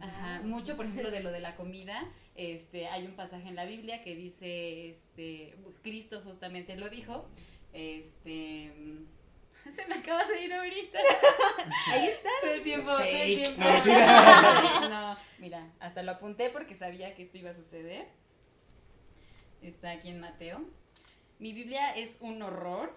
Ajá, 0.00 0.42
mucho, 0.42 0.76
por 0.76 0.86
ejemplo, 0.86 1.10
de 1.10 1.20
lo 1.20 1.30
de 1.30 1.40
la 1.40 1.56
comida, 1.56 2.08
este, 2.34 2.88
hay 2.88 3.06
un 3.06 3.14
pasaje 3.14 3.48
en 3.48 3.54
la 3.54 3.64
Biblia 3.64 4.02
que 4.02 4.16
dice, 4.16 4.88
este, 4.88 5.54
Cristo 5.82 6.20
justamente 6.22 6.76
lo 6.76 6.90
dijo, 6.90 7.26
este, 7.72 8.72
se 9.74 9.86
me 9.86 9.94
acaba 9.94 10.24
de 10.26 10.44
ir 10.44 10.52
ahorita. 10.52 10.98
Ahí 11.88 12.06
está. 12.06 12.28
Todo 12.40 12.52
el 12.52 12.62
tiempo, 12.62 12.90
todo 12.90 13.00
el 13.00 13.42
tiempo. 13.42 13.62
No, 14.90 15.16
mira, 15.38 15.72
hasta 15.80 16.02
lo 16.02 16.12
apunté 16.12 16.50
porque 16.50 16.74
sabía 16.74 17.14
que 17.14 17.24
esto 17.24 17.38
iba 17.38 17.50
a 17.50 17.54
suceder. 17.54 18.06
Está 19.62 19.92
aquí 19.92 20.10
en 20.10 20.20
Mateo. 20.20 20.64
Mi 21.38 21.52
Biblia 21.52 21.94
es 21.94 22.18
un 22.20 22.42
horror. 22.42 22.96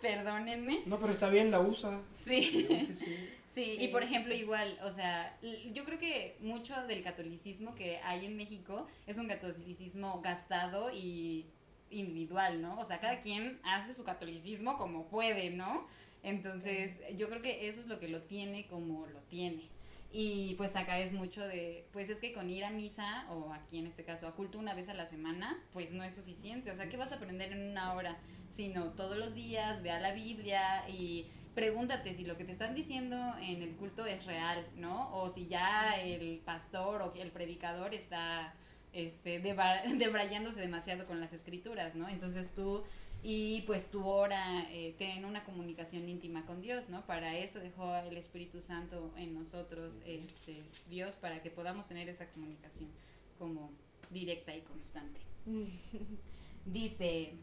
Perdónenme. 0.00 0.82
No, 0.86 0.98
pero 1.00 1.12
está 1.12 1.28
bien, 1.30 1.50
la 1.50 1.60
usa. 1.60 2.00
Sí. 2.24 2.42
Sí, 2.42 2.94
sí, 2.94 2.94
sí. 2.94 3.76
Y 3.80 3.88
por 3.88 4.02
ejemplo, 4.02 4.34
igual, 4.34 4.78
o 4.82 4.90
sea, 4.90 5.36
yo 5.72 5.84
creo 5.84 5.98
que 5.98 6.36
mucho 6.40 6.74
del 6.86 7.02
catolicismo 7.02 7.74
que 7.74 7.98
hay 7.98 8.26
en 8.26 8.36
México 8.36 8.86
es 9.06 9.18
un 9.18 9.28
catolicismo 9.28 10.20
gastado 10.22 10.90
y 10.92 11.46
individual, 11.92 12.60
¿no? 12.62 12.78
O 12.78 12.84
sea, 12.84 13.00
cada 13.00 13.20
quien 13.20 13.60
hace 13.64 13.94
su 13.94 14.04
catolicismo 14.04 14.76
como 14.76 15.08
puede, 15.08 15.50
¿no? 15.50 15.86
Entonces, 16.22 17.00
yo 17.16 17.28
creo 17.28 17.42
que 17.42 17.68
eso 17.68 17.80
es 17.80 17.86
lo 17.86 17.98
que 17.98 18.08
lo 18.08 18.22
tiene 18.22 18.66
como 18.66 19.06
lo 19.06 19.20
tiene. 19.22 19.68
Y 20.14 20.54
pues 20.56 20.76
acá 20.76 20.98
es 20.98 21.12
mucho 21.12 21.40
de, 21.46 21.86
pues 21.92 22.10
es 22.10 22.18
que 22.18 22.34
con 22.34 22.50
ir 22.50 22.64
a 22.64 22.70
misa, 22.70 23.26
o 23.30 23.52
aquí 23.52 23.78
en 23.78 23.86
este 23.86 24.04
caso 24.04 24.28
a 24.28 24.34
culto 24.34 24.58
una 24.58 24.74
vez 24.74 24.90
a 24.90 24.94
la 24.94 25.06
semana, 25.06 25.58
pues 25.72 25.90
no 25.92 26.04
es 26.04 26.14
suficiente. 26.14 26.70
O 26.70 26.76
sea, 26.76 26.88
¿qué 26.90 26.98
vas 26.98 27.12
a 27.12 27.16
aprender 27.16 27.50
en 27.52 27.70
una 27.70 27.94
hora? 27.94 28.18
Sino 28.50 28.90
todos 28.90 29.16
los 29.16 29.34
días, 29.34 29.82
ve 29.82 29.90
a 29.90 30.00
la 30.00 30.12
Biblia 30.12 30.86
y 30.88 31.26
pregúntate 31.54 32.12
si 32.12 32.24
lo 32.24 32.36
que 32.36 32.44
te 32.44 32.52
están 32.52 32.74
diciendo 32.74 33.16
en 33.40 33.62
el 33.62 33.74
culto 33.76 34.04
es 34.04 34.26
real, 34.26 34.66
¿no? 34.76 35.14
O 35.16 35.30
si 35.30 35.48
ya 35.48 35.98
el 36.00 36.40
pastor 36.44 37.00
o 37.00 37.14
el 37.14 37.30
predicador 37.30 37.94
está 37.94 38.54
este, 38.92 39.40
debrayándose 39.98 40.60
demasiado 40.60 41.06
con 41.06 41.20
las 41.20 41.32
escrituras, 41.32 41.96
¿no? 41.96 42.08
Entonces 42.08 42.50
tú 42.54 42.84
y 43.24 43.62
pues 43.62 43.88
tu 43.88 44.04
hora 44.04 44.68
eh, 44.72 44.96
ten 44.98 45.24
una 45.24 45.44
comunicación 45.44 46.08
íntima 46.08 46.44
con 46.44 46.60
Dios, 46.60 46.88
¿no? 46.88 47.06
Para 47.06 47.36
eso 47.36 47.60
dejó 47.60 47.94
el 47.96 48.16
Espíritu 48.16 48.60
Santo 48.60 49.12
en 49.16 49.32
nosotros, 49.32 50.00
este, 50.04 50.62
Dios, 50.90 51.14
para 51.14 51.40
que 51.40 51.50
podamos 51.50 51.86
tener 51.86 52.08
esa 52.08 52.26
comunicación 52.30 52.90
como 53.38 53.70
directa 54.10 54.54
y 54.56 54.62
constante. 54.62 55.20
Dice, 56.66 57.34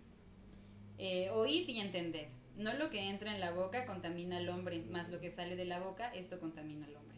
eh, 0.98 1.30
oíd 1.32 1.68
y 1.70 1.80
entended, 1.80 2.28
no 2.58 2.74
lo 2.74 2.90
que 2.90 3.10
entra 3.10 3.34
en 3.34 3.40
la 3.40 3.52
boca 3.52 3.86
contamina 3.86 4.38
al 4.38 4.50
hombre, 4.50 4.84
más 4.92 5.10
lo 5.10 5.22
que 5.22 5.32
sale 5.32 5.56
de 5.56 5.66
la 5.66 5.80
boca, 5.80 6.10
esto 6.14 6.42
contamina 6.42 6.86
al 6.88 6.96
hombre. 6.98 7.09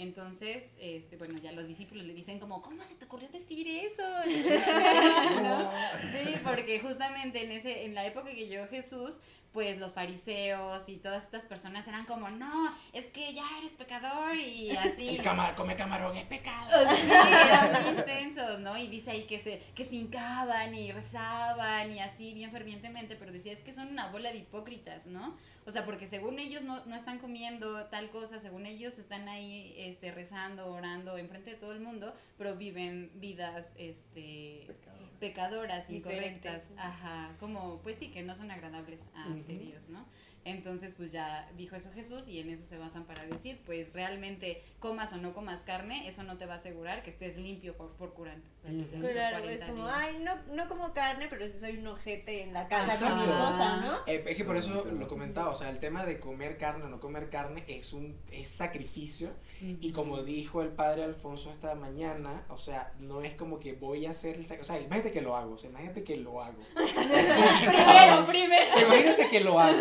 Entonces, 0.00 0.76
este, 0.80 1.18
bueno, 1.18 1.38
ya 1.38 1.52
los 1.52 1.68
discípulos 1.68 2.06
le 2.06 2.14
dicen 2.14 2.38
como, 2.38 2.62
¿cómo 2.62 2.82
se 2.82 2.94
te 2.94 3.04
ocurrió 3.04 3.28
decir 3.28 3.68
eso? 3.68 4.02
¿No? 5.42 5.70
Sí, 6.10 6.36
porque 6.42 6.80
justamente 6.80 7.44
en 7.44 7.52
ese, 7.52 7.84
en 7.84 7.94
la 7.94 8.06
época 8.06 8.32
que 8.32 8.46
llegó 8.46 8.66
Jesús, 8.68 9.20
pues 9.52 9.78
los 9.78 9.92
fariseos 9.92 10.88
y 10.88 10.96
todas 10.96 11.24
estas 11.24 11.44
personas 11.44 11.86
eran 11.86 12.06
como, 12.06 12.30
no, 12.30 12.70
es 12.94 13.06
que 13.06 13.34
ya 13.34 13.44
eres 13.58 13.72
pecador 13.72 14.36
y 14.36 14.70
así. 14.70 15.16
El 15.16 15.22
camar 15.22 15.54
come 15.54 15.76
camarón 15.76 16.16
es 16.16 16.24
pecado. 16.24 16.96
Sí, 16.96 17.10
eran 17.10 17.82
muy 17.82 17.90
intensos, 17.98 18.60
¿no? 18.60 18.78
Y 18.78 18.88
dice 18.88 19.10
ahí 19.10 19.24
que 19.24 19.38
se, 19.38 19.60
que 19.74 19.84
se 19.84 19.96
hincaban 19.96 20.74
y 20.74 20.92
rezaban 20.92 21.92
y 21.92 22.00
así 22.00 22.32
bien 22.32 22.52
fervientemente, 22.52 23.16
pero 23.16 23.32
decía, 23.32 23.52
es 23.52 23.60
que 23.60 23.74
son 23.74 23.88
una 23.88 24.10
bola 24.10 24.32
de 24.32 24.38
hipócritas, 24.38 25.06
¿no? 25.06 25.36
O 25.70 25.72
sea, 25.72 25.84
porque 25.84 26.08
según 26.08 26.40
ellos 26.40 26.64
no, 26.64 26.84
no 26.86 26.96
están 26.96 27.20
comiendo 27.20 27.84
tal 27.86 28.10
cosa, 28.10 28.40
según 28.40 28.66
ellos 28.66 28.98
están 28.98 29.28
ahí 29.28 29.72
este, 29.76 30.10
rezando, 30.10 30.66
orando 30.66 31.16
enfrente 31.16 31.50
de 31.50 31.56
todo 31.56 31.70
el 31.70 31.78
mundo, 31.78 32.12
pero 32.36 32.56
viven 32.56 33.12
vidas 33.14 33.74
este, 33.78 34.64
Pecado. 34.66 35.08
pecadoras, 35.20 35.86
Diferentes. 35.86 36.70
incorrectas, 36.70 36.74
ajá, 36.76 37.36
como, 37.38 37.78
pues 37.82 37.98
sí, 37.98 38.10
que 38.10 38.24
no 38.24 38.34
son 38.34 38.50
agradables 38.50 39.06
ante 39.14 39.54
Ujú. 39.54 39.62
Dios, 39.66 39.90
¿no? 39.90 40.04
Entonces, 40.44 40.94
pues 40.96 41.12
ya 41.12 41.48
dijo 41.56 41.76
eso 41.76 41.90
Jesús 41.92 42.26
y 42.26 42.40
en 42.40 42.48
eso 42.48 42.64
se 42.64 42.78
basan 42.78 43.04
para 43.04 43.24
decir, 43.26 43.60
pues 43.66 43.92
realmente 43.92 44.62
comas 44.78 45.12
o 45.12 45.18
no 45.18 45.34
comas 45.34 45.62
carne, 45.62 46.08
eso 46.08 46.22
no 46.22 46.38
te 46.38 46.46
va 46.46 46.54
a 46.54 46.56
asegurar 46.56 47.02
que 47.02 47.10
estés 47.10 47.36
limpio 47.36 47.76
por, 47.76 47.90
por, 47.96 48.14
curan- 48.14 48.42
Ujú. 48.64 49.00
por 49.02 49.10
Claro, 49.12 49.38
40 49.40 49.52
es 49.64 49.70
como, 49.70 49.84
días. 49.84 49.98
ay, 49.98 50.16
no, 50.22 50.54
no 50.54 50.68
como 50.68 50.94
carne, 50.94 51.26
pero 51.28 51.46
sí 51.46 51.58
soy 51.58 51.76
un 51.76 51.86
ojete 51.88 52.42
en 52.42 52.54
la 52.54 52.68
casa 52.68 52.98
con 52.98 53.16
mi 53.18 53.22
Exacto. 53.24 53.44
esposa, 53.48 53.76
¿no? 53.82 53.94
Eh, 54.06 54.24
es 54.26 54.36
que 54.36 54.44
por 54.44 54.56
eso 54.56 54.84
lo 54.84 55.08
comentaba, 55.08 55.50
o 55.50 55.54
sea, 55.54 55.68
el 55.68 55.78
tema 55.78 56.06
de 56.06 56.18
comer 56.18 56.56
carne 56.56 56.84
o 56.84 56.88
no 56.88 57.00
comer 57.00 57.28
carne 57.28 57.64
es 57.68 57.92
un 57.92 58.18
es 58.32 58.48
sacrificio 58.48 59.30
y 59.60 59.92
como 59.92 60.22
dijo 60.22 60.62
el 60.62 60.70
padre 60.70 61.04
Alfonso 61.04 61.52
esta 61.52 61.74
mañana, 61.74 62.44
o 62.48 62.56
sea, 62.56 62.92
no 62.98 63.20
es 63.22 63.34
como 63.34 63.60
que 63.60 63.74
voy 63.74 64.06
a 64.06 64.10
hacer 64.10 64.36
el 64.36 64.46
sacrificio, 64.46 64.74
o 64.74 64.76
sea, 64.78 64.86
imagínate 64.86 65.10
que 65.12 65.20
lo 65.20 65.36
hago, 65.36 65.52
o 65.54 65.58
sea, 65.58 65.68
imagínate 65.68 66.02
que 66.02 66.16
lo 66.16 66.42
hago. 66.42 66.62
primero, 66.74 68.26
primero. 68.26 68.80
Imagínate 68.86 69.28
que 69.28 69.40
lo 69.40 69.58
hago 69.60 69.78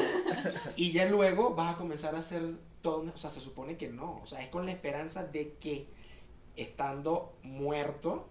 y 0.76 0.92
ya 0.92 1.06
luego 1.06 1.54
vas 1.56 1.76
a 1.76 1.78
comenzar 1.78 2.16
a 2.16 2.20
hacer 2.20 2.42
todo, 2.82 3.12
o 3.14 3.18
sea, 3.18 3.30
se 3.30 3.40
supone 3.40 3.78
que 3.78 3.90
no, 3.90 4.20
o 4.22 4.26
sea, 4.26 4.42
es 4.42 4.50
con 4.50 4.66
la 4.66 4.72
esperanza 4.72 5.24
de 5.26 5.54
que 5.60 5.88
estando 6.56 7.34
muerto 7.44 8.28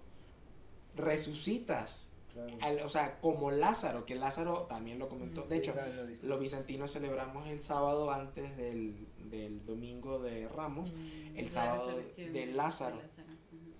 resucitas. 0.96 2.10
Claro. 2.32 2.56
Al- 2.60 2.80
o 2.80 2.88
sea, 2.88 3.20
como 3.20 3.50
Lázaro, 3.50 4.04
que 4.06 4.14
Lázaro 4.14 4.62
también 4.68 4.98
lo 4.98 5.08
comentó. 5.08 5.42
De 5.42 5.56
Sí, 5.56 5.70
hecho, 5.70 5.74
lo 5.74 6.28
los 6.28 6.40
bizantinos 6.40 6.92
celebramos 6.92 7.48
el 7.48 7.60
sábado 7.60 8.10
antes 8.10 8.56
del, 8.56 9.06
del 9.30 9.64
domingo 9.64 10.18
de 10.18 10.46
Ramos. 10.48 10.90
el 11.34 11.44
La 11.46 11.50
sábado 11.50 11.98
de 12.16 12.46
Lázaro. 12.46 13.00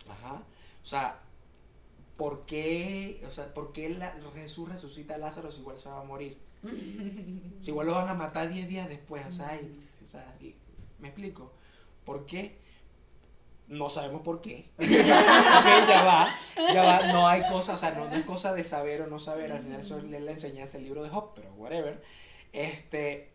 Ajá. 0.09 0.43
O 0.83 0.87
sea, 0.87 1.21
¿por 2.17 2.47
qué, 2.47 3.23
o 3.27 3.31
sea, 3.31 3.53
¿por 3.55 3.73
qué 3.73 3.91
la, 3.91 4.13
Jesús 4.35 4.69
resucita 4.69 5.15
a 5.17 5.19
Lázaro 5.19 5.53
si 5.53 5.61
igual 5.61 5.79
se 5.79 5.89
va 5.89 6.01
a 6.01 6.05
morir? 6.05 6.39
Si 7.61 7.71
igual 7.71 7.87
lo 7.87 7.95
van 7.95 8.09
a 8.09 8.15
matar 8.15 8.49
10 8.49 8.69
días 8.69 8.89
después, 8.89 9.25
o 9.27 9.33
sea, 9.33 9.59
¿me 10.99 11.09
explico? 11.09 11.53
¿Por 12.05 12.27
qué? 12.27 12.59
No 13.69 13.91
sabemos 13.91 14.23
por 14.23 14.41
qué. 14.41 14.71
Ya 14.79 16.05
va, 16.05 16.35
ya 16.73 16.83
va. 16.83 17.13
No 17.13 17.29
hay 17.29 17.43
cosa, 17.49 17.75
o 17.75 17.77
sea, 17.77 17.93
no, 17.93 18.09
no 18.09 18.27
cosa 18.27 18.55
de 18.55 18.65
saber 18.65 19.03
o 19.03 19.07
no 19.07 19.19
saber. 19.19 19.53
Al 19.53 19.61
final 19.61 19.81
eso 19.81 19.99
es 19.99 20.05
la 20.05 20.31
enseñanza 20.31 20.79
del 20.79 20.85
libro 20.85 21.03
de 21.03 21.11
Job, 21.11 21.33
pero 21.35 21.53
whatever. 21.55 22.03
Este, 22.53 23.31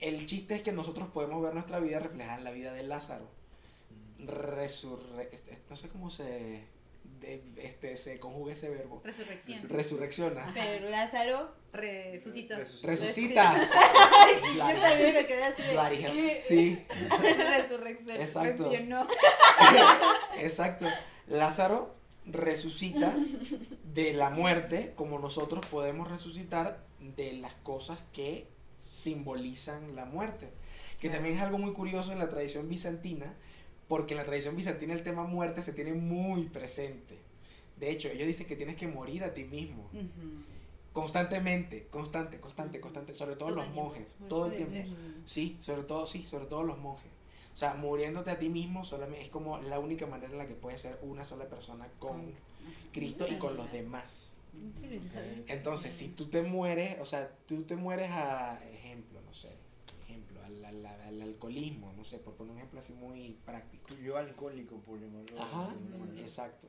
el 0.00 0.26
chiste 0.26 0.54
es 0.54 0.62
que 0.62 0.72
nosotros 0.72 1.08
podemos 1.08 1.42
ver 1.42 1.54
nuestra 1.54 1.78
vida 1.80 1.98
reflejada 1.98 2.38
en 2.38 2.44
la 2.44 2.50
vida 2.50 2.72
de 2.72 2.82
Lázaro. 2.82 3.26
Resurre, 4.18 5.30
este, 5.32 5.58
no 5.68 5.76
sé 5.76 5.88
cómo 5.88 6.10
se, 6.10 6.64
este, 7.56 7.96
se 7.96 8.18
conjuga 8.18 8.52
ese 8.52 8.70
verbo. 8.70 9.00
Resurrección. 9.04 9.68
Resurrecciona. 9.68 10.50
Pero 10.54 10.90
Lázaro, 10.90 11.54
Resucitó. 11.72 12.56
Resucita. 12.84 13.54
yo 14.54 14.80
también 14.80 15.14
me 15.14 15.26
quedé 15.26 15.44
así. 15.44 16.42
Sí, 16.42 16.86
Resurrección. 17.60 18.16
Exacto. 18.20 18.70
Exacto. 20.38 20.86
Lázaro 21.26 21.94
resucita 22.26 23.14
de 23.92 24.12
la 24.14 24.30
muerte 24.30 24.92
como 24.94 25.18
nosotros 25.18 25.64
podemos 25.66 26.10
resucitar 26.10 26.84
de 27.00 27.34
las 27.34 27.54
cosas 27.56 27.98
que 28.12 28.48
simbolizan 28.88 29.94
la 29.96 30.04
muerte. 30.04 30.50
Que 31.00 31.08
Claro. 31.08 31.16
también 31.16 31.36
es 31.36 31.42
algo 31.42 31.58
muy 31.58 31.72
curioso 31.72 32.12
en 32.12 32.18
la 32.18 32.30
tradición 32.30 32.68
bizantina, 32.68 33.34
porque 33.88 34.14
en 34.14 34.18
la 34.18 34.24
tradición 34.24 34.56
bizantina 34.56 34.94
el 34.94 35.02
tema 35.02 35.24
muerte 35.24 35.62
se 35.62 35.72
tiene 35.72 35.92
muy 35.94 36.44
presente. 36.44 37.18
De 37.78 37.90
hecho, 37.90 38.08
ellos 38.08 38.26
dicen 38.26 38.46
que 38.46 38.56
tienes 38.56 38.76
que 38.76 38.86
morir 38.86 39.24
a 39.24 39.34
ti 39.34 39.44
mismo. 39.44 39.88
Constantemente, 40.92 41.88
constante, 41.90 42.38
constante, 42.38 42.80
constante, 42.80 43.12
sobre 43.14 43.34
todo 43.34 43.48
Todo 43.48 43.56
los 43.56 43.64
tiempo. 43.66 43.82
monjes, 43.82 44.16
todo 44.28 44.46
el 44.46 44.52
tiempo. 44.52 44.72
ser. 44.72 44.86
Sí, 45.24 45.56
sobre 45.60 45.82
todo, 45.82 46.06
sí, 46.06 46.22
sobre 46.24 46.46
todo 46.46 46.62
los 46.62 46.78
monjes. 46.78 47.10
O 47.52 47.56
sea, 47.56 47.74
muriéndote 47.74 48.30
a 48.30 48.38
ti 48.38 48.48
mismo 48.48 48.84
solamente 48.84 49.24
es 49.24 49.30
como 49.30 49.58
la 49.60 49.78
única 49.80 50.06
manera 50.06 50.30
en 50.32 50.38
la 50.38 50.46
que 50.46 50.54
puedes 50.54 50.80
ser 50.80 50.98
una 51.02 51.24
sola 51.24 51.46
persona 51.48 51.88
con 51.98 52.32
Cristo 52.92 53.26
y 53.28 53.34
con 53.36 53.56
los 53.56 53.70
demás. 53.72 54.36
Entonces, 55.48 55.94
si 55.94 56.10
tú 56.10 56.26
te 56.26 56.42
mueres, 56.42 56.96
o 57.00 57.04
sea, 57.06 57.28
tú 57.46 57.62
te 57.62 57.74
mueres 57.74 58.10
a, 58.12 58.60
ejemplo, 58.72 59.13
al, 60.64 60.84
al- 60.86 61.00
al 61.00 61.22
alcoholismo, 61.22 61.92
no 61.96 62.04
sé, 62.04 62.18
por 62.18 62.34
poner 62.34 62.52
un 62.52 62.58
ejemplo 62.58 62.78
así 62.80 62.92
muy 62.92 63.36
práctico. 63.44 63.88
Yo 64.02 64.16
alcohólico, 64.16 64.76
por 64.76 65.00
llamarlo. 65.00 65.40
Ajá, 65.42 65.74
de 66.14 66.20
exacto. 66.20 66.68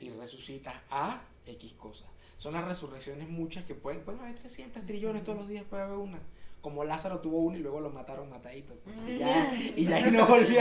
Y 0.00 0.10
resucitas 0.10 0.74
a 0.90 1.22
X 1.46 1.72
cosas. 1.74 2.08
Son 2.38 2.52
las 2.54 2.64
resurrecciones 2.64 3.28
muchas 3.28 3.64
que 3.64 3.74
pueden, 3.74 4.02
pueden 4.02 4.20
haber 4.20 4.38
300 4.38 4.84
trillones 4.84 5.24
todos 5.24 5.38
los 5.38 5.48
días, 5.48 5.64
puede 5.68 5.82
haber 5.84 5.98
una. 5.98 6.18
Como 6.60 6.84
Lázaro 6.84 7.20
tuvo 7.20 7.38
uno 7.38 7.56
y 7.56 7.60
luego 7.60 7.80
lo 7.80 7.90
mataron 7.90 8.28
matadito. 8.28 8.74
pues, 8.84 8.96
Y 9.08 9.18
ya, 9.18 9.54
y 9.76 9.84
ya 9.84 9.96
ahí 9.96 10.10
no 10.10 10.26
volvió. 10.26 10.58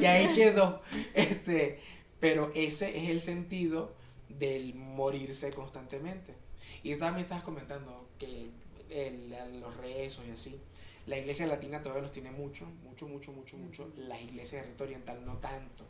Y 0.00 0.04
ahí 0.06 0.34
quedó. 0.34 0.80
Este, 1.14 1.80
pero 2.20 2.52
ese 2.54 2.96
es 3.02 3.08
el 3.10 3.20
sentido 3.20 3.92
del 4.28 4.74
morirse 4.74 5.50
constantemente. 5.52 6.34
Y 6.82 6.92
tú 6.94 7.00
también 7.00 7.24
estabas 7.24 7.42
comentando 7.44 8.08
que 8.18 8.50
el- 8.90 9.60
los 9.60 9.76
rezos 9.78 10.24
y 10.28 10.30
así. 10.30 10.60
La 11.06 11.18
iglesia 11.18 11.46
latina 11.46 11.82
todavía 11.82 12.02
los 12.02 12.12
tiene 12.12 12.30
mucho, 12.30 12.66
mucho, 12.84 13.08
mucho, 13.08 13.32
mucho, 13.32 13.56
mucho. 13.56 13.92
Las 13.96 14.20
iglesias 14.22 14.62
de 14.62 14.70
rito 14.70 14.84
oriental 14.84 15.24
no 15.24 15.38
tanto. 15.38 15.84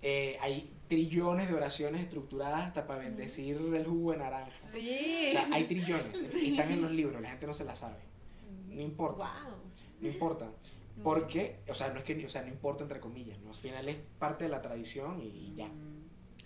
Eh, 0.00 0.36
hay 0.40 0.72
trillones 0.88 1.48
de 1.48 1.54
oraciones 1.54 2.02
estructuradas 2.02 2.66
hasta 2.68 2.86
para 2.86 3.00
bendecir 3.00 3.56
el 3.56 3.84
jugo 3.86 4.12
de 4.12 4.18
naranja. 4.18 4.50
Sí. 4.50 5.26
O 5.28 5.32
sea, 5.32 5.48
hay 5.52 5.64
trillones, 5.64 6.22
están 6.42 6.70
en 6.70 6.82
los 6.82 6.90
libros, 6.92 7.20
la 7.20 7.30
gente 7.30 7.46
no 7.46 7.52
se 7.54 7.64
las 7.64 7.78
sabe. 7.78 7.96
No 8.68 8.80
importa, 8.80 9.24
Wow. 9.24 9.54
no 10.00 10.08
importa. 10.08 10.50
Porque, 11.02 11.58
o 11.68 11.74
sea, 11.74 11.88
no 11.90 11.98
es 11.98 12.04
que, 12.04 12.26
o 12.26 12.28
sea, 12.28 12.42
no 12.42 12.48
importa 12.48 12.82
entre 12.82 12.98
comillas, 12.98 13.38
¿no? 13.40 13.50
al 13.50 13.54
final 13.54 13.88
es 13.88 14.00
parte 14.18 14.44
de 14.44 14.50
la 14.50 14.60
tradición 14.62 15.20
y, 15.22 15.26
y 15.26 15.54
ya. 15.54 15.70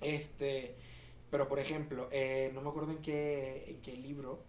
Este, 0.02 0.74
pero 1.30 1.48
por 1.48 1.58
ejemplo, 1.58 2.08
eh, 2.12 2.50
no 2.52 2.60
me 2.60 2.68
acuerdo 2.68 2.92
en 2.92 2.98
qué, 2.98 3.64
en 3.68 3.80
qué 3.80 3.96
libro 3.96 4.44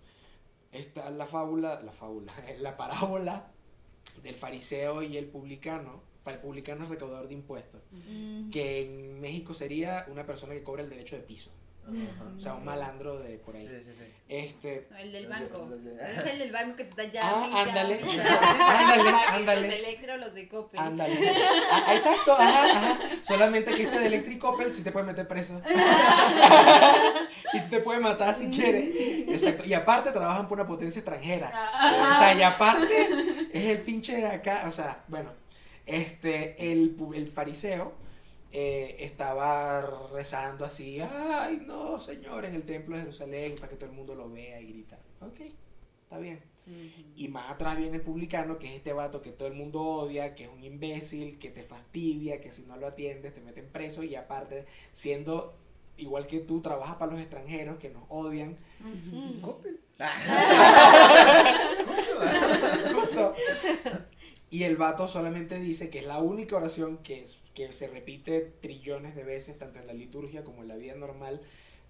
está 0.74 1.10
la 1.10 1.26
fábula, 1.26 1.82
la 1.82 1.92
fábula, 1.92 2.34
la 2.60 2.78
parábola 2.78 3.52
del 4.22 4.36
fariseo 4.36 5.02
y 5.04 5.18
el 5.18 5.26
publicano. 5.26 6.02
El 6.26 6.40
publicano 6.40 6.86
es 6.86 6.90
recaudador 6.90 7.28
de 7.28 7.34
impuestos, 7.34 7.82
que 8.50 8.84
en 8.84 9.20
México 9.20 9.54
sería 9.54 10.06
una 10.10 10.26
persona 10.26 10.54
que 10.54 10.64
cobra 10.64 10.82
el 10.82 10.90
derecho 10.90 11.18
de 11.18 11.22
piso. 11.22 11.52
O 11.86 12.40
sea, 12.40 12.54
un 12.56 12.66
malandro 12.66 13.20
de 13.20 13.38
por 13.40 13.56
ahí. 13.56 13.68
Sí, 13.68 13.74
sí, 13.84 13.92
sí. 13.98 14.04
Este, 14.30 14.88
El 15.00 15.12
del 15.12 15.28
banco. 15.28 15.70
Es 16.18 16.26
el 16.26 16.40
del 16.40 16.52
banco 16.52 16.76
que 16.78 16.86
te 16.86 16.90
está 16.90 17.04
Ah, 17.22 17.46
llame 17.46 17.50
y 17.50 17.70
ándale. 17.70 18.02
y 18.02 18.20
Ándale, 18.20 19.10
ándale. 19.30 19.62
Los 19.62 19.70
de 19.70 19.80
Electro, 19.80 20.18
los 20.18 20.34
de 20.34 20.48
Coppel. 20.48 20.80
Ándale. 20.80 21.14
Ah, 21.72 21.94
exacto, 21.94 22.34
ajá, 22.40 22.64
ajá. 22.64 23.00
Solamente 23.22 23.76
que 23.76 23.84
este 23.84 24.00
de 24.00 24.08
Electric 24.08 24.44
Opel 24.44 24.74
sí 24.74 24.82
te 24.84 24.92
puede 24.92 25.06
meter 25.06 25.28
preso. 25.28 25.62
y 27.54 27.60
sí 27.60 27.70
te 27.70 27.80
puede 27.80 28.00
matar 28.00 28.34
si 28.34 28.50
quiere. 28.50 29.26
Exacto. 29.34 29.66
Y 29.66 29.74
aparte 29.74 30.12
trabajan 30.12 30.48
por 30.48 30.60
una 30.60 30.68
potencia 30.68 31.00
extranjera. 31.00 31.50
O 32.12 32.20
sea, 32.20 32.34
y 32.34 32.42
aparte 32.42 33.08
es 33.52 33.66
el 33.66 33.82
pinche 33.82 34.16
de 34.16 34.28
acá. 34.28 34.64
O 34.68 34.72
sea, 34.72 35.04
bueno, 35.08 35.32
este, 35.86 36.72
el, 36.72 36.96
el 37.14 37.28
fariseo 37.28 37.94
eh, 38.56 38.98
estaba 39.00 39.82
rezando 40.14 40.64
así, 40.64 41.02
ay 41.02 41.64
no, 41.66 42.00
señor, 42.00 42.46
en 42.46 42.54
el 42.54 42.66
templo 42.66 42.96
de 42.96 43.02
Jerusalén 43.02 43.56
para 43.56 43.68
que 43.68 43.76
todo 43.76 43.90
el 43.90 43.96
mundo 43.96 44.14
lo 44.14 44.30
vea 44.30 44.62
y 44.62 44.68
grita. 44.68 45.00
Ok, 45.22 45.40
está 46.04 46.20
bien. 46.20 46.40
Y 47.16 47.30
más 47.30 47.50
atrás 47.50 47.78
viene 47.78 47.98
el 47.98 48.04
publicano, 48.04 48.60
que 48.60 48.68
es 48.68 48.74
este 48.74 48.94
vato 48.94 49.24
que 49.24 49.32
todo 49.32 49.48
el 49.48 49.56
mundo 49.56 49.82
odia, 49.82 50.36
que 50.36 50.44
es 50.44 50.50
un 50.50 50.64
imbécil, 50.64 51.40
que 51.40 51.50
te 51.50 51.64
fastidia, 51.64 52.40
que 52.40 52.52
si 52.52 52.62
no 52.64 52.78
lo 52.78 52.88
atiendes 52.88 53.34
te 53.34 53.42
meten 53.42 53.68
preso 53.70 54.04
y 54.04 54.16
aparte 54.16 54.66
siendo 54.92 55.58
igual 55.98 56.28
que 56.28 56.40
tú, 56.40 56.62
trabaja 56.62 57.00
para 57.00 57.12
los 57.12 57.22
extranjeros 57.22 57.78
que 57.78 57.90
nos 57.90 58.04
odian. 58.08 58.58
Justo. 62.94 63.36
Y 64.54 64.64
el 64.66 64.78
vato 64.78 65.08
solamente 65.08 65.58
dice 65.60 65.90
que 65.90 66.00
es 66.00 66.06
la 66.06 66.20
única 66.20 66.56
oración 66.56 66.98
que, 67.00 67.22
es- 67.22 67.40
que 67.56 67.72
se 67.72 67.88
repite 67.88 68.42
trillones 68.62 69.16
de 69.16 69.24
veces, 69.24 69.58
tanto 69.58 69.80
en 69.80 69.88
la 69.88 69.94
liturgia 69.94 70.44
como 70.44 70.62
en 70.62 70.68
la 70.68 70.76
vida 70.76 70.94
normal 70.96 71.42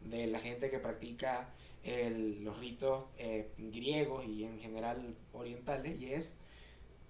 de 0.02 0.28
la 0.28 0.40
gente 0.40 0.70
que 0.72 0.80
practica 0.80 1.50
el- 1.84 2.42
los 2.44 2.58
ritos 2.60 3.06
eh, 3.18 3.50
griegos 3.58 4.26
y 4.26 4.46
en 4.46 4.60
general 4.60 5.14
orientales, 5.34 6.00
y 6.00 6.14
es, 6.14 6.36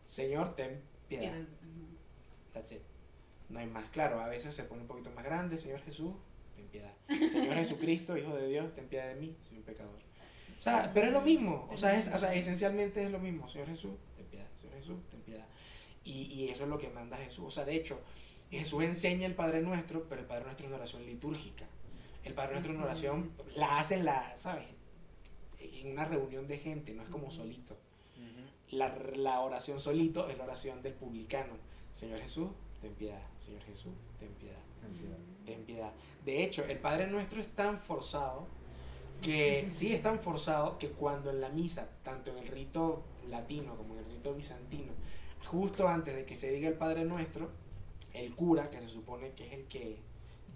Señor, 0.06 0.56
ten 0.56 0.82
piedad. 1.08 1.34
That's 2.54 2.72
it. 2.72 2.82
No 3.50 3.60
hay 3.60 3.68
más. 3.68 3.86
Claro, 3.92 4.22
a 4.22 4.28
veces 4.30 4.56
se 4.56 4.64
pone 4.64 4.82
un 4.82 4.88
poquito 4.88 5.12
más 5.12 5.24
grande, 5.24 5.58
Señor 5.58 5.82
Jesús, 5.82 6.14
ten 6.56 6.66
piedad. 6.68 6.94
Señor 7.32 7.54
Jesucristo, 7.56 8.18
Hijo 8.18 8.36
de 8.36 8.48
Dios, 8.48 8.74
ten 8.74 8.88
piedad 8.88 9.08
de 9.08 9.16
mí, 9.16 9.36
soy 9.48 9.58
un 9.58 9.64
pecador. 9.64 10.00
O 10.60 10.64
sea, 10.64 10.90
pero 10.94 11.08
es 11.08 11.14
lo 11.14 11.22
mismo. 11.22 11.68
O 11.72 11.78
sea, 11.78 11.98
es, 12.00 12.08
o 12.08 12.18
sea, 12.18 12.34
esencialmente 12.34 13.04
es 13.04 13.12
lo 13.12 13.20
mismo. 13.20 13.48
Señor 13.50 13.68
Jesús, 13.68 13.92
Jesús, 14.84 15.00
ten 15.10 15.22
piedad. 15.22 15.46
Y, 16.04 16.24
y 16.34 16.50
eso 16.50 16.64
es 16.64 16.70
lo 16.70 16.78
que 16.78 16.90
manda 16.90 17.18
Jesús. 17.18 17.46
O 17.46 17.52
sea, 17.52 17.66
de 17.66 17.76
hecho, 17.76 18.00
Jesús 18.52 18.84
enseña 18.84 19.26
el 19.26 19.36
Padre 19.36 19.62
Nuestro, 19.62 20.08
pero 20.08 20.22
el 20.22 20.28
Padre 20.28 20.46
Nuestro 20.46 20.66
es 20.66 20.70
una 20.70 20.78
oración 20.78 21.06
litúrgica. 21.06 21.66
El 22.24 22.34
Padre 22.34 22.52
Nuestro 22.52 22.72
es 22.72 22.78
una 22.78 22.86
oración, 22.86 23.32
la 23.56 23.80
hacen 23.80 24.06
la, 24.06 24.38
¿sabes? 24.38 24.66
En 25.60 25.92
una 25.92 26.06
reunión 26.06 26.48
de 26.48 26.58
gente, 26.58 26.94
no 26.94 27.04
es 27.04 27.10
como 27.10 27.32
solito. 27.32 27.76
La, 28.70 28.96
la 29.16 29.40
oración 29.42 29.80
solito 29.80 30.30
es 30.30 30.38
la 30.38 30.46
oración 30.46 30.82
del 30.82 30.94
publicano. 30.94 31.54
Señor 31.92 32.20
Jesús, 32.20 32.50
ten 32.82 32.94
piedad. 32.94 33.22
Señor 33.40 33.62
Jesús, 33.64 33.94
ten 34.20 34.30
piedad. 34.34 34.60
Ten 35.46 35.64
piedad. 35.66 35.94
De 36.26 36.44
hecho, 36.44 36.66
el 36.66 36.78
Padre 36.80 37.08
Nuestro 37.08 37.42
es 37.42 37.48
tan 37.50 37.80
forzado 37.80 38.48
que, 39.22 39.68
sí, 39.72 39.94
es 39.94 40.02
tan 40.04 40.20
forzado 40.20 40.78
que 40.78 40.90
cuando 40.90 41.30
en 41.30 41.42
la 41.42 41.50
misa, 41.50 41.90
tanto 42.04 42.32
en 42.32 42.38
el 42.38 42.48
rito 42.48 43.04
latino 43.34 43.76
como 43.76 43.94
en 43.96 44.00
el 44.00 44.06
rito 44.06 44.34
bizantino, 44.34 44.94
justo 45.46 45.88
antes 45.90 46.16
de 46.16 46.26
que 46.26 46.36
se 46.36 46.52
diga 46.52 46.70
el 46.70 46.76
Padre 46.76 47.04
Nuestro, 47.04 47.50
el 48.14 48.34
cura, 48.36 48.70
que 48.70 48.80
se 48.80 48.88
supone 48.88 49.32
que 49.32 49.48
es 49.48 49.54
el 49.54 49.66
que 49.66 49.98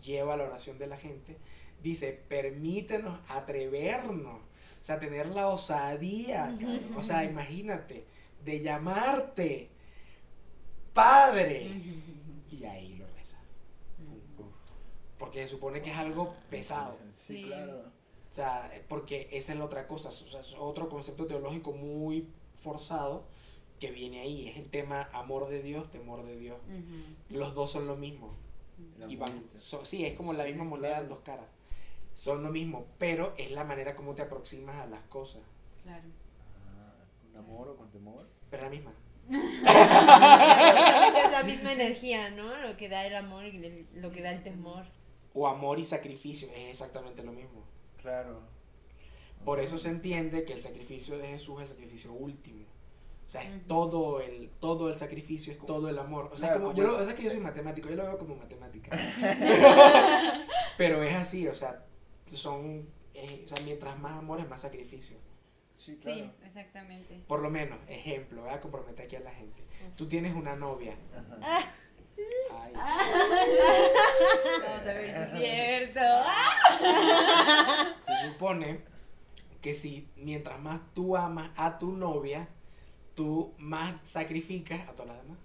lleva 0.01 0.37
la 0.37 0.45
oración 0.45 0.77
de 0.77 0.87
la 0.87 0.97
gente, 0.97 1.37
dice, 1.83 2.23
permítenos 2.29 3.19
atrevernos, 3.29 4.35
o 4.35 4.83
sea, 4.83 4.99
tener 4.99 5.27
la 5.27 5.47
osadía, 5.49 6.55
cabrón. 6.59 6.79
o 6.95 7.03
sea, 7.03 7.23
imagínate, 7.25 8.05
de 8.45 8.61
llamarte 8.61 9.69
Padre. 10.93 11.69
Y 12.51 12.63
ahí 12.65 12.95
lo 12.95 13.05
reza. 13.17 13.37
Porque 15.19 15.43
se 15.43 15.47
supone 15.49 15.81
que 15.81 15.91
es 15.91 15.97
algo 15.97 16.35
pesado. 16.49 16.97
Sí, 17.11 17.37
Sí. 17.37 17.43
claro. 17.47 17.81
O 18.29 18.33
sea, 18.37 18.69
porque 18.87 19.29
esa 19.31 19.53
es 19.53 19.59
la 19.59 19.65
otra 19.65 19.87
cosa, 19.87 20.09
o 20.09 20.11
sea, 20.11 20.41
es 20.41 20.53
otro 20.59 20.89
concepto 20.89 21.25
teológico 21.25 21.71
muy 21.71 22.27
forzado 22.57 23.25
que 23.79 23.91
viene 23.91 24.21
ahí. 24.21 24.49
Es 24.49 24.57
el 24.57 24.69
tema 24.69 25.07
amor 25.13 25.47
de 25.49 25.61
Dios, 25.61 25.89
temor 25.91 26.25
de 26.25 26.37
Dios. 26.37 26.57
Los 27.29 27.53
dos 27.55 27.71
son 27.71 27.87
lo 27.87 27.95
mismo. 27.95 28.33
Y 29.07 29.15
van, 29.15 29.43
so- 29.59 29.85
sí, 29.85 30.05
es 30.05 30.15
como 30.15 30.33
la 30.33 30.43
misma 30.43 30.63
moneda 30.63 30.89
claro. 30.89 31.03
en 31.03 31.09
dos 31.09 31.19
caras. 31.19 31.45
Son 32.15 32.43
lo 32.43 32.49
mismo, 32.51 32.87
pero 32.97 33.33
es 33.37 33.51
la 33.51 33.63
manera 33.63 33.95
como 33.95 34.15
te 34.15 34.23
aproximas 34.23 34.75
a 34.77 34.87
las 34.87 35.03
cosas. 35.05 35.41
Claro. 35.83 36.03
Ah, 36.67 36.93
¿Con 37.21 37.37
amor 37.37 37.67
o 37.69 37.75
con 37.77 37.89
temor? 37.91 38.27
Pero 38.49 38.63
es 38.65 38.71
la 38.71 38.75
misma. 38.75 38.93
Es 39.29 41.31
la 41.31 41.43
misma 41.45 41.73
energía, 41.73 42.29
¿no? 42.31 42.55
Lo 42.57 42.77
que 42.77 42.89
da 42.89 43.05
el 43.05 43.15
amor 43.15 43.45
y 43.45 43.57
el- 43.57 43.87
lo 43.95 44.11
que 44.11 44.21
da 44.21 44.31
el 44.31 44.43
temor. 44.43 44.85
O 45.33 45.47
amor 45.47 45.79
y 45.79 45.85
sacrificio, 45.85 46.47
es 46.55 46.69
exactamente 46.69 47.23
lo 47.23 47.31
mismo. 47.31 47.63
Claro. 48.01 48.39
Por 49.47 49.61
eso 49.61 49.77
se 49.77 49.87
entiende 49.87 50.43
que 50.43 50.51
el 50.51 50.59
sacrificio 50.59 51.17
de 51.17 51.29
Jesús 51.29 51.61
es 51.61 51.71
el 51.71 51.77
sacrificio 51.77 52.11
último. 52.11 52.65
O 53.25 53.29
sea, 53.29 53.43
es 53.43 53.65
todo 53.65 54.19
el, 54.19 54.49
todo 54.59 54.89
el 54.89 54.97
sacrificio, 54.97 55.53
es 55.53 55.65
todo 55.65 55.87
el 55.87 55.97
amor. 55.97 56.29
O 56.33 56.35
sea, 56.35 56.49
Claro, 56.49 56.63
como, 56.65 56.75
yo 56.75 56.83
lo, 56.83 56.97
o 56.97 57.05
sea, 57.05 57.15
que 57.15 57.23
yo 57.23 57.29
soy 57.29 57.39
matemático, 57.39 57.87
yo 57.87 57.95
lo 57.95 58.03
veo 58.03 58.17
como 58.17 58.35
matemática. 58.35 58.91
Pero 60.77 61.01
es 61.01 61.15
así, 61.15 61.47
o 61.47 61.55
sea, 61.55 61.85
son, 62.27 62.89
eh, 63.13 63.45
o 63.45 63.47
sea, 63.47 63.63
mientras 63.63 63.97
más 63.97 64.17
amor 64.17 64.41
es 64.41 64.49
más 64.49 64.59
sacrificio. 64.59 65.15
Sí, 65.75 65.95
claro. 65.95 66.17
Sí, 66.17 66.31
exactamente. 66.43 67.23
Por 67.25 67.39
lo 67.39 67.49
menos, 67.49 67.79
ejemplo, 67.87 68.41
voy 68.41 68.51
a 68.51 68.59
comprometer 68.59 69.05
aquí 69.05 69.15
a 69.15 69.21
la 69.21 69.31
gente. 69.31 69.63
Tú 69.95 70.09
tienes 70.09 70.35
una 70.35 70.57
novia. 70.57 70.97
Ajá. 71.41 71.71
Ay, 72.51 72.73
Vamos 74.65 74.81
a 74.81 74.93
ver 74.93 75.09
si 75.09 75.17
es 75.17 75.29
cierto. 75.39 76.01
se 78.05 78.27
supone 78.27 78.96
que 79.61 79.73
si 79.73 80.07
mientras 80.15 80.59
más 80.59 80.81
tú 80.93 81.17
amas 81.17 81.51
a 81.55 81.77
tu 81.77 81.91
novia, 81.95 82.47
tú 83.15 83.53
más 83.57 83.95
sacrificas 84.03 84.87
a 84.87 84.91
todas 84.93 85.15
las 85.15 85.23
demás. 85.23 85.37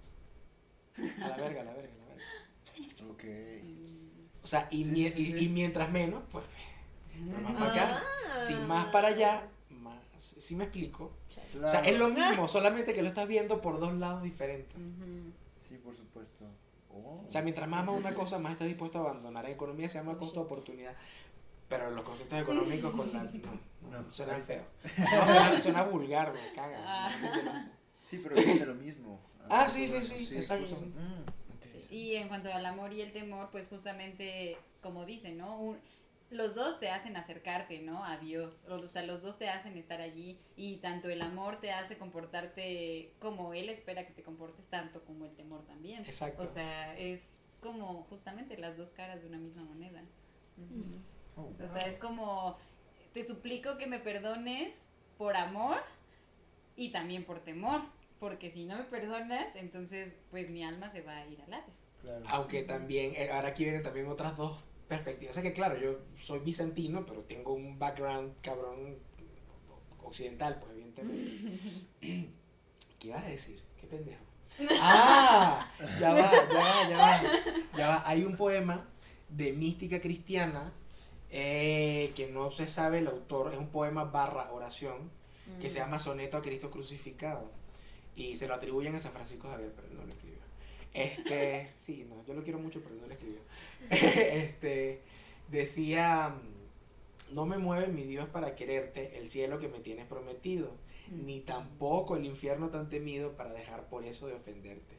A 1.23 1.27
la 1.29 1.37
verga, 1.37 1.61
a 1.61 1.65
la 1.65 1.73
verga, 1.73 1.93
a 1.93 1.99
la 1.99 2.05
verga. 2.15 3.11
Ok. 3.11 3.23
O 4.43 4.47
sea, 4.47 4.67
y, 4.71 4.83
Sí, 4.83 4.91
mie- 4.91 5.09
sí, 5.09 5.25
sí, 5.25 5.29
y- 5.35 5.39
sí. 5.39 5.45
y 5.45 5.49
mientras 5.49 5.89
menos, 5.91 6.21
pues, 6.31 6.43
pero 7.15 7.41
más 7.41 7.53
para 7.53 7.71
acá. 7.71 8.03
Si 8.37 8.53
más 8.55 8.85
para 8.87 9.07
allá, 9.09 9.47
más. 9.69 9.97
¿Sí 10.17 10.55
me 10.55 10.65
explico? 10.65 11.11
Claro. 11.51 11.67
O 11.67 11.71
sea, 11.71 11.79
es 11.85 11.97
lo 11.97 12.09
mismo, 12.09 12.47
solamente 12.47 12.93
que 12.93 13.01
lo 13.01 13.07
estás 13.07 13.27
viendo 13.27 13.61
por 13.61 13.79
dos 13.79 13.93
lados 13.95 14.23
diferentes. 14.23 14.75
Sí, 15.67 15.75
por 15.83 15.95
supuesto. 15.95 16.45
Oh. 16.95 17.23
O 17.25 17.29
sea, 17.29 17.41
mientras 17.41 17.67
más 17.67 17.79
amas 17.81 17.95
una 17.99 18.13
cosa, 18.13 18.37
más 18.37 18.51
estás 18.53 18.67
dispuesto 18.67 18.99
a 18.99 19.01
abandonar. 19.09 19.45
En 19.45 19.53
economía 19.53 19.89
se 19.89 19.97
llama 19.97 20.17
costo 20.17 20.41
de 20.41 20.45
oportunidad. 20.45 20.93
Pero 21.69 21.89
los 21.91 22.03
conceptos 22.03 22.39
económicos 22.39 22.93
con 22.93 23.11
la. 23.13 23.23
No, 23.23 23.29
no, 23.89 24.11
suena 24.11 24.37
feo. 24.39 24.65
No, 24.97 25.25
suena, 25.25 25.59
suena 25.59 25.83
vulgar, 25.83 26.33
me 26.33 26.53
caga. 26.53 26.77
Ah. 26.85 27.65
Sí, 28.01 28.19
pero 28.21 28.35
viene 28.35 28.59
de 28.59 28.65
lo 28.65 28.75
mismo. 28.75 29.19
Ah, 29.49 29.69
sí, 29.69 29.87
sí, 29.87 30.01
sí, 30.01 30.35
exacto. 30.35 30.75
Mm. 30.75 31.23
Y 31.89 32.15
en 32.15 32.27
cuanto 32.27 32.51
al 32.51 32.65
amor 32.65 32.91
y 32.93 33.01
el 33.01 33.11
temor, 33.13 33.49
pues 33.51 33.67
justamente, 33.69 34.57
como 34.81 35.05
dicen, 35.05 35.37
¿no? 35.37 35.59
Un- 35.59 35.79
los 36.31 36.55
dos 36.55 36.79
te 36.79 36.89
hacen 36.89 37.15
acercarte, 37.15 37.79
¿no? 37.79 38.03
A 38.03 38.17
Dios. 38.17 38.65
O 38.67 38.87
sea, 38.87 39.03
los 39.03 39.21
dos 39.21 39.37
te 39.37 39.49
hacen 39.49 39.77
estar 39.77 40.01
allí. 40.01 40.39
Y 40.55 40.77
tanto 40.77 41.09
el 41.09 41.21
amor 41.21 41.57
te 41.57 41.71
hace 41.71 41.97
comportarte 41.97 43.13
como 43.19 43.53
Él 43.53 43.69
espera 43.69 44.07
que 44.07 44.13
te 44.13 44.23
comportes, 44.23 44.67
tanto 44.67 45.03
como 45.05 45.25
el 45.25 45.35
temor 45.35 45.63
también. 45.65 46.03
Exacto. 46.05 46.41
O 46.41 46.47
sea, 46.47 46.97
es 46.97 47.29
como 47.61 48.03
justamente 48.09 48.57
las 48.57 48.75
dos 48.77 48.89
caras 48.93 49.21
de 49.21 49.27
una 49.27 49.37
misma 49.37 49.63
moneda. 49.63 50.01
Oh, 51.35 51.51
O 51.63 51.67
sea, 51.67 51.85
es 51.87 51.97
como, 51.99 52.57
te 53.13 53.23
suplico 53.23 53.77
que 53.77 53.87
me 53.87 53.99
perdones 53.99 54.85
por 55.17 55.35
amor 55.35 55.77
y 56.75 56.91
también 56.91 57.25
por 57.25 57.39
temor. 57.39 57.81
Porque 58.19 58.51
si 58.51 58.63
no 58.63 58.77
me 58.77 58.83
perdonas, 58.85 59.55
entonces 59.55 60.17
pues 60.31 60.49
mi 60.49 60.63
alma 60.63 60.89
se 60.89 61.01
va 61.01 61.17
a 61.17 61.27
ir 61.27 61.41
al 61.41 61.53
Hades. 61.53 61.75
claro. 62.01 62.23
Aunque 62.29 62.63
también, 62.63 63.13
eh, 63.15 63.29
ahora 63.31 63.49
aquí 63.49 63.63
vienen 63.63 63.83
también 63.83 64.07
otras 64.07 64.37
dos 64.37 64.63
perspectivas. 64.87 65.31
O 65.31 65.41
sea 65.41 65.43
que 65.43 65.53
claro, 65.53 65.77
yo 65.77 65.99
soy 66.19 66.39
bizantino, 66.39 67.05
pero 67.05 67.21
tengo 67.23 67.53
un 67.53 67.77
background 67.77 68.33
cabrón 68.41 68.97
occidental, 70.01 70.57
pues 70.59 70.71
evidentemente. 70.71 71.31
¿Qué 72.99 73.07
ibas 73.07 73.23
a 73.23 73.27
decir? 73.27 73.61
¿Qué 73.79 73.87
pendejo? 73.87 74.23
Ah, 74.79 75.71
ya 75.99 76.13
va, 76.13 76.31
ya 76.31 76.59
va, 76.59 76.89
ya 76.89 76.97
va. 76.97 77.21
Ya 77.75 77.87
va. 77.87 78.03
Hay 78.05 78.23
un 78.23 78.37
poema 78.37 78.87
de 79.27 79.51
mística 79.51 79.99
cristiana 79.99 80.71
eh, 81.35 82.11
que 82.15 82.27
no 82.27 82.51
se 82.51 82.67
sabe 82.67 82.99
el 82.99 83.07
autor, 83.07 83.51
es 83.53 83.59
un 83.59 83.67
poema 83.69 84.03
barra 84.05 84.51
oración 84.51 85.09
que 85.59 85.67
se 85.69 85.79
llama 85.79 85.99
Soneto 85.99 86.37
a 86.37 86.41
Cristo 86.41 86.69
crucificado 86.71 87.49
y 88.15 88.35
se 88.35 88.47
lo 88.47 88.53
atribuyen 88.53 88.95
a 88.95 88.99
San 88.99 89.11
Francisco 89.11 89.49
Javier, 89.49 89.73
pero 89.75 89.87
no 89.89 90.03
lo 90.05 90.11
escribió. 90.11 90.37
Este, 90.93 91.71
sí, 91.77 92.05
no, 92.07 92.23
yo 92.25 92.33
lo 92.35 92.43
quiero 92.43 92.59
mucho, 92.59 92.81
pero 92.81 92.95
no 92.95 93.07
lo 93.07 93.13
escribió. 93.13 93.39
Este, 93.89 95.01
decía, 95.49 96.33
no 97.31 97.45
me 97.45 97.57
mueve 97.57 97.87
mi 97.87 98.03
Dios 98.03 98.29
para 98.29 98.55
quererte 98.55 99.17
el 99.17 99.27
cielo 99.27 99.59
que 99.59 99.67
me 99.67 99.79
tienes 99.79 100.05
prometido, 100.05 100.71
ni 101.11 101.39
tampoco 101.41 102.15
el 102.15 102.25
infierno 102.25 102.69
tan 102.69 102.87
temido 102.89 103.33
para 103.33 103.51
dejar 103.53 103.89
por 103.89 104.05
eso 104.05 104.27
de 104.27 104.33
ofenderte. 104.35 104.95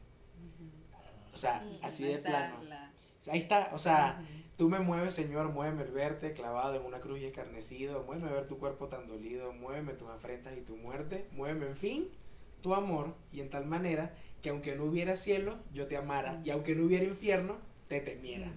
O 1.33 1.37
sea, 1.37 1.65
así 1.81 2.03
de 2.03 2.19
plano. 2.19 2.63
la- 2.63 2.91
Ahí 3.31 3.39
está, 3.39 3.71
o 3.73 3.77
sea, 3.79 4.23
tú 4.57 4.69
me 4.69 4.79
mueves, 4.79 5.13
Señor, 5.13 5.49
muéveme 5.49 5.83
el 5.83 5.91
verte 5.91 6.33
clavado 6.33 6.75
en 6.75 6.83
una 6.85 6.99
cruz 6.99 7.19
y 7.19 7.25
escarnecido, 7.25 8.03
muéveme 8.03 8.31
ver 8.31 8.47
tu 8.47 8.57
cuerpo 8.57 8.87
tan 8.87 9.07
dolido, 9.07 9.53
muéveme 9.53 9.93
tus 9.93 10.09
afrentas 10.09 10.57
y 10.57 10.61
tu 10.61 10.77
muerte, 10.77 11.27
muéveme, 11.31 11.67
en 11.67 11.75
fin, 11.75 12.09
tu 12.61 12.73
amor, 12.73 13.15
y 13.31 13.41
en 13.41 13.49
tal 13.49 13.65
manera 13.65 14.13
que 14.41 14.49
aunque 14.49 14.75
no 14.75 14.85
hubiera 14.85 15.15
cielo, 15.17 15.57
yo 15.73 15.87
te 15.87 15.97
amara, 15.97 16.39
y 16.43 16.49
aunque 16.51 16.75
no 16.75 16.85
hubiera 16.85 17.05
infierno, 17.05 17.57
te 17.87 17.99
temiera. 17.99 18.47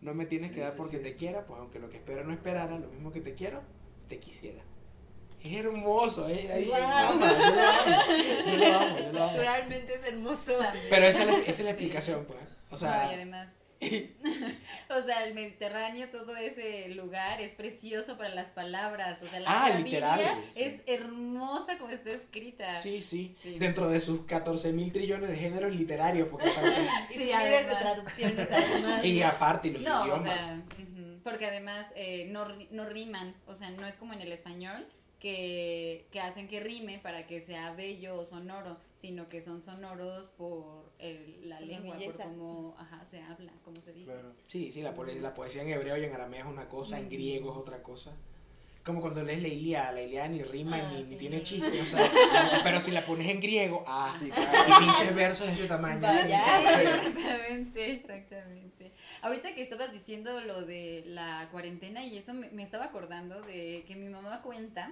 No 0.00 0.14
me 0.14 0.26
tienes 0.26 0.48
Sí, 0.48 0.54
que 0.54 0.60
dar 0.60 0.72
sí, 0.72 0.76
porque 0.78 0.96
sí. 0.98 1.02
te 1.02 1.14
quiera, 1.16 1.44
pues 1.46 1.58
aunque 1.60 1.78
lo 1.78 1.88
que 1.90 1.96
espero 1.98 2.24
no 2.24 2.32
esperara, 2.32 2.78
lo 2.78 2.88
mismo 2.88 3.10
que 3.12 3.20
te 3.20 3.34
quiero, 3.34 3.60
te 4.08 4.18
quisiera. 4.18 4.62
Es 5.42 5.56
hermoso, 5.56 6.28
¿eh? 6.28 6.48
Ahí- 6.52 6.70
ama, 6.72 7.32
yo 7.32 7.54
lo 7.54 7.62
amo, 7.62 8.46
yo 8.46 8.56
lo 8.58 8.78
amo, 8.78 8.98
yo 8.98 9.12
lo 9.12 9.22
amo. 9.22 9.32
Naturalmente 9.32 9.94
es 9.94 10.04
hermoso. 10.06 10.52
Pero 10.90 11.06
esa 11.06 11.20
es 11.22 11.26
la, 11.26 11.32
esa 11.38 11.50
es 11.50 11.58
la 11.60 11.64
Sí. 11.64 11.70
explicación, 11.70 12.24
pues. 12.26 12.38
O 12.40 12.70
No, 12.72 12.76
y 12.76 12.78
sea, 12.78 13.10
además, 13.10 13.48
o 14.90 15.02
sea, 15.02 15.24
el 15.24 15.34
Mediterráneo, 15.34 16.08
todo 16.10 16.36
ese 16.36 16.88
lugar 16.90 17.40
es 17.40 17.52
precioso 17.54 18.16
para 18.16 18.28
las 18.30 18.50
palabras. 18.50 19.22
O 19.22 19.26
sea, 19.28 19.40
la, 19.40 19.48
Ah, 19.66 19.70
Biblia 19.78 20.38
sí. 20.52 20.60
es 20.62 20.80
hermosa 20.86 21.78
como 21.78 21.90
está 21.90 22.10
escrita. 22.10 22.74
Sí, 22.74 23.00
sí, 23.00 23.34
Sí. 23.42 23.58
Dentro 23.58 23.88
de 23.88 24.00
sus 24.00 24.26
14 24.26 24.72
mil 24.72 24.92
trillones 24.92 25.30
de 25.30 25.36
géneros 25.36 25.74
literarios, 25.74 26.28
porque 26.28 26.48
Y 27.10 27.14
Sí, 27.18 27.24
miles 27.34 27.68
de 27.68 27.76
traducciones 27.76 28.48
además. 28.52 29.04
y 29.04 29.22
aparte 29.22 29.68
y 29.68 29.70
los 29.72 29.82
No, 29.82 30.04
idiomas. 30.04 30.20
o 30.20 30.24
sea, 30.24 30.62
ujú, 30.78 31.20
porque 31.24 31.46
además 31.46 31.86
eh, 31.94 32.28
no, 32.30 32.46
no 32.70 32.84
riman, 32.86 33.34
o 33.46 33.54
sea, 33.54 33.70
no 33.70 33.86
es 33.86 33.96
como 33.96 34.12
en 34.12 34.20
el 34.22 34.32
español 34.32 34.86
que, 35.20 36.06
que 36.10 36.20
hacen 36.20 36.48
que 36.48 36.60
rime 36.60 36.98
para 37.02 37.26
que 37.26 37.40
sea 37.40 37.72
bello 37.74 38.16
o 38.18 38.24
sonoro, 38.24 38.78
sino 38.96 39.28
que 39.28 39.40
son 39.42 39.60
sonoros 39.60 40.28
por 40.28 40.90
el- 40.98 41.48
la 41.48 41.58
Por 41.58 41.66
la 41.66 41.72
lengua, 41.72 41.90
por 41.94 42.00
belleza. 42.00 42.24
cómo 42.24 42.74
ajá, 42.78 43.04
se 43.04 43.20
habla, 43.22 43.52
cómo 43.64 43.80
se 43.80 43.92
dice. 43.92 44.06
Claro. 44.12 44.32
Sí, 44.46 44.72
sí, 44.72 44.82
la, 44.82 44.92
la 44.92 45.34
poesía 45.34 45.62
en 45.62 45.68
hebreo 45.68 45.96
y 45.98 46.04
en 46.04 46.12
arameo 46.14 46.40
es 46.46 46.50
una 46.52 46.68
cosa, 46.68 46.98
en 46.98 47.08
griego 47.08 47.52
es 47.52 47.58
otra 47.58 47.82
cosa. 47.82 48.12
Como 48.82 49.02
cuando 49.02 49.22
lees 49.22 49.42
la 49.42 49.48
Ilíada, 49.48 49.92
la 49.92 50.00
Ilíada 50.00 50.28
ni 50.28 50.42
rima 50.42 50.78
Ah, 50.78 50.90
ni, 50.90 50.96
ni 51.00 51.04
sí. 51.04 51.16
tiene 51.16 51.42
chiste, 51.44 51.82
o 51.82 51.84
sea, 51.84 52.00
pero 52.64 52.80
si 52.80 52.90
la 52.92 53.04
pones 53.04 53.28
en 53.28 53.38
griego, 53.40 53.84
ah, 53.86 54.16
Sí, 54.18 54.28
y 54.28 54.30
claro. 54.30 54.78
pinches 54.78 55.14
versos 55.14 55.46
de 55.48 55.52
este 55.52 55.66
tamaño. 55.68 56.00
Vaya. 56.00 56.42
sí. 56.74 56.80
Exactamente, 56.80 57.92
exactamente. 57.92 58.90
Ahorita 59.20 59.54
que 59.54 59.60
estabas 59.62 59.92
diciendo 59.92 60.40
lo 60.40 60.62
de 60.62 61.02
la 61.06 61.46
cuarentena 61.52 62.06
y 62.06 62.16
eso 62.16 62.32
me, 62.32 62.48
me 62.52 62.62
estaba 62.62 62.86
acordando 62.86 63.42
de 63.42 63.84
que 63.86 63.96
mi 63.96 64.08
mamá 64.08 64.40
cuenta 64.40 64.90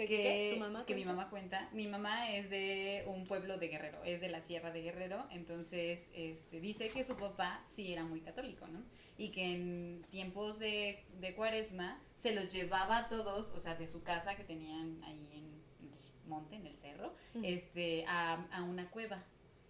¿Qué, 0.00 0.16
que, 0.16 0.22
qué? 0.22 0.50
¿Tu 0.54 0.60
mamá 0.60 0.86
que 0.86 0.94
mi 0.94 1.04
mamá 1.04 1.28
cuenta. 1.28 1.68
Mi 1.72 1.86
mamá 1.86 2.30
es 2.30 2.48
de 2.48 3.04
un 3.06 3.26
pueblo 3.26 3.58
de 3.58 3.68
Guerrero, 3.68 4.02
es 4.04 4.20
de 4.20 4.30
la 4.30 4.40
Sierra 4.40 4.70
de 4.70 4.80
Guerrero, 4.82 5.26
entonces 5.30 6.08
este, 6.14 6.60
dice 6.60 6.88
que 6.88 7.04
su 7.04 7.16
papá 7.16 7.62
sí 7.66 7.92
era 7.92 8.04
muy 8.04 8.20
católico, 8.20 8.66
¿no? 8.66 8.82
Y 9.18 9.28
que 9.30 9.54
en 9.54 10.06
tiempos 10.10 10.58
de, 10.58 11.04
de 11.20 11.34
cuaresma 11.34 12.00
se 12.14 12.32
los 12.34 12.50
llevaba 12.50 12.96
a 12.96 13.08
todos, 13.08 13.50
o 13.50 13.60
sea, 13.60 13.74
de 13.74 13.86
su 13.86 14.02
casa 14.02 14.36
que 14.36 14.44
tenían 14.44 15.02
ahí 15.04 15.28
en 15.32 15.44
el 15.44 16.28
monte, 16.28 16.56
en 16.56 16.66
el 16.66 16.76
cerro, 16.76 17.14
este, 17.42 18.06
a, 18.06 18.46
a 18.52 18.62
una 18.62 18.88
cueva. 18.90 19.22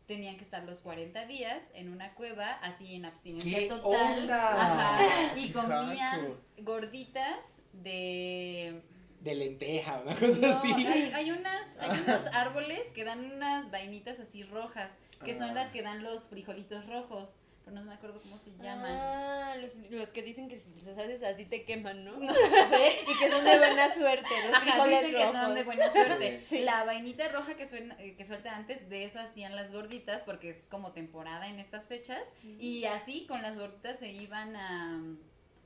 Tenían 0.06 0.36
que 0.36 0.44
estar 0.44 0.64
los 0.64 0.80
40 0.80 1.26
días 1.26 1.70
en 1.74 1.92
una 1.92 2.14
cueva, 2.14 2.52
así 2.62 2.94
en 2.94 3.04
abstinencia 3.04 3.58
¿Qué 3.58 3.66
total. 3.66 4.20
onda? 4.22 4.52
Ajá, 4.54 5.38
y 5.38 5.50
comían 5.50 6.34
gorditas 6.58 7.62
de 7.72 8.82
De 9.20 9.34
lenteja, 9.34 10.00
una 10.04 10.14
cosa 10.14 10.38
no, 10.40 10.48
así. 10.48 10.72
hay, 10.72 11.12
hay 11.14 11.30
unas, 11.30 11.66
hay 11.78 11.90
unos 12.00 12.26
árboles 12.32 12.86
que 12.94 13.04
dan 13.04 13.32
unas 13.32 13.70
vainitas 13.70 14.18
así 14.18 14.42
rojas, 14.44 14.96
que 15.24 15.36
son 15.36 15.54
las 15.54 15.70
que 15.70 15.82
dan 15.82 16.02
los 16.02 16.28
frijolitos 16.28 16.86
rojos, 16.86 17.34
pero 17.62 17.76
no 17.76 17.84
me 17.84 17.92
acuerdo 17.92 18.22
cómo 18.22 18.38
se 18.38 18.50
llaman. 18.62 18.90
Ah, 18.90 19.56
los, 19.60 19.74
los 19.90 20.08
que 20.08 20.22
dicen 20.22 20.48
que 20.48 20.58
si 20.58 20.72
los 20.80 20.96
haces 20.96 21.22
así 21.22 21.44
te 21.44 21.64
queman, 21.64 22.02
¿no? 22.04 22.12
y 22.22 23.18
que 23.18 23.30
son 23.30 23.44
de 23.44 23.58
buena 23.58 23.94
suerte, 23.94 24.28
los 24.46 24.54
Ajá, 24.54 24.62
frijoles 24.62 25.00
dicen 25.06 25.16
que 25.16 25.22
son 25.24 25.34
rojos. 25.34 25.54
de 25.54 25.62
buena 25.64 25.90
suerte. 25.90 26.44
Sí. 26.48 26.60
La 26.62 26.84
vainita 26.84 27.28
roja 27.28 27.54
que, 27.56 27.68
suena, 27.68 27.94
eh, 28.00 28.14
que 28.16 28.24
suelta 28.24 28.56
antes, 28.56 28.88
de 28.88 29.04
eso 29.04 29.20
hacían 29.20 29.54
las 29.54 29.70
gorditas, 29.70 30.22
porque 30.22 30.48
es 30.48 30.66
como 30.70 30.92
temporada 30.92 31.46
en 31.48 31.60
estas 31.60 31.88
fechas. 31.88 32.32
Y 32.58 32.86
así 32.86 33.26
con 33.26 33.42
las 33.42 33.58
gorditas 33.58 33.98
se 33.98 34.10
iban 34.10 34.56
a, 34.56 34.98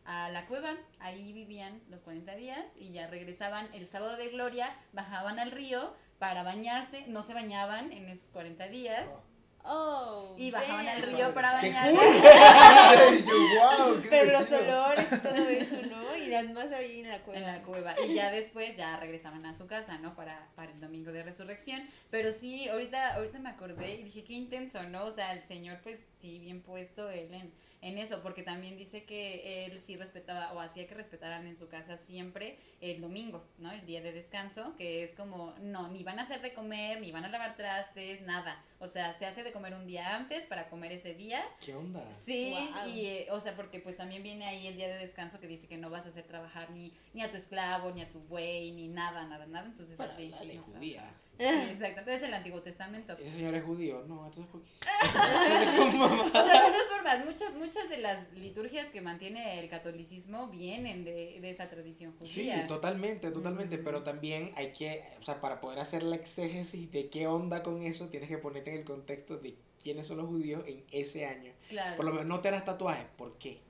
a 0.05 0.29
la 0.31 0.47
cueva, 0.47 0.77
ahí 0.99 1.33
vivían 1.33 1.83
los 1.89 2.03
40 2.03 2.35
días 2.37 2.75
y 2.79 2.93
ya 2.93 3.07
regresaban 3.07 3.69
el 3.73 3.87
sábado 3.89 4.17
de 4.17 4.29
gloria, 4.29 4.75
bajaban 4.93 5.39
al 5.39 5.51
río 5.51 5.95
para 6.19 6.43
bañarse, 6.43 7.07
no 7.09 7.23
se 7.23 7.35
bañaban 7.35 7.93
en 7.93 8.09
esos 8.09 8.31
40 8.31 8.69
días 8.69 9.21
Oh, 9.67 10.35
y 10.37 10.51
bajaban 10.51 10.87
al 10.87 11.03
río 11.03 11.33
para 11.33 11.59
¡Qué 11.59 11.69
bañarse. 11.69 11.95
Y 13.15 13.25
yo, 13.25 13.87
wow, 13.87 14.03
qué 14.03 14.09
Pero 14.11 14.33
los 14.33 14.53
olores 14.53 15.07
y 15.11 15.17
todo 15.17 15.49
eso, 15.49 15.77
¿no? 15.89 16.17
Y 16.17 16.35
además 16.35 16.71
ahí 16.71 17.01
en 17.01 17.09
la 17.09 17.23
cueva. 17.23 17.41
en 17.41 17.47
la 17.47 17.63
cueva 17.63 17.95
y 18.07 18.15
ya 18.15 18.31
después 18.31 18.77
ya 18.77 18.99
regresaban 18.99 19.47
a 19.47 19.55
su 19.55 19.67
casa, 19.67 19.97
¿no? 19.99 20.15
Para, 20.15 20.51
para 20.55 20.71
el 20.71 20.81
domingo 20.81 21.13
de 21.13 21.23
resurrección, 21.23 21.81
pero 22.11 22.33
sí, 22.33 22.69
ahorita, 22.69 23.15
ahorita 23.15 23.39
me 23.39 23.49
acordé 23.49 23.95
y 23.95 24.03
dije, 24.03 24.23
qué 24.23 24.35
intenso, 24.35 24.83
¿no? 24.83 25.07
O 25.07 25.11
sea, 25.11 25.33
el 25.33 25.45
Señor 25.45 25.81
pues 25.83 25.99
sí, 26.19 26.39
bien 26.41 26.61
puesto 26.61 27.09
él 27.09 27.33
en, 27.33 27.53
en 27.85 27.99
eso, 27.99 28.22
porque 28.22 28.43
también 28.43 28.78
dice 28.78 29.05
que 29.05 29.66
él 29.66 29.82
sí 29.82 29.97
respetaba 29.97 30.55
o 30.55 30.61
hacía 30.61 30.89
que 30.89 30.95
respetaran 30.95 31.47
en 31.47 31.55
su 31.55 31.68
casa 31.68 31.99
siempre 31.99 32.59
el 32.80 33.03
domingo, 33.03 33.45
¿no? 33.59 33.70
El 33.70 33.85
día 33.85 34.01
de 34.01 34.12
descanso, 34.12 34.74
que 34.76 35.03
es 35.03 35.14
como, 35.14 35.55
no, 35.61 35.89
ni 35.89 36.03
van 36.03 36.18
a 36.18 36.22
hacer 36.22 36.41
de 36.41 36.55
comer, 36.55 37.03
ni 37.03 37.12
van 37.12 37.26
a 37.26 37.28
lavar 37.28 37.57
trastes, 37.57 38.22
nada. 38.22 38.64
O 38.85 38.89
sea, 38.89 39.14
se 39.14 39.24
hace 39.24 39.43
de 39.43 39.51
comer 39.51 39.72
un 39.74 39.87
día 39.87 40.14
antes 40.14 40.45
para 40.45 40.68
comer 40.68 40.93
ese 40.93 41.14
día 41.14 41.43
¿Qué 41.64 41.74
onda? 41.74 42.05
Sí, 42.12 42.55
Guau. 42.70 42.89
y 42.89 43.07
eh, 43.07 43.26
o 43.30 43.41
sea, 43.41 43.57
porque 43.57 43.80
pues 43.80 43.97
también 43.97 44.22
viene 44.22 44.45
ahí 44.47 44.66
el 44.66 44.76
día 44.76 44.89
de 44.89 44.99
descanso 44.99 45.41
que 45.41 45.47
dice 45.47 45.66
que 45.66 45.78
no 45.78 45.89
vas 45.89 46.05
a 46.05 46.11
hacer 46.11 46.24
trabajar 46.24 46.70
ni, 46.70 46.93
ni 47.14 47.22
a 47.22 47.30
tu 47.30 47.39
esclavo, 47.39 47.91
ni 47.93 48.03
a 48.03 48.11
tu 48.12 48.20
buey, 48.20 48.72
ni 48.72 48.89
nada, 48.89 49.26
nada, 49.26 49.47
nada. 49.47 49.66
Entonces 49.66 49.97
Para 49.97 50.12
así. 50.12 50.28
la 50.28 50.45
ley 50.45 50.59
no 50.59 50.62
judía. 50.64 51.11
Sí, 51.37 51.45
exacto. 51.45 52.09
Es 52.12 52.22
el 52.22 52.32
Antiguo 52.32 52.61
Testamento. 52.62 53.14
Ese 53.18 53.28
señor 53.39 53.57
es 53.57 53.64
judío. 53.64 54.05
No, 54.07 54.26
entonces 54.26 54.47
¿por 54.53 54.62
qué? 54.62 54.70
O 55.18 56.43
sea, 56.47 56.62
de 56.64 56.70
todas 56.70 56.89
formas, 56.95 57.24
muchas, 57.24 57.55
muchas 57.55 57.89
de 57.89 57.99
las 57.99 58.32
liturgias 58.35 58.89
que 58.91 59.01
mantiene 59.01 59.59
el 59.59 59.68
catolicismo 59.68 60.47
vienen 60.49 61.05
de, 61.05 61.39
de 61.41 61.51
esa 61.51 61.68
tradición 61.68 62.14
Sí, 62.24 62.43
judía. 62.43 62.66
totalmente, 62.68 63.30
totalmente, 63.32 63.78
pero 63.78 64.05
también 64.05 64.53
hay 64.57 64.72
que, 64.72 65.03
o 65.20 65.24
sea, 65.24 65.41
para 65.41 65.61
poder 65.61 65.80
hacer 65.80 66.05
la 66.05 66.14
exégesis 66.16 66.93
de 66.93 67.09
qué 67.09 67.26
onda 67.26 67.64
con 67.64 67.82
eso, 67.82 68.09
tienes 68.11 68.28
que 68.28 68.39
ponerte 68.39 68.70
en 68.75 68.81
el 68.81 68.87
contexto 68.87 69.37
de 69.39 69.57
quiénes 69.83 70.07
son 70.07 70.18
los 70.18 70.27
judíos 70.27 70.62
en 70.66 70.85
ese 70.91 71.27
año. 71.27 71.53
Claro. 71.68 71.97
Por 71.97 72.05
lo 72.05 72.11
menos 72.12 72.27
no 72.27 72.41
te 72.41 72.49
harás 72.49 72.64
tatuajes, 72.64 73.07
¿por 73.16 73.37
qué? 73.39 73.61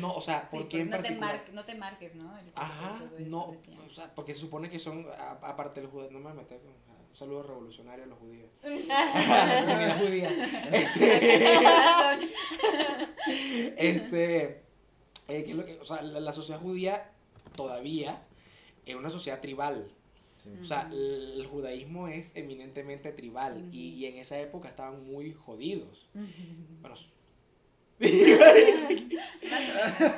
No, 0.00 0.12
o 0.14 0.20
sea, 0.20 0.48
¿por 0.50 0.62
Sí, 0.62 0.68
qué 0.68 0.80
en 0.80 0.90
no, 0.90 0.96
te 0.96 1.02
particular? 1.02 1.36
mar- 1.36 1.54
no 1.54 1.64
te 1.64 1.74
marques, 1.76 2.14
¿no? 2.14 2.38
El- 2.38 2.52
Ajá, 2.54 3.00
no, 3.20 3.52
decían. 3.52 3.80
o 3.80 3.90
sea, 3.90 4.14
porque 4.14 4.34
se 4.34 4.40
supone 4.40 4.68
que 4.68 4.78
son, 4.78 5.06
aparte 5.42 5.80
de 5.80 5.84
los 5.84 5.92
judíos, 5.92 6.12
no 6.12 6.18
me 6.18 6.24
voy 6.24 6.32
a 6.32 6.42
meter 6.42 6.58
con, 6.60 6.70
un 6.70 7.16
saludo 7.16 7.42
revolucionario 7.42 8.04
a 8.04 8.08
los 8.08 8.18
judíos. 8.18 8.48
Comunidad 8.62 9.98
judía. 10.00 10.30
Este, 10.72 11.44
este, 13.76 14.42
eh, 15.28 15.44
¿qué 15.44 15.50
es 15.50 15.56
lo 15.56 15.64
que- 15.64 15.78
o 15.78 15.84
sea, 15.84 16.02
la, 16.02 16.20
la 16.20 16.32
sociedad 16.32 16.60
judía 16.60 17.10
todavía 17.54 18.22
es 18.86 18.94
una 18.94 19.10
sociedad 19.10 19.40
tribal. 19.40 19.90
Sí. 20.42 20.50
O 20.60 20.64
sea, 20.64 20.88
el, 20.92 21.46
judaísmo 21.50 22.08
es 22.08 22.34
eminentemente 22.36 23.12
tribal 23.12 23.68
y, 23.72 23.90
y 23.94 24.06
en 24.06 24.16
esa 24.16 24.40
época 24.40 24.68
estaban 24.68 25.04
muy 25.04 25.32
jodidos. 25.32 26.08
Bueno, 26.80 26.94
s- 26.96 27.08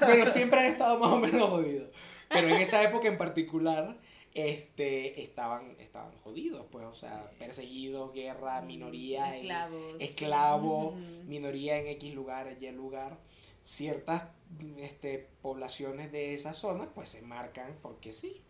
bueno, 0.01 0.27
siempre 0.27 0.61
han 0.61 0.66
estado 0.66 0.99
más 0.99 1.11
o 1.12 1.18
menos 1.18 1.49
jodidos. 1.51 1.91
Pero 2.29 2.49
en 2.49 2.61
esa 2.61 2.83
época 2.83 3.09
en 3.09 3.18
particular, 3.18 3.99
este, 4.33 5.22
estaban, 5.22 5.77
estaban 5.79 6.16
jodidos, 6.18 6.66
pues, 6.70 6.85
o 6.87 6.95
sea, 6.95 7.31
perseguidos, 7.39 8.12
guerra, 8.12 8.61
minoría, 8.62 9.29
en- 9.29 9.41
Esclavos. 9.43 9.97
esclavo, 10.01 10.93
minoría 11.27 11.79
en 11.79 11.89
X 11.89 12.14
lugar, 12.14 12.57
Y 12.61 12.70
lugar. 12.70 13.18
Ciertas 13.66 14.25
este, 14.79 15.31
poblaciones 15.41 16.12
de 16.12 16.35
esa 16.35 16.53
zona, 16.53 16.89
pues 16.95 17.09
se 17.09 17.22
marcan 17.22 17.79
porque 17.83 18.12
sí. 18.12 18.43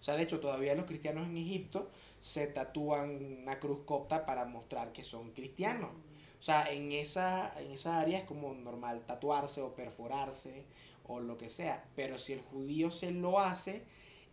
O 0.00 0.02
sea, 0.02 0.16
de 0.16 0.22
hecho, 0.22 0.40
todavía 0.40 0.74
los 0.74 0.86
cristianos 0.86 1.26
en 1.26 1.36
Egipto 1.36 1.90
se 2.20 2.46
tatúan 2.46 3.40
una 3.42 3.58
cruz 3.58 3.80
copta 3.84 4.24
para 4.26 4.44
mostrar 4.44 4.92
que 4.92 5.02
son 5.02 5.32
cristianos. 5.32 5.90
O 6.38 6.42
sea, 6.42 6.70
en 6.70 6.92
esa, 6.92 7.52
en 7.60 7.72
esa 7.72 7.98
área 7.98 8.18
es 8.18 8.24
como 8.24 8.54
normal 8.54 9.02
tatuarse 9.06 9.60
o 9.60 9.74
perforarse 9.74 10.64
o 11.06 11.20
lo 11.20 11.36
que 11.36 11.48
sea. 11.48 11.84
Pero 11.96 12.16
si 12.16 12.34
el 12.34 12.42
judío 12.42 12.90
se 12.90 13.10
lo 13.10 13.40
hace, 13.40 13.82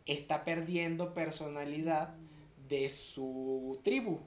está 0.05 0.43
perdiendo 0.43 1.13
personalidad 1.13 2.15
de 2.69 2.89
su 2.89 3.79
tribu. 3.83 4.19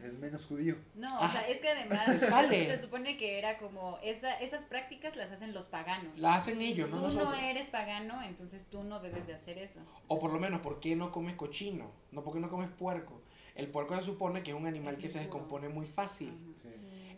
Pues 0.00 0.12
es 0.12 0.18
menos 0.18 0.46
judío. 0.46 0.76
No, 0.94 1.18
o 1.18 1.22
Ajá. 1.22 1.40
sea, 1.40 1.48
es 1.48 1.60
que 1.60 1.68
además 1.68 2.04
Se 2.06 2.18
sale. 2.18 2.66
se 2.66 2.78
supone 2.78 3.16
que 3.16 3.38
era 3.38 3.58
como 3.58 3.98
esa, 4.02 4.34
esas 4.40 4.64
prácticas 4.64 5.16
las 5.16 5.30
hacen 5.32 5.52
los 5.52 5.66
paganos. 5.66 6.18
La 6.18 6.34
hacen 6.36 6.60
ellos, 6.62 6.88
no 6.90 6.96
tú 6.96 7.02
nosotros. 7.02 7.28
no 7.30 7.34
eres 7.36 7.68
pagano, 7.68 8.22
entonces 8.22 8.66
tú 8.70 8.82
no 8.82 9.00
debes 9.00 9.26
de 9.26 9.34
hacer 9.34 9.58
eso. 9.58 9.80
O 10.08 10.18
por 10.18 10.32
lo 10.32 10.40
menos, 10.40 10.60
¿por 10.60 10.80
qué 10.80 10.96
no 10.96 11.12
comes 11.12 11.36
cochino? 11.36 11.90
No, 12.12 12.24
¿por 12.24 12.34
qué 12.34 12.40
no 12.40 12.48
comes 12.50 12.70
puerco? 12.70 13.22
El 13.54 13.68
puerco 13.68 13.96
se 13.96 14.02
supone 14.02 14.42
que 14.42 14.52
es 14.52 14.56
un 14.56 14.66
animal 14.66 14.94
Es 14.94 15.00
que 15.00 15.08
se 15.08 15.18
descompone 15.18 15.68
muy 15.68 15.84
fácil. 15.86 16.32
Sí. 16.62 16.68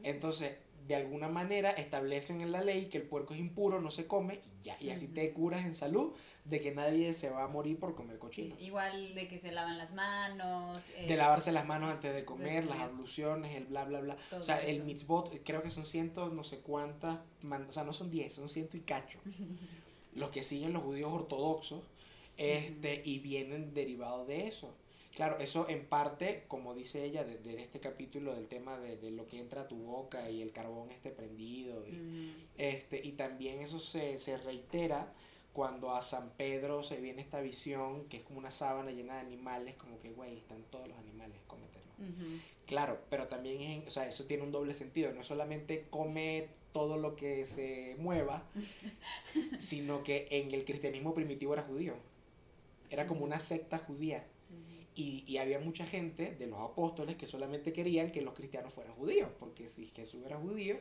Entonces, 0.02 0.56
de 0.86 0.96
alguna 0.96 1.28
manera 1.28 1.70
establecen 1.70 2.40
en 2.40 2.50
la 2.50 2.60
ley 2.62 2.86
que 2.88 2.98
el 2.98 3.04
puerco 3.04 3.34
es 3.34 3.40
impuro, 3.40 3.80
no 3.80 3.90
se 3.92 4.06
come 4.08 4.40
y 4.60 4.64
ya. 4.64 4.76
Y 4.80 4.90
así 4.90 5.06
te 5.08 5.32
curas 5.32 5.64
en 5.64 5.74
salud 5.74 6.12
de 6.44 6.60
que 6.60 6.72
nadie 6.72 7.12
se 7.12 7.30
va 7.30 7.44
a 7.44 7.48
morir 7.48 7.78
por 7.78 7.94
comer 7.94 8.18
cochino. 8.18 8.56
Sí, 8.56 8.64
igual 8.64 9.14
de 9.14 9.28
que 9.28 9.38
se 9.38 9.52
lavan 9.52 9.78
las 9.78 9.92
manos. 9.94 10.82
eh, 10.96 11.06
De 11.06 11.16
lavarse 11.16 11.52
las 11.52 11.66
manos 11.66 11.90
antes 11.90 12.12
de 12.14 12.24
comer, 12.24 12.64
de 12.64 12.70
las 12.70 12.80
abluciones, 12.80 13.54
el 13.56 13.66
bla, 13.66 13.84
bla, 13.84 14.00
bla. 14.00 14.16
O 14.38 14.42
sea, 14.42 14.60
el 14.64 14.82
mitzvot, 14.82 15.42
creo 15.44 15.62
que 15.62 15.70
son 15.70 15.86
ciento, 15.86 16.28
no 16.30 16.42
sé 16.44 16.58
cuántas, 16.58 17.20
man- 17.42 17.66
o 17.68 17.72
sea, 17.72 17.84
no 17.84 17.92
son 17.92 18.10
diez, 18.10 18.34
son 18.34 18.48
ciento 18.48 18.76
y 18.76 18.80
cacho. 18.80 19.18
los 20.14 20.30
que 20.30 20.42
siguen 20.42 20.72
los 20.72 20.82
judíos 20.82 21.12
ortodoxos, 21.12 21.82
este, 22.36 23.02
y 23.04 23.18
vienen 23.20 23.72
derivados 23.74 24.26
de 24.26 24.46
eso. 24.46 24.74
Claro, 25.14 25.38
eso 25.38 25.68
en 25.68 25.84
parte, 25.86 26.44
como 26.48 26.74
dice 26.74 27.04
ella, 27.04 27.22
de, 27.22 27.36
de 27.38 27.62
este 27.62 27.80
capítulo 27.80 28.34
del 28.34 28.48
tema 28.48 28.78
de, 28.78 28.96
de 28.96 29.10
lo 29.10 29.26
que 29.26 29.38
entra 29.38 29.62
a 29.62 29.68
tu 29.68 29.76
boca 29.76 30.30
y 30.30 30.40
el 30.40 30.52
carbón 30.52 30.90
esté 30.90 31.10
prendido. 31.10 31.86
Y, 31.86 32.34
este, 32.56 33.00
y 33.06 33.12
también 33.12 33.60
eso 33.60 33.78
se, 33.78 34.16
se 34.16 34.38
reitera 34.38 35.12
cuando 35.52 35.94
a 35.94 36.02
San 36.02 36.30
Pedro 36.36 36.82
se 36.82 37.00
viene 37.00 37.20
esta 37.22 37.40
visión 37.40 38.06
que 38.08 38.18
es 38.18 38.22
como 38.22 38.38
una 38.38 38.50
sábana 38.50 38.90
llena 38.90 39.14
de 39.14 39.20
animales, 39.20 39.74
como 39.76 39.98
que, 40.00 40.10
güey, 40.10 40.36
están 40.38 40.62
todos 40.70 40.88
los 40.88 40.96
animales, 40.98 41.36
cómetelos. 41.46 41.82
Claro, 42.66 42.98
pero 43.10 43.26
también 43.28 43.60
es, 43.60 43.82
en- 43.82 43.86
o 43.86 43.90
sea, 43.90 44.06
eso 44.06 44.24
tiene 44.24 44.42
un 44.44 44.52
doble 44.52 44.72
sentido, 44.74 45.12
no 45.12 45.22
solamente 45.22 45.86
come 45.90 46.48
todo 46.72 46.96
lo 46.96 47.16
que 47.16 47.44
se 47.44 47.96
mueva, 47.98 48.44
sino 49.58 50.02
que 50.02 50.26
en 50.30 50.52
el 50.52 50.64
cristianismo 50.64 51.14
primitivo 51.14 51.52
era 51.52 51.62
judío. 51.62 51.94
Era 52.90 53.06
como 53.06 53.24
una 53.24 53.40
secta 53.40 53.78
judía. 53.78 54.24
Y, 54.94 55.24
y 55.26 55.38
había 55.38 55.58
mucha 55.58 55.86
gente 55.86 56.34
de 56.38 56.46
los 56.46 56.60
apóstoles 56.60 57.16
que 57.16 57.26
solamente 57.26 57.72
querían 57.72 58.10
que 58.12 58.20
los 58.20 58.34
cristianos 58.34 58.74
fueran 58.74 58.94
judíos, 58.94 59.30
porque 59.38 59.66
si 59.66 59.86
Jesús 59.86 60.22
era 60.26 60.36
judío, 60.36 60.76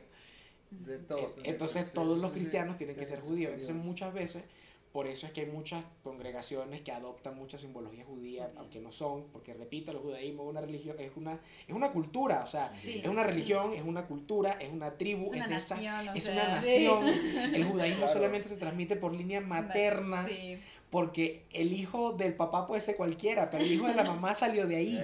De 0.70 0.98
todos. 0.98 1.38
entonces 1.44 1.86
Sí, 1.88 1.94
todos 1.94 2.18
los 2.20 2.32
cristianos 2.32 2.76
tienen 2.76 2.94
que 2.96 3.06
ser 3.06 3.20
judíos. 3.20 3.52
Entonces 3.54 3.74
muchas 3.76 4.12
veces, 4.12 4.44
por 4.92 5.06
eso 5.06 5.26
es 5.26 5.32
que 5.32 5.40
hay 5.42 5.46
muchas 5.46 5.82
congregaciones 6.04 6.82
que 6.82 6.92
adoptan 6.92 7.34
mucha 7.36 7.56
simbología 7.56 8.04
judía, 8.04 8.50
aunque 8.58 8.78
no 8.78 8.92
son, 8.92 9.24
porque 9.32 9.54
repito, 9.54 9.90
el 9.90 9.98
judaísmo 9.98 10.42
es 10.44 10.48
una 10.50 10.60
religión, 10.60 10.96
es 10.98 11.10
una, 11.16 11.40
es 11.66 11.74
una 11.74 11.90
cultura, 11.92 12.42
o 12.44 12.46
sea, 12.46 12.72
Sí. 12.78 13.00
es 13.02 13.08
una 13.08 13.22
religión, 13.22 13.72
es 13.72 13.82
una 13.84 14.06
cultura, 14.06 14.52
es 14.60 14.70
una 14.70 14.98
tribu, 14.98 15.24
Es 15.24 15.32
una 15.32 15.56
esa- 15.56 15.74
nación, 15.76 16.16
es 16.16 16.24
sea, 16.24 16.32
una 16.34 16.44
sí. 16.62 16.86
nación. 16.86 17.54
El 17.54 17.64
judaísmo 17.64 17.98
Claro. 18.00 18.12
solamente 18.12 18.48
se 18.48 18.56
transmite 18.58 18.96
por 18.96 19.12
línea 19.14 19.40
materna, 19.40 20.26
Sí. 20.28 20.58
porque 20.90 21.44
el 21.52 21.72
hijo 21.72 22.12
del 22.12 22.34
papá 22.34 22.66
puede 22.66 22.82
ser 22.82 22.96
cualquiera, 22.96 23.48
pero 23.48 23.64
el 23.64 23.72
hijo 23.72 23.86
de 23.86 23.94
la 23.94 24.04
mamá 24.04 24.34
salió 24.34 24.66
de 24.66 24.76
ahí. 24.76 25.02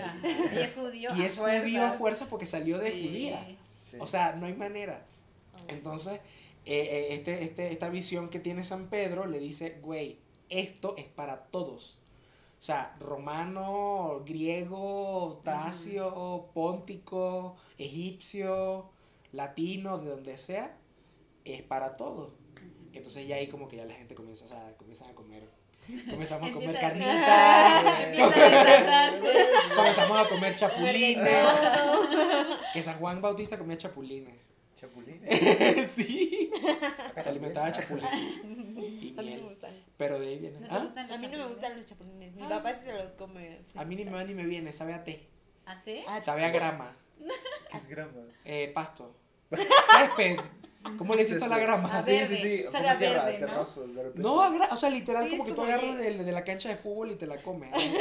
Y 0.54 0.58
es 0.58 0.74
judío. 0.74 1.10
Y 1.16 1.22
a 1.22 1.26
es 1.26 1.38
judío 1.38 1.48
a 1.54 1.92
fuerzas. 1.92 1.96
fuerza 1.98 2.26
porque 2.28 2.44
salió 2.46 2.78
de 2.78 2.90
Sí. 2.92 3.08
judía. 3.08 3.56
Sí. 3.78 3.96
O 4.00 4.06
sea, 4.06 4.32
no 4.36 4.44
hay 4.44 4.52
manera. 4.54 5.06
Entonces, 5.66 6.20
eh, 6.68 6.88
eh, 6.90 7.14
este, 7.14 7.42
este, 7.42 7.72
esta 7.72 7.88
visión 7.88 8.28
que 8.28 8.38
tiene 8.40 8.62
San 8.64 8.88
Pedro 8.88 9.26
le 9.26 9.38
dice, 9.40 9.78
güey, 9.82 10.18
esto 10.50 10.94
es 10.96 11.06
para 11.06 11.44
todos. 11.46 11.98
O 12.58 12.62
sea, 12.62 12.96
romano, 13.00 14.22
griego, 14.26 15.40
tracio, 15.44 16.46
póntico, 16.54 17.56
egipcio, 17.78 18.90
latino, 19.32 19.98
de 19.98 20.10
donde 20.10 20.36
sea, 20.36 20.76
es 21.44 21.62
para 21.62 21.96
todos. 21.96 22.32
Entonces 22.92 23.26
ya 23.28 23.36
ahí 23.36 23.48
como 23.48 23.68
que 23.68 23.76
ya 23.76 23.84
la 23.84 23.94
gente 23.94 24.14
comienza, 24.14 24.44
o 24.46 24.48
sea, 24.48 24.74
comienzan 24.76 25.10
a 25.10 25.14
comer, 25.14 25.48
comenzamos 26.10 26.50
a 26.50 26.52
comer 26.52 26.70
Empieza- 26.74 26.80
carnitas, 26.80 28.00
Empieza 28.02 29.06
a 29.06 29.76
comenzamos 29.76 30.18
a 30.18 30.28
comer 30.28 30.56
chapulines, 30.56 31.28
que 32.72 32.82
San 32.82 32.98
Juan 32.98 33.20
Bautista 33.22 33.56
comía 33.56 33.76
chapulines. 33.78 34.34
Chapulín. 34.80 35.20
sí. 35.88 36.50
Se 37.22 37.28
alimentaba 37.28 37.66
de 37.66 37.72
chapulines 37.72 38.10
y 38.44 39.14
A 39.18 39.22
mí 39.22 39.30
me 39.34 39.38
gustan. 39.48 39.74
Pero 39.96 40.20
de 40.20 40.28
ahí 40.28 40.38
viene. 40.38 40.60
¿No 40.60 40.68
te 40.68 40.74
¿Ah? 40.74 40.78
gustan 40.78 41.08
los 41.08 41.16
A 41.16 41.18
mí 41.20 41.26
no 41.26 41.30
me 41.32 41.36
chapulines? 41.38 41.48
gustan 41.56 41.76
los 41.76 41.86
chapulines. 41.86 42.36
Mi 42.36 42.42
Ah. 42.44 42.48
papá 42.48 42.72
sí 42.74 42.86
se 42.86 42.92
los 42.94 43.12
come. 43.12 43.58
sí. 43.64 43.78
A 43.78 43.84
mí 43.84 43.96
ni 43.96 44.04
me 44.04 44.12
va 44.12 44.22
ni 44.24 44.34
me 44.34 44.44
viene, 44.46 44.70
sabe 44.72 44.94
a 44.94 45.02
té, 45.02 45.26
¿A 45.66 45.82
té? 45.82 46.04
Ah, 46.06 46.20
sabe 46.20 46.44
a 46.44 46.50
grama, 46.50 46.96
¿Qué 47.70 47.76
es 47.76 47.88
grama? 47.88 48.12
eh, 48.44 48.70
pasto, 48.74 49.14
césped, 49.50 50.38
¿Cómo 50.96 51.14
le 51.14 51.22
hiciste 51.22 51.44
a 51.44 51.48
la 51.48 51.58
grama? 51.58 51.88
A 51.96 52.02
sí, 52.02 52.12
verde, 52.12 52.36
sí, 52.36 52.42
sí. 52.58 52.62
sabe 52.70 52.78
como 52.84 52.90
a 52.90 52.98
tierra, 52.98 53.24
verde, 53.24 53.40
¿no? 53.40 53.46
terrosos, 53.46 53.94
de 53.94 54.02
repente. 54.02 54.22
No, 54.22 54.40
agra- 54.42 54.68
o 54.72 54.76
sea, 54.76 54.90
literal, 54.90 55.24
Sí, 55.24 55.30
como 55.32 55.42
es 55.42 55.46
que 55.48 55.54
tú 55.54 55.60
como 55.60 55.68
agarras 55.72 55.98
de- 55.98 56.32
la 56.32 56.44
cancha 56.44 56.68
de 56.70 56.76
fútbol 56.76 57.10
y 57.10 57.16
te 57.16 57.26
la 57.26 57.36
comes. 57.38 57.70
Sí, 57.76 57.92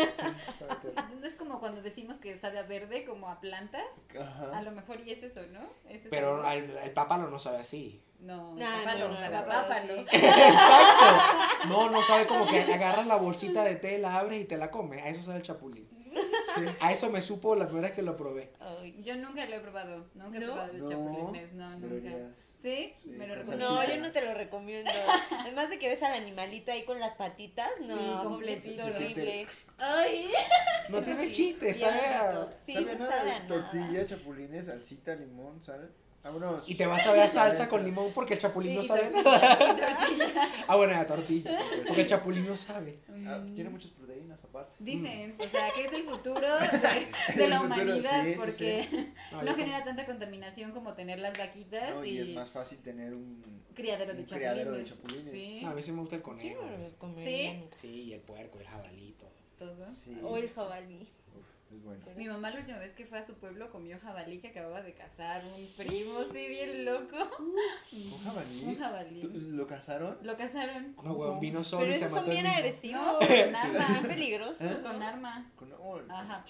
sabe 0.57 0.71
a 0.71 0.75
tierra. 0.81 1.09
No 1.19 1.25
es 1.25 1.35
como 1.35 1.59
cuando 1.59 1.81
decimos 1.81 2.17
que 2.19 2.35
sabe 2.37 2.59
a 2.59 2.63
verde, 2.63 3.05
como 3.05 3.29
a 3.29 3.39
plantas. 3.39 4.05
A 4.19 4.23
Ajá. 4.51 4.61
lo 4.61 4.71
mejor 4.71 4.99
y 5.05 5.11
es 5.11 5.23
eso, 5.23 5.41
¿no? 5.51 5.59
Ese 5.89 6.09
Pero 6.09 6.37
sabor. 6.37 6.45
al, 6.45 6.69
el 6.83 6.91
pápalo 6.91 7.29
no 7.29 7.39
sabe 7.39 7.57
así. 7.57 8.01
No, 8.19 8.55
No, 8.55 8.65
pápalo, 8.83 9.09
no, 9.09 9.19
no, 9.19 9.25
a 9.25 9.29
pápalo 9.29 9.67
pápalo. 9.67 9.93
Exacto. 10.11 11.67
No, 11.69 11.89
no 11.89 12.01
sabe 12.03 12.25
como 12.27 12.47
que 12.47 12.61
agarras 12.61 13.07
la 13.07 13.15
bolsita 13.15 13.63
de 13.63 13.75
té, 13.75 13.97
la 13.99 14.17
abres 14.17 14.41
y 14.41 14.45
te 14.45 14.57
la 14.57 14.71
comes. 14.71 15.03
A 15.03 15.09
eso 15.09 15.21
sabe 15.21 15.37
el 15.37 15.43
chapulín. 15.43 15.87
Sí. 16.55 16.65
A 16.81 16.91
eso 16.91 17.09
me 17.09 17.21
supo 17.21 17.55
la 17.55 17.65
primera 17.65 17.87
vez 17.87 17.95
que 17.95 18.01
lo 18.01 18.15
probé. 18.17 18.51
Ay. 18.59 18.95
Yo 19.03 19.15
nunca 19.15 19.45
lo 19.45 19.55
he 19.55 19.59
probado. 19.59 20.05
Nunca 20.15 20.37
he 20.37 20.41
¿No? 20.41 20.53
probado 20.53 20.71
el 20.73 20.79
No, 20.83 20.89
chapulines. 20.89 21.53
No, 21.53 21.69
nunca. 21.71 21.87
deberías. 21.87 22.31
¿Sí? 22.61 22.93
Sí, 23.03 23.09
Me 23.09 23.27
lo 23.27 23.35
recomiendo. 23.35 23.69
No, 23.75 23.87
yo 23.87 23.97
no 24.01 24.11
te 24.11 24.21
lo 24.25 24.33
recomiendo. 24.33 24.91
Además 25.39 25.69
de 25.69 25.79
que 25.79 25.89
ves 25.89 26.01
al 26.03 26.13
animalito 26.13 26.71
ahí 26.71 26.83
con 26.85 26.99
las 26.99 27.13
patitas, 27.13 27.69
no, 27.81 27.97
Sí, 27.97 28.27
completito 28.27 28.85
horrible. 28.85 29.47
Ay. 29.77 30.31
No 30.89 31.01
tiene 31.01 31.27
sí, 31.27 31.31
chiste, 31.33 31.73
sabe 31.73 31.99
a... 32.07 32.45
¿Sabe 32.45 32.85
no 32.85 32.93
nada 32.95 33.11
sabe 33.17 33.31
a 33.31 33.39
nada. 33.39 33.47
tortilla, 33.47 34.05
chapulines, 34.05 34.65
salsita, 34.65 35.15
limón, 35.15 35.61
sal? 35.61 35.91
Vámonos. 36.27 36.69
Y 36.69 36.75
te 36.75 36.85
vas 36.85 37.05
a 37.07 37.11
ver 37.13 37.21
a 37.21 37.27
salsa 37.29 37.69
con 37.69 37.83
limón 37.83 38.11
porque 38.13 38.33
el 38.35 38.39
chapulín 38.39 38.75
no 38.75 38.83
sabe 38.83 39.09
tortilla, 39.09 39.23
nada. 39.23 39.57
Ah, 40.67 40.75
bueno, 40.75 40.93
la 40.93 41.07
tortilla. 41.07 41.57
Porque 41.87 42.01
el 42.01 42.07
chapulín 42.07 42.45
no 42.45 42.57
sabe. 42.57 42.99
Ah, 43.25 43.41
tiene 43.55 43.69
muchas 43.69 43.91
proteínas 43.91 44.43
aparte. 44.43 44.75
Dicen, 44.79 45.35
o 45.39 45.47
sea, 45.47 45.69
que 45.75 45.85
es 45.85 45.93
el 45.93 46.03
futuro 46.03 46.41
de, 46.41 47.35
de 47.35 47.47
la 47.47 47.59
futuro, 47.61 47.81
humanidad 47.83 48.23
sí, 48.25 48.33
sí, 48.33 48.39
porque 48.39 49.11
No, 49.43 49.55
genera 49.55 49.83
tanta 49.85 50.05
contaminación 50.05 50.71
como 50.73 50.93
tener 50.93 51.19
las 51.19 51.37
vaquitas 51.37 51.95
No, 51.95 52.03
y, 52.03 52.09
y 52.09 52.17
es 52.19 52.29
más 52.33 52.49
fácil 52.49 52.79
tener 52.79 53.13
un 53.13 53.63
criadero 53.73 54.13
de 54.13 54.19
un 54.19 54.25
chapulines. 54.25 54.51
criadero 54.53 54.71
de 54.75 54.83
chapulines. 54.83 55.31
Sí, 55.31 55.59
No, 55.63 55.69
a 55.69 55.73
mí 55.73 55.81
sí 55.81 55.91
me 55.93 55.99
gusta 56.01 56.15
el 56.17 56.21
conejo. 56.21 56.61
comería 56.97 57.63
¿Sí? 57.79 57.87
y 57.87 58.13
el 58.13 58.19
puerco, 58.21 58.59
el 58.59 58.67
jabalí, 58.67 59.15
todo. 59.17 59.31
todo. 59.57 59.85
Sí. 59.89 60.17
O 60.23 60.35
el 60.37 60.49
jabalí. 60.49 61.07
Es 61.69 61.83
bueno. 61.83 62.01
Mi 62.15 62.27
mamá 62.27 62.49
la 62.51 62.59
última 62.59 62.77
vez 62.77 62.93
que 62.95 63.05
fue 63.05 63.19
a 63.19 63.23
su 63.23 63.33
pueblo 63.35 63.69
comió 63.71 63.99
jabalí 63.99 64.39
que 64.39 64.47
acababa 64.49 64.81
de 64.81 64.93
cazar 64.93 65.43
un 65.43 65.67
primo, 65.85 66.23
sí, 66.31 66.47
bien 66.47 66.85
loco. 66.85 67.17
¿Un 67.91 68.19
jabalí? 68.23 68.63
Un 68.65 68.77
jabalí. 68.77 69.21
¿Tú- 69.21 69.31
¿Lo 69.33 69.67
cazaron? 69.67 70.17
Lo 70.21 70.37
cazaron. 70.37 70.95
No, 71.03 71.13
weón, 71.13 71.39
vino 71.41 71.63
solo 71.63 71.81
Pero 71.81 71.91
y 71.91 71.95
se 71.95 72.05
esos 72.05 72.13
mató 72.15 72.25
son 72.27 72.33
bien 72.35 72.47
agresivos. 72.47 73.17
Con 73.19 73.27
Bien 73.27 73.55
arma. 73.55 74.01
peligrosos. 74.07 74.81
Con 74.83 74.99
¿no? 74.99 75.05
arma. 75.05 75.51
Con- 75.57 76.11
Ajá. 76.11 76.43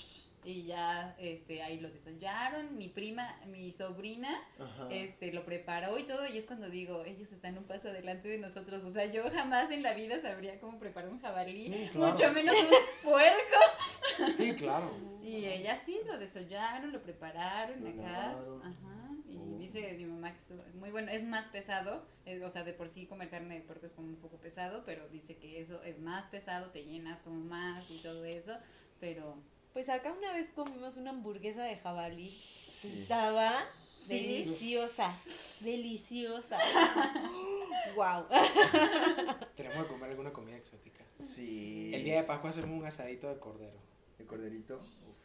Y 0.50 0.64
ya, 0.64 1.14
este, 1.20 1.62
ahí 1.62 1.82
lo 1.82 1.89
desollaron. 1.89 2.78
Mi 2.78 2.88
prima, 2.88 3.38
mi 3.48 3.74
sobrina, 3.74 4.34
Ajá. 4.58 4.88
este, 4.91 5.34
lo 5.34 5.43
preparó 5.43 6.00
y 6.00 6.04
todo. 6.04 6.26
Y 6.26 6.38
es 6.38 6.45
cuando 6.45 6.70
digo, 6.70 7.04
ellos 7.04 7.34
están 7.34 7.58
un 7.58 7.66
paso 7.66 7.89
adelante 7.89 8.30
de 8.30 8.38
nosotros. 8.38 8.86
O 8.86 8.89
sea, 8.89 9.06
yo 9.08 9.30
jamás 9.30 9.70
en 9.72 9.84
la 9.84 9.93
vida 9.93 10.22
sabría 10.22 10.58
cómo 10.62 10.80
preparar 10.80 11.10
un 11.10 11.20
jabalí. 11.20 11.74
Sí, 11.74 11.89
claro. 11.91 12.14
Mucho 12.14 12.32
menos 12.32 12.56
un 12.56 13.10
puerco. 13.12 14.38
Sí, 14.38 14.54
claro. 14.56 14.91
Y 15.22 15.45
ella 15.48 15.78
sí, 15.78 16.00
lo 16.06 16.18
desollaron, 16.18 16.93
lo 16.93 17.04
prepararon 17.04 17.84
Lo 17.84 17.89
acá. 17.89 18.28
lavaron. 18.30 18.62
Ajá. 18.62 18.93
Y 19.30 19.36
Oh. 19.38 19.58
dice 19.60 19.93
mi 19.98 20.06
mamá 20.06 20.32
que 20.32 20.38
estuvo 20.38 20.64
muy 20.76 20.91
bueno. 20.91 21.12
Es 21.12 21.24
más 21.26 21.50
pesado. 21.50 22.08
eh, 22.26 22.41
o 22.41 22.50
sea, 22.50 22.64
de 22.64 22.72
por 22.74 22.88
sí 22.88 23.06
comer 23.06 23.30
carne 23.30 23.56
de 23.56 23.62
puerco 23.62 23.86
es 23.86 23.91
como 23.93 24.08
un 24.08 24.16
poco 24.16 24.38
pesado. 24.38 24.84
Pero 24.86 25.10
dice 25.10 25.36
que 25.36 25.60
eso 25.60 25.84
es 25.84 26.00
más 26.00 26.26
pesado, 26.28 26.72
te 26.72 26.86
llenas 26.86 27.22
como 27.22 27.41
más 27.41 27.91
y 27.91 28.02
todo 28.02 28.24
eso. 28.24 28.58
Pero 29.02 29.38
Pues 29.78 29.89
acá 29.89 30.11
una 30.11 30.34
vez 30.34 30.49
comimos 30.55 30.97
una 30.97 31.11
hamburguesa 31.11 31.63
de 31.63 31.78
jabalí. 31.78 32.32
Sí. 32.32 33.01
Estaba 33.03 33.53
Sí. 33.99 34.07
deliciosa. 34.07 35.15
Deliciosa. 35.59 36.57
wow. 37.95 38.25
Tenemos 39.55 39.84
que 39.84 39.93
comer 39.93 40.09
alguna 40.09 40.34
comida 40.34 40.57
exótica. 40.57 41.05
Sí. 41.19 41.91
El 41.93 42.03
día 42.03 42.15
de 42.15 42.23
Pascua 42.23 42.49
hacemos 42.49 42.71
un 42.71 42.88
asadito 42.88 43.30
de 43.30 43.39
cordero. 43.39 43.78
El 44.17 44.25
corderito. 44.25 44.78
Uf. 44.78 45.16